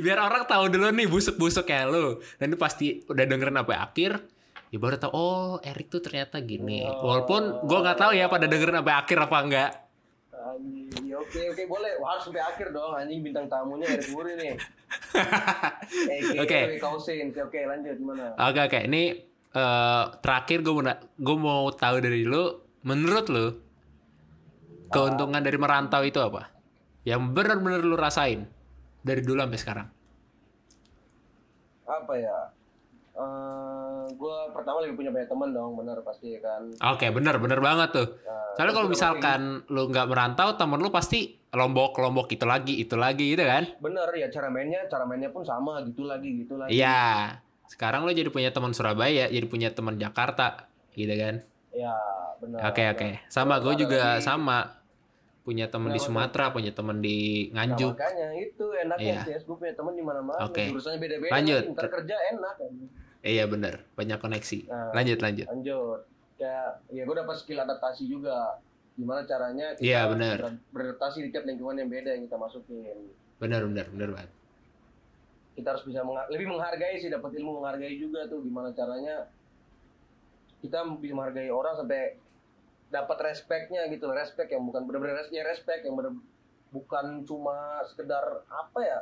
biar 0.04 0.20
orang 0.20 0.44
tahu 0.44 0.68
dulu 0.68 0.92
nih 0.92 1.08
busuk-busuknya 1.08 1.88
lu. 1.88 2.20
Dan 2.36 2.52
itu 2.52 2.60
pasti 2.60 2.88
udah 3.08 3.24
dengerin 3.24 3.64
sampai 3.64 3.78
akhir. 3.80 4.12
Ya 4.74 4.82
baru 4.82 4.98
tahu 4.98 5.12
oh 5.14 5.62
Erik 5.62 5.88
tuh 5.94 6.02
ternyata 6.02 6.42
gini. 6.42 6.84
Oh. 6.84 7.14
Walaupun 7.14 7.64
gua 7.70 7.80
nggak 7.86 8.00
tahu 8.02 8.12
ya 8.18 8.26
pada 8.28 8.50
dengerin 8.50 8.82
sampai 8.84 8.96
akhir 8.98 9.18
apa 9.22 9.38
enggak. 9.40 9.72
Anjing, 10.54 11.10
ya 11.10 11.18
oke 11.18 11.42
oke 11.50 11.64
boleh. 11.66 11.92
Wah, 11.98 12.14
harus 12.14 12.24
sampai 12.30 12.44
akhir 12.46 12.70
dong. 12.70 12.94
Anjing 12.94 13.26
bintang 13.26 13.50
tamunya 13.50 13.90
Erik 13.90 14.10
Muri 14.14 14.38
nih. 14.38 14.54
Oke. 16.44 16.78
Oke, 16.78 17.60
lanjut 17.66 17.96
gimana? 17.98 18.38
Oke 18.38 18.60
oke, 18.62 18.80
ini 18.86 19.04
eh, 19.54 20.04
terakhir 20.22 20.62
gue 20.62 20.74
mau 20.74 20.86
gue 20.98 21.38
mau 21.38 21.64
tahu 21.74 21.96
dari 22.02 22.22
lu, 22.26 22.62
menurut 22.86 23.26
lu 23.34 23.46
keuntungan 24.94 25.42
dari 25.42 25.58
merantau 25.58 26.06
itu 26.06 26.22
apa? 26.22 26.54
Yang 27.04 27.22
benar-benar 27.34 27.82
lu 27.82 27.98
rasain 27.98 28.46
dari 29.02 29.22
dulu 29.26 29.42
sampai 29.42 29.60
sekarang. 29.60 29.88
Apa 31.84 32.14
ya? 32.16 32.38
Eh, 33.14 34.04
gua 34.16 34.50
pertama 34.50 34.82
lebih 34.82 34.98
punya 34.98 35.12
banyak 35.12 35.30
teman 35.30 35.50
dong, 35.50 35.78
bener 35.78 36.02
pasti 36.02 36.34
kan. 36.38 36.66
Oke, 36.90 37.08
bener 37.08 37.38
bener 37.38 37.60
banget 37.60 37.90
tuh. 37.92 38.08
Nah, 38.20 38.42
Soalnya 38.54 38.74
kalau 38.74 38.90
misalkan 38.90 39.42
lu 39.68 39.86
nggak 39.86 40.08
merantau, 40.08 40.54
temen 40.54 40.78
lu 40.78 40.90
pasti 40.90 41.38
lombok-lombok 41.50 42.26
itu 42.28 42.42
lagi, 42.44 42.74
itu 42.80 42.96
lagi 42.96 43.26
gitu 43.30 43.44
kan? 43.44 43.70
bener 43.78 44.10
ya 44.12 44.26
cara 44.28 44.50
mainnya 44.50 44.82
cara 44.88 45.06
mainnya 45.06 45.30
pun 45.30 45.42
sama 45.42 45.82
gitu 45.84 46.04
lagi 46.04 46.26
gitu 46.40 46.58
lagi 46.58 46.74
Iya. 46.74 47.38
Sekarang 47.64 48.02
lu 48.04 48.12
jadi 48.12 48.28
punya 48.28 48.50
teman 48.50 48.74
Surabaya, 48.74 49.26
jadi 49.28 49.46
punya 49.46 49.70
teman 49.70 49.96
Jakarta, 49.96 50.66
gitu 50.92 51.14
kan? 51.14 51.46
ya 51.72 51.94
benar 52.40 52.70
Oke 52.70 52.84
oke. 52.88 53.10
Sama 53.28 53.56
Terus 53.56 53.66
gue 53.68 53.74
juga 53.80 54.02
lagi- 54.12 54.22
sama. 54.24 54.60
Punya 55.44 55.68
temen 55.68 55.92
di 55.92 56.00
Kenapa 56.00 56.08
tuh? 56.08 56.08
Sumatera, 56.08 56.46
punya 56.52 56.72
temen 56.72 56.98
di 56.98 57.18
Nah, 57.50 57.68
Nganjuk. 57.68 57.94
makanya 57.94 58.28
itu 58.34 58.66
enaknya 58.76 59.14
Iya. 59.14 59.22
CS 59.28 59.44
gue 59.44 59.58
punya 59.60 59.74
teman 59.74 59.92
di 59.92 60.02
mana-mana 60.02 60.40
Oke. 60.42 60.64
jurusannya 60.66 60.98
beda-beda 60.98 61.34
Lanjut. 61.36 61.64
ntar 61.70 61.88
kerja 61.92 62.16
enak 62.32 62.54
kan. 62.56 62.72
Iya 63.24 63.48
bener, 63.48 63.88
banyak 63.96 64.20
koneksi. 64.20 64.68
Nah. 64.68 64.92
Lanjut 64.94 65.18
lanjut. 65.18 65.48
lanjut 65.48 66.02
kayak 66.34 66.84
ya 66.92 67.02
gue 67.02 67.16
dapat 67.16 67.36
skill 67.38 67.56
adaptasi 67.58 68.04
juga 68.04 68.60
gimana 68.94 69.24
caranya 69.24 69.72
kita 69.74 69.86
Iya, 69.86 70.02
benar. 70.06 70.38
ber- 70.44 70.60
beradaptasi 70.70 71.24
di 71.24 71.30
tiap 71.30 71.46
lingkungan 71.46 71.78
yang 71.78 71.88
beda 71.88 72.10
yang 72.12 72.24
kita 72.26 72.36
masukin 72.36 72.98
benar 73.40 73.64
benar 73.64 73.86
benar 73.88 74.10
banget 74.12 74.32
kita 75.54 75.68
harus 75.70 75.84
bisa 75.84 76.02
mengha- 76.02 76.28
lebih 76.28 76.48
menghargai 76.48 76.98
sih 76.98 77.08
dapat 77.08 77.32
ilmu 77.34 77.60
menghargai 77.60 77.96
juga 77.96 78.26
tuh 78.26 78.42
gimana 78.42 78.70
caranya 78.72 79.30
kita 80.60 80.84
bisa 80.96 81.14
menghargai 81.14 81.48
orang 81.48 81.74
sampai 81.76 82.18
dapat 82.90 83.18
respectnya 83.24 83.86
gitu 83.88 84.04
loh 84.04 84.16
respect 84.16 84.50
yang 84.50 84.64
bukan 84.64 84.84
benar-benar 84.84 85.24
ya 85.30 85.44
respect 85.44 85.82
yang 85.84 85.96
benar 85.96 86.12
bukan 86.70 87.06
cuma 87.24 87.56
sekedar 87.84 88.22
apa 88.46 88.80
ya 88.80 89.00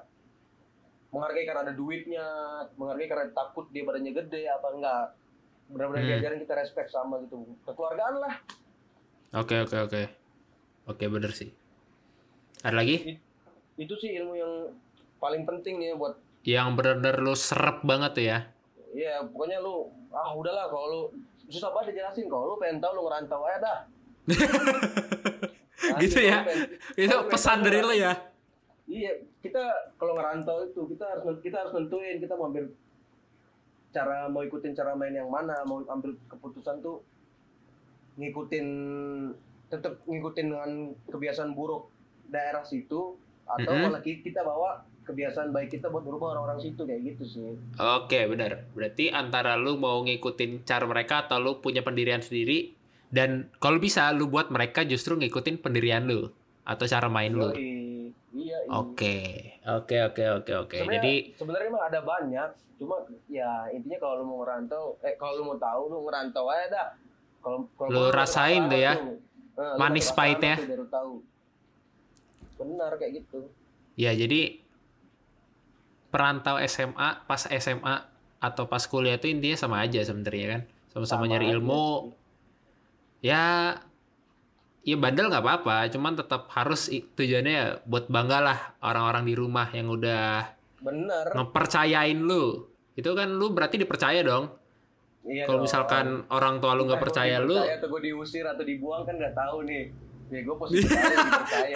menghargai 1.11 1.43
karena 1.43 1.61
ada 1.61 1.73
duitnya 1.73 2.25
menghargai 2.73 3.05
karena 3.05 3.27
takut 3.29 3.67
dia 3.69 3.83
badannya 3.83 4.11
gede 4.11 4.47
apa 4.47 4.67
enggak. 4.69 5.05
Benar-benar 5.67 6.01
Hmm. 6.01 6.09
diajarin 6.09 6.39
kita 6.39 6.53
respect 6.53 6.89
sama 6.89 7.19
gitu. 7.21 7.35
Kekeluargaan 7.61 8.15
lah. 8.17 8.33
Oke 9.33 9.59
oke 9.59 9.77
oke. 9.81 10.01
Oke 10.85 11.05
bener 11.05 11.31
sih. 11.31 11.51
Ada 12.61 12.75
lagi? 12.77 13.15
Itu 13.75 13.95
sih 13.95 14.11
ilmu 14.13 14.33
yang 14.33 14.53
paling 15.17 15.43
penting 15.43 15.77
nih 15.77 15.93
buat 15.93 16.15
yang 16.41 16.73
bener-bener 16.73 17.19
lu 17.19 17.31
serep 17.31 17.79
banget 17.81 18.11
tuh 18.13 18.25
ya. 18.25 18.39
Iya, 18.91 19.23
pokoknya 19.25 19.59
lu 19.59 19.87
ah 20.09 20.31
udahlah 20.31 20.67
kalau 20.67 20.85
lu 20.85 21.01
susah 21.45 21.69
banget 21.69 21.93
dijelasin. 21.93 22.25
Kalau 22.25 22.45
lu 22.45 22.57
pengen 22.57 22.79
tahu 22.79 22.91
lu 22.93 23.03
ngerantau 23.03 23.45
aja 23.45 23.59
dah. 23.61 23.77
Nanti 25.83 26.03
Gitu 26.03 26.19
ya? 26.21 26.41
pengen- 26.41 26.77
itu 26.95 27.15
pesan 27.27 27.61
dari 27.61 27.79
lu 27.79 27.91
ya 27.91 28.13
Iya, 28.91 29.11
kita 29.39 29.63
kalau 29.95 30.11
ngerantau 30.11 30.67
itu 30.67 30.83
kita 30.85 31.07
harus 31.07 31.39
kita 31.39 31.55
harus 31.57 31.71
nentuin 31.71 32.19
kita 32.19 32.35
mau 32.35 32.45
ambil 32.45 32.67
cara 33.89 34.27
mau 34.27 34.41
ikutin 34.41 34.71
cara 34.73 34.91
main 34.93 35.11
yang 35.13 35.27
mana, 35.27 35.63
mau 35.63 35.79
ambil 35.85 36.11
keputusan 36.27 36.79
tuh 36.79 36.99
ngikutin 38.13 38.67
tetap 39.67 40.03
ngikutin 40.03 40.45
dengan 40.45 40.71
kebiasaan 41.07 41.51
buruk 41.51 41.87
daerah 42.27 42.61
situ 42.61 43.15
atau 43.45 43.71
Mhm. 43.71 43.83
malah 43.85 44.01
ki- 44.01 44.19
kita 44.21 44.43
bawa 44.43 44.83
kebiasaan 45.01 45.49
baik 45.49 45.71
kita 45.71 45.87
buat 45.87 46.03
berubah 46.03 46.35
orang-orang 46.35 46.59
situ 46.61 46.81
kayak 46.81 47.01
gitu 47.05 47.23
sih. 47.25 47.51
Oke, 47.77 48.27
benar. 48.27 48.67
Berarti 48.69 49.09
antara 49.09 49.55
lu 49.55 49.75
mau 49.75 49.99
ngikutin 50.01 50.61
cara 50.61 50.83
mereka 50.85 51.25
atau 51.25 51.39
lu 51.39 51.57
punya 51.57 51.81
pendirian 51.81 52.19
sendiri 52.19 52.75
dan 53.07 53.47
kalau 53.57 53.79
bisa 53.79 54.11
lu 54.11 54.27
buat 54.27 54.47
mereka 54.47 54.83
justru 54.83 55.15
ngikutin 55.15 55.57
pendirian 55.57 56.03
lu 56.03 56.29
atau 56.63 56.85
cara 56.85 57.07
main 57.07 57.31
lu. 57.31 57.49
Yoi. 57.49 57.55
Iya. 57.57 57.80
Oke. 58.71 59.17
Oke, 59.67 59.97
oke, 60.01 60.23
oke, 60.41 60.51
oke. 60.67 60.77
Jadi 60.79 61.35
sebenarnya 61.35 61.67
emang 61.67 61.83
ada 61.85 61.99
banyak 62.01 62.49
cuma 62.81 62.97
ya 63.29 63.69
intinya 63.69 64.01
kalau 64.01 64.15
lu 64.17 64.25
mau 64.25 64.37
ngerantau 64.41 64.97
eh 65.05 65.13
kalau 65.13 65.37
lu 65.37 65.43
mau 65.53 65.57
tahu 65.61 65.81
lu 65.93 65.97
ngerantau 66.01 66.49
aja 66.49 66.65
dah 66.65 66.87
kalau 67.37 67.69
kalau 67.77 67.93
Lu 67.93 68.03
rasain 68.09 68.65
tuh 68.73 68.81
ya, 68.81 68.97
eh, 68.97 69.13
lu 69.53 69.77
manis 69.77 70.09
pahitnya. 70.09 70.57
tuh 70.57 70.65
baru 70.65 70.85
tahu 70.89 71.13
benar 72.57 72.97
kayak 72.97 73.21
gitu 73.21 73.53
ya 73.93 74.17
jadi 74.17 74.57
perantau 76.09 76.57
SMA 76.65 77.21
pas 77.29 77.45
SMA 77.45 77.95
atau 78.41 78.65
pas 78.65 78.81
kuliah 78.89 79.15
itu 79.15 79.29
intinya 79.29 79.55
sama 79.55 79.85
aja 79.85 80.01
sebenarnya 80.01 80.47
kan. 80.57 80.61
Sama-sama 80.91 81.23
Sama 81.23 81.31
nyari 81.31 81.45
aja 81.47 81.53
ilmu. 81.55 81.85
Ya 83.21 83.45
ya 84.81 84.97
bandel 84.97 85.29
nggak 85.29 85.43
apa-apa, 85.45 85.89
cuman 85.93 86.17
tetap 86.17 86.49
harus 86.57 86.89
tujuannya 86.89 87.53
ya 87.53 87.67
buat 87.85 88.09
banggalah 88.09 88.77
orang-orang 88.81 89.23
di 89.29 89.33
rumah 89.37 89.69
yang 89.69 89.93
udah 89.93 90.57
benar 90.81 91.25
ngepercayain 91.37 92.17
lu. 92.17 92.65
Itu 92.97 93.13
kan 93.13 93.29
lu 93.29 93.53
berarti 93.53 93.77
dipercaya 93.77 94.25
dong. 94.25 94.51
iya 95.21 95.45
Kalau 95.45 95.61
misalkan 95.61 96.25
orang 96.33 96.57
tua 96.57 96.73
lu 96.73 96.89
nggak 96.89 97.01
percaya 97.01 97.37
lu, 97.37 97.53
dipercaya 97.53 97.77
atau 97.77 97.87
gue 97.93 98.01
diusir 98.09 98.45
atau 98.45 98.63
dibuang 98.65 99.05
kan 99.05 99.15
nggak 99.21 99.35
tahu 99.37 99.57
nih. 99.69 99.83
Ya 100.31 100.39
gue 100.47 100.55
posisi 100.55 100.87
aja 100.95 101.15
dipercaya. 101.27 101.75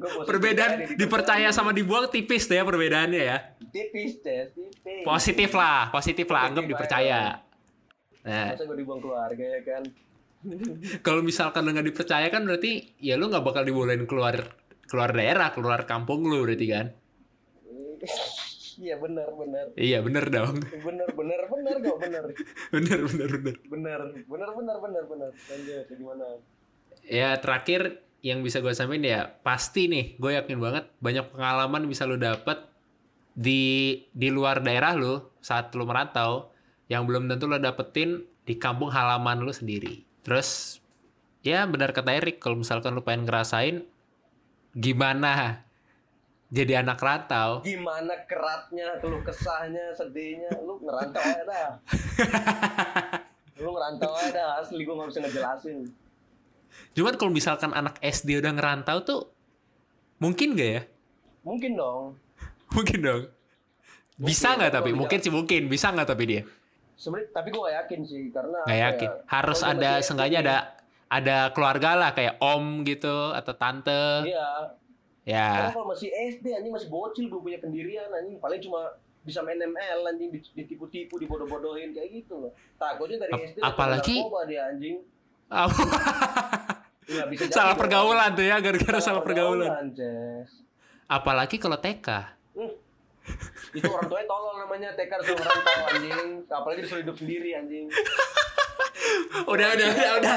Gua 0.00 0.24
perbedaan 0.26 0.70
aja 0.80 0.96
dipercaya. 0.96 1.48
sama 1.54 1.70
dibuang 1.70 2.08
tipis 2.10 2.48
deh 2.50 2.58
ya 2.58 2.64
perbedaannya 2.66 3.22
ya. 3.22 3.38
tipis 3.70 4.18
Ces, 4.18 4.50
tipis. 4.56 5.06
Positif 5.06 5.54
lah, 5.54 5.92
positif 5.94 6.26
lah, 6.26 6.50
anggap 6.50 6.66
Positif 6.66 6.74
dipercaya. 6.74 7.20
Nah, 8.20 8.52
masa 8.52 8.64
gue 8.66 8.76
dibuang 8.82 9.00
keluarga 9.00 9.44
ya 9.44 9.60
kan 9.64 9.82
kalau 11.06 11.20
misalkan 11.20 11.68
nggak 11.68 11.86
dipercaya 11.92 12.28
kan 12.32 12.44
berarti 12.48 12.96
ya 12.98 13.20
lu 13.20 13.28
nggak 13.28 13.44
bakal 13.44 13.62
dibolehin 13.64 14.08
keluar 14.08 14.56
keluar 14.90 15.14
daerah, 15.14 15.54
keluar 15.54 15.86
kampung 15.86 16.26
lu 16.26 16.42
berarti 16.42 16.66
kan. 16.66 16.86
iya 18.80 18.96
benar 18.96 19.28
benar 19.36 19.64
Iya 19.76 20.00
bener 20.00 20.24
dong. 20.32 20.56
benar 20.80 21.08
benar 21.12 21.40
benar 21.52 21.76
kok 21.84 21.98
benar 22.00 22.24
bener 22.74 22.98
bener 23.04 23.30
bener. 23.36 23.56
benar 23.68 24.00
benar 24.24 24.48
benar 24.56 24.76
benar 24.80 25.04
benar 25.04 25.30
lanjut 25.36 25.86
gimana 25.92 26.26
Ya 27.04 27.36
terakhir 27.36 28.00
yang 28.24 28.40
bisa 28.40 28.60
gue 28.64 28.72
sampaikan 28.72 29.04
ya 29.04 29.20
pasti 29.44 29.88
nih 29.88 30.16
gue 30.16 30.32
yakin 30.32 30.56
banget 30.60 30.84
banyak 31.00 31.28
pengalaman 31.28 31.84
bisa 31.88 32.08
lu 32.08 32.16
dapet 32.16 32.56
di 33.36 33.60
di 34.12 34.28
luar 34.32 34.60
daerah 34.64 34.96
lu 34.96 35.28
saat 35.40 35.72
lu 35.76 35.84
merantau 35.84 36.52
yang 36.88 37.04
belum 37.04 37.28
tentu 37.28 37.48
lu 37.48 37.56
dapetin 37.60 38.24
di 38.44 38.56
kampung 38.56 38.90
halaman 38.90 39.44
lu 39.44 39.52
sendiri. 39.52 40.09
Terus 40.20 40.80
ya 41.40 41.64
benar 41.64 41.96
kata 41.96 42.12
Erik 42.12 42.36
kalau 42.40 42.60
misalkan 42.60 42.92
lu 42.92 43.00
pengen 43.00 43.24
ngerasain 43.24 43.88
gimana 44.76 45.64
jadi 46.52 46.84
anak 46.84 47.00
rantau 47.00 47.64
gimana 47.64 48.12
keratnya 48.28 49.00
keluh 49.00 49.24
kesahnya 49.24 49.96
sedihnya 49.96 50.52
lu 50.60 50.78
ngerantau 50.84 51.22
aja 51.24 51.42
dah 51.48 51.70
lu 53.64 53.72
ngerantau 53.72 54.12
aja 54.20 54.30
dah 54.30 54.48
asli 54.60 54.84
gue 54.84 54.94
gak 54.94 55.08
bisa 55.10 55.20
ngejelasin 55.24 55.78
Cuman 56.94 57.18
kalau 57.18 57.34
misalkan 57.34 57.74
anak 57.74 57.98
SD 57.98 58.38
udah 58.38 58.52
ngerantau 58.54 59.02
tuh 59.02 59.20
mungkin 60.22 60.54
gak 60.54 60.70
ya? 60.70 60.82
mungkin 61.40 61.72
dong 61.74 62.20
Mungkin 62.74 62.98
dong. 63.02 63.22
Bisa 64.20 64.54
nggak 64.54 64.70
tapi 64.70 64.90
Mungkin 64.94 65.18
sih 65.18 65.32
mungkin. 65.32 65.66
Bisa 65.66 65.90
nggak 65.90 66.08
tapi 66.14 66.24
dia? 66.28 66.42
Sebenarnya 67.00 67.32
tapi 67.32 67.48
gue 67.48 67.60
gak 67.62 67.76
yakin 67.78 68.00
sih 68.02 68.22
karena 68.28 68.58
Nggak 68.60 68.76
apa 68.76 68.84
yakin. 68.84 69.08
ya, 69.08 69.24
Harus 69.26 69.60
ada 69.62 69.90
sengaja 70.00 70.36
ada 70.38 70.56
ada 71.08 71.38
keluarga 71.50 71.96
lah 71.96 72.10
kayak 72.12 72.36
om 72.38 72.84
gitu 72.84 73.08
atau 73.32 73.52
tante. 73.52 74.04
iya 74.22 74.76
Ya. 75.22 75.46
karena 75.54 75.72
kalau 75.74 75.88
masih 75.88 76.08
SD 76.08 76.46
anjing 76.50 76.70
masih 76.70 76.88
bocil 76.88 77.26
belum 77.26 77.42
punya 77.42 77.58
pendirian 77.58 78.08
anjing 78.10 78.36
paling 78.36 78.56
cuma 78.58 78.88
bisa 79.20 79.40
main 79.40 79.56
ML 79.56 80.00
anjing 80.06 80.28
di- 80.30 80.52
ditipu-tipu 80.54 81.16
dibodoh-bodohin 81.16 81.92
kayak 81.92 82.08
gitu 82.14 82.40
loh 82.40 82.52
takutnya 82.74 83.20
dari 83.20 83.32
Ap- 83.34 83.44
SD 83.46 83.56
apalagi- 83.60 84.20
dia 84.46 84.62
anjing 84.66 84.96
Nggak 87.04 87.26
bisa 87.32 87.42
salah 87.50 87.74
pergaulan 87.74 88.32
tuh 88.32 88.42
ya 88.42 88.56
gara-gara 88.58 88.98
salah 88.98 89.20
pergaulan. 89.20 89.90
Jess. 89.92 90.62
Apalagi 91.04 91.58
kalau 91.58 91.74
TK. 91.76 92.06
Hmm. 92.54 92.70
Itu 93.70 93.86
orang 93.86 94.08
tuanya 94.10 94.26
tolol 94.26 94.54
namanya 94.58 94.88
TK 94.98 95.12
disuruh 95.22 95.38
ngerantau 95.38 95.78
anjing. 95.94 96.28
Apalagi 96.50 96.80
disuruh 96.82 97.02
hidup 97.06 97.16
sendiri 97.18 97.50
anjing. 97.54 97.86
Udah 99.46 99.68
udah 99.74 99.88
udah 99.94 100.12
udah. 100.20 100.36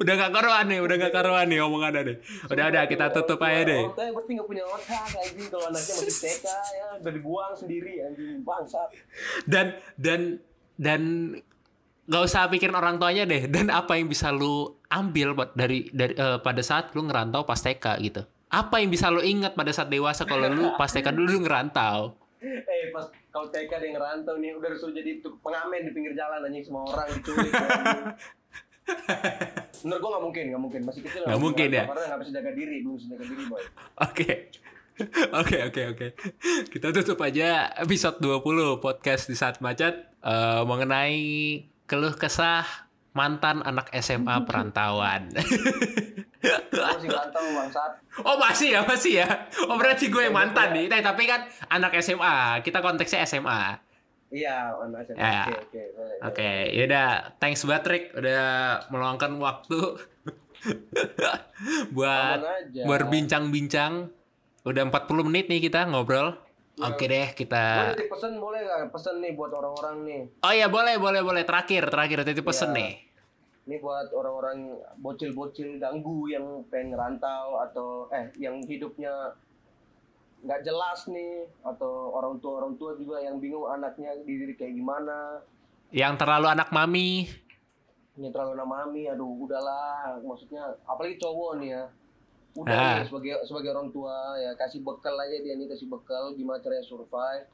Udah 0.00 0.12
gak 0.16 0.32
karuan 0.32 0.64
nih, 0.68 0.80
udah 0.84 0.96
gak 1.00 1.12
karuan 1.12 1.46
nih 1.48 1.58
omongannya 1.64 2.00
deh. 2.04 2.16
Udah 2.52 2.64
udah 2.72 2.82
kita 2.86 3.08
tutup 3.12 3.40
aja 3.40 3.64
deh. 3.64 3.82
orang 3.84 3.96
tuanya 3.96 4.12
berarti 4.12 4.30
nggak 4.36 4.48
punya 4.48 4.64
otak 4.68 5.08
anjing. 5.16 5.46
Kalau 5.48 5.66
anaknya 5.68 5.94
masih 5.96 6.16
TK 6.20 6.46
ya 6.46 6.86
udah 7.00 7.12
dibuang 7.12 7.52
sendiri 7.56 7.92
anjing. 8.04 8.36
Bangsat. 8.44 8.88
Dan 9.48 9.66
dan 9.96 10.20
dan 10.76 11.00
nggak 12.04 12.22
usah 12.26 12.48
pikirin 12.52 12.76
orang 12.76 13.00
tuanya 13.00 13.24
deh. 13.24 13.48
Dan 13.48 13.72
apa 13.72 13.96
yang 13.96 14.08
bisa 14.08 14.28
lu 14.28 14.76
ambil 14.92 15.32
buat 15.32 15.50
dari 15.56 15.88
dari 15.90 16.14
eh, 16.14 16.38
pada 16.40 16.60
saat 16.60 16.92
lu 16.92 17.06
ngerantau 17.08 17.48
pas 17.48 17.58
TK 17.58 17.86
gitu 18.04 18.22
apa 18.50 18.82
yang 18.82 18.90
bisa 18.90 19.06
lu 19.08 19.22
ingat 19.22 19.54
pada 19.54 19.70
saat 19.70 19.86
dewasa 19.86 20.26
kalau 20.26 20.50
lu 20.50 20.74
pas 20.74 20.90
TK 20.90 21.14
dulu 21.14 21.38
lu 21.38 21.40
ngerantau 21.46 22.18
eh 22.40 22.90
pas 22.90 23.06
kalau 23.30 23.46
TK 23.52 23.70
dia 23.78 23.90
ngerantau 23.94 24.34
nih 24.40 24.56
udah 24.58 24.68
disuruh 24.74 24.94
jadi 24.96 25.22
pengamen 25.22 25.86
di 25.86 25.92
pinggir 25.94 26.16
jalan 26.16 26.40
anjing 26.42 26.64
semua 26.64 26.88
orang 26.88 27.06
diculik. 27.14 27.52
Menurut 29.86 30.00
gua 30.02 30.10
nggak 30.16 30.24
mungkin, 30.24 30.44
nggak 30.50 30.62
mungkin 30.66 30.80
masih 30.82 31.00
kecil 31.06 31.22
Nggak 31.22 31.38
mungkin 31.38 31.68
ya? 31.70 31.84
Karena 31.86 32.04
nggak 32.10 32.20
bisa 32.26 32.32
jaga 32.34 32.50
diri, 32.56 32.76
belum 32.82 32.94
bisa 32.98 33.06
jaga 33.14 33.24
diri 33.28 33.42
boy. 33.46 33.62
oke 34.02 34.28
oke 35.40 35.56
oke 35.70 35.82
oke 35.96 36.06
kita 36.68 36.86
tutup 36.92 37.18
aja 37.24 37.72
episode 37.80 38.20
20 38.20 38.84
podcast 38.84 39.30
di 39.30 39.36
saat 39.38 39.62
macet 39.64 40.10
eh, 40.20 40.62
mengenai 40.66 41.20
keluh 41.88 42.12
kesah 42.16 42.89
mantan 43.12 43.62
anak 43.66 43.90
SMA 43.98 44.42
perantauan 44.48 45.34
masih 46.40 47.08
bangsat. 47.12 47.92
Oh 48.24 48.36
masih 48.40 48.68
ya 48.72 48.80
masih 48.84 49.12
ya. 49.24 49.28
Oh 49.68 49.76
berarti 49.76 50.08
gue 50.08 50.28
yang 50.28 50.36
mantan 50.36 50.72
nih. 50.72 50.88
Tapi, 50.88 51.04
tapi 51.04 51.22
kan 51.28 51.40
anak 51.68 51.92
SMA. 52.00 52.64
Kita 52.64 52.80
konteksnya 52.80 53.24
SMA. 53.28 53.76
Iya, 54.30 54.72
mana 54.78 55.02
Ya. 55.18 55.42
Oke, 55.50 55.54
oke. 55.58 55.82
Oke, 56.22 56.50
boleh. 56.54 56.76
yaudah. 56.78 57.34
Thanks 57.42 57.66
banget 57.66 57.84
Rick 57.90 58.04
udah 58.14 58.44
meluangkan 58.88 59.36
waktu 59.42 59.78
buat 61.96 62.38
berbincang-bincang. 62.86 64.08
Udah 64.62 64.82
40 64.86 65.28
menit 65.28 65.50
nih 65.50 65.60
kita 65.66 65.88
ngobrol. 65.88 66.36
Ya. 66.80 66.88
Oke 66.88 67.04
deh 67.04 67.26
Gua 67.26 67.36
kita. 67.36 67.62
titip 67.92 68.08
pesan 68.08 68.32
boleh 68.36 68.58
nggak? 68.58 68.80
Pesan 68.88 69.14
nih 69.18 69.32
buat 69.32 69.52
orang-orang 69.52 69.96
nih. 70.02 70.22
Oh 70.40 70.48
iya 70.50 70.66
boleh 70.66 70.96
boleh 70.96 71.20
boleh. 71.20 71.42
Terakhir 71.42 71.86
terakhir 71.86 72.24
titip 72.24 72.42
pesen 72.42 72.72
Ya. 72.72 72.76
nih. 72.78 72.92
ini 73.60 73.76
buat 73.78 74.10
orang-orang 74.10 74.72
bocil-bocil 74.96 75.78
ganggu 75.78 76.26
yang 76.26 76.42
pengen 76.66 76.90
ngerantau 76.90 77.60
atau 77.60 77.88
eh 78.10 78.26
yang 78.36 78.58
hidupnya 78.60 79.12
nggak 80.40 80.64
jelas 80.64 81.06
nih 81.06 81.44
atau 81.62 82.10
orang 82.10 82.40
tua 82.40 82.58
orang 82.58 82.74
tua 82.74 82.96
juga 82.96 83.20
yang 83.20 83.36
bingung 83.36 83.68
anaknya 83.68 84.16
diri 84.24 84.56
kayak 84.56 84.74
gimana 84.74 85.38
Yang 85.90 86.14
terlalu 86.16 86.46
anak 86.48 86.72
mami. 86.72 87.28
ini 88.12 88.28
terlalu 88.28 88.58
mami 88.58 89.06
aduh 89.06 89.28
udahlah 89.38 90.18
maksudnya 90.18 90.64
apalagi 90.82 91.14
cowok 91.16 91.60
nih 91.60 91.70
ya 91.70 91.84
udah 92.50 92.74
Ah. 92.74 92.98
nih, 92.98 93.06
sebagai 93.06 93.32
sebagai 93.46 93.70
orang 93.70 93.88
tua 93.90 94.34
ya 94.34 94.50
kasih 94.54 94.82
bekal 94.82 95.14
aja 95.14 95.38
dia 95.38 95.54
nih 95.54 95.70
kasih 95.70 95.86
bekal 95.86 96.34
gimana 96.34 96.58
caranya 96.58 96.82
survive 96.82 97.46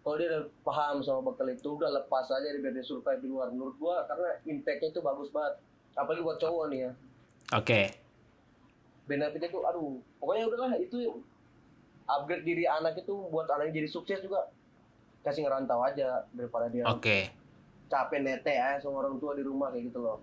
kalau 0.00 0.16
dia 0.16 0.26
udah 0.28 0.42
paham 0.62 0.96
sama 1.00 1.20
bekal 1.22 1.46
itu 1.46 1.68
udah 1.70 1.90
lepas 1.92 2.26
aja 2.28 2.50
biar 2.50 2.72
dia 2.72 2.82
survive 2.82 3.20
di 3.20 3.28
luar 3.28 3.54
menurut 3.54 3.78
gua 3.78 4.02
karena 4.04 4.26
impactnya 4.42 4.90
itu 4.90 5.00
bagus 5.00 5.30
banget 5.30 5.54
apalagi 5.94 6.22
buat 6.22 6.38
cowok 6.38 6.64
nih 6.68 6.80
ya 6.82 6.92
Oke. 7.52 7.80
benefitnya 9.06 9.48
tuh 9.48 9.62
aduh 9.62 9.98
pokoknya 10.18 10.44
udahlah 10.46 10.72
itu 10.76 10.98
upgrade 12.06 12.42
diri 12.42 12.64
anak 12.64 12.94
itu 12.96 13.14
buat 13.30 13.46
anaknya 13.46 13.82
jadi 13.82 13.88
sukses 13.90 14.18
juga 14.18 14.50
kasih 15.20 15.46
ngerantau 15.46 15.82
aja 15.82 16.26
daripada 16.30 16.66
dia 16.66 16.86
Oke. 16.86 17.30
capek 17.86 18.20
nete 18.20 18.50
ya 18.50 18.78
sama 18.78 19.02
orang 19.02 19.18
tua 19.18 19.34
di 19.34 19.42
rumah 19.42 19.70
kayak 19.70 19.90
gitu 19.90 19.98
loh 19.98 20.18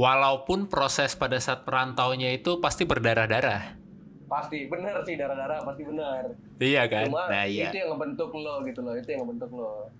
Walaupun 0.00 0.64
proses 0.66 1.12
pada 1.12 1.36
saat 1.36 1.62
perantaunya 1.62 2.32
itu 2.32 2.58
pasti 2.58 2.84
berdarah-darah. 2.84 3.76
pasti 4.24 4.64
bener 4.70 4.94
sih 5.02 5.18
darah-darah 5.18 5.58
pasti 5.60 5.82
bener 5.82 6.22
Iya 6.56 6.86
kan? 6.86 7.10
cuma 7.10 7.26
Nah 7.26 7.44
iya. 7.44 7.66
itu 7.66 7.82
yang 7.82 7.90
ngebentuk 7.92 8.30
lo 8.32 8.62
gitu 8.62 8.78
loh 8.78 8.94
itu 8.94 9.10
yang 9.10 9.26
ngebentuk 9.26 9.50
lo 9.52 9.90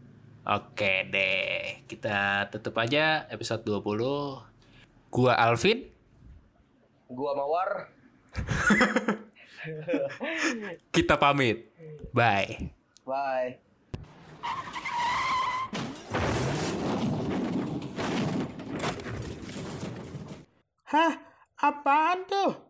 Oke 0.47 1.05
deh. 1.05 1.85
Kita 1.85 2.49
tutup 2.49 2.79
aja 2.79 3.27
episode 3.29 3.61
20. 3.61 4.41
Gua 5.11 5.35
Alvin. 5.35 5.91
gua 7.11 7.35
mawar 7.35 7.91
Kita 10.95 11.19
pamit. 11.19 11.75
Bye. 12.15 12.71
bye 13.05 13.59
Hah? 20.91 21.15
Apaan 21.63 22.27
tuh? 22.27 22.70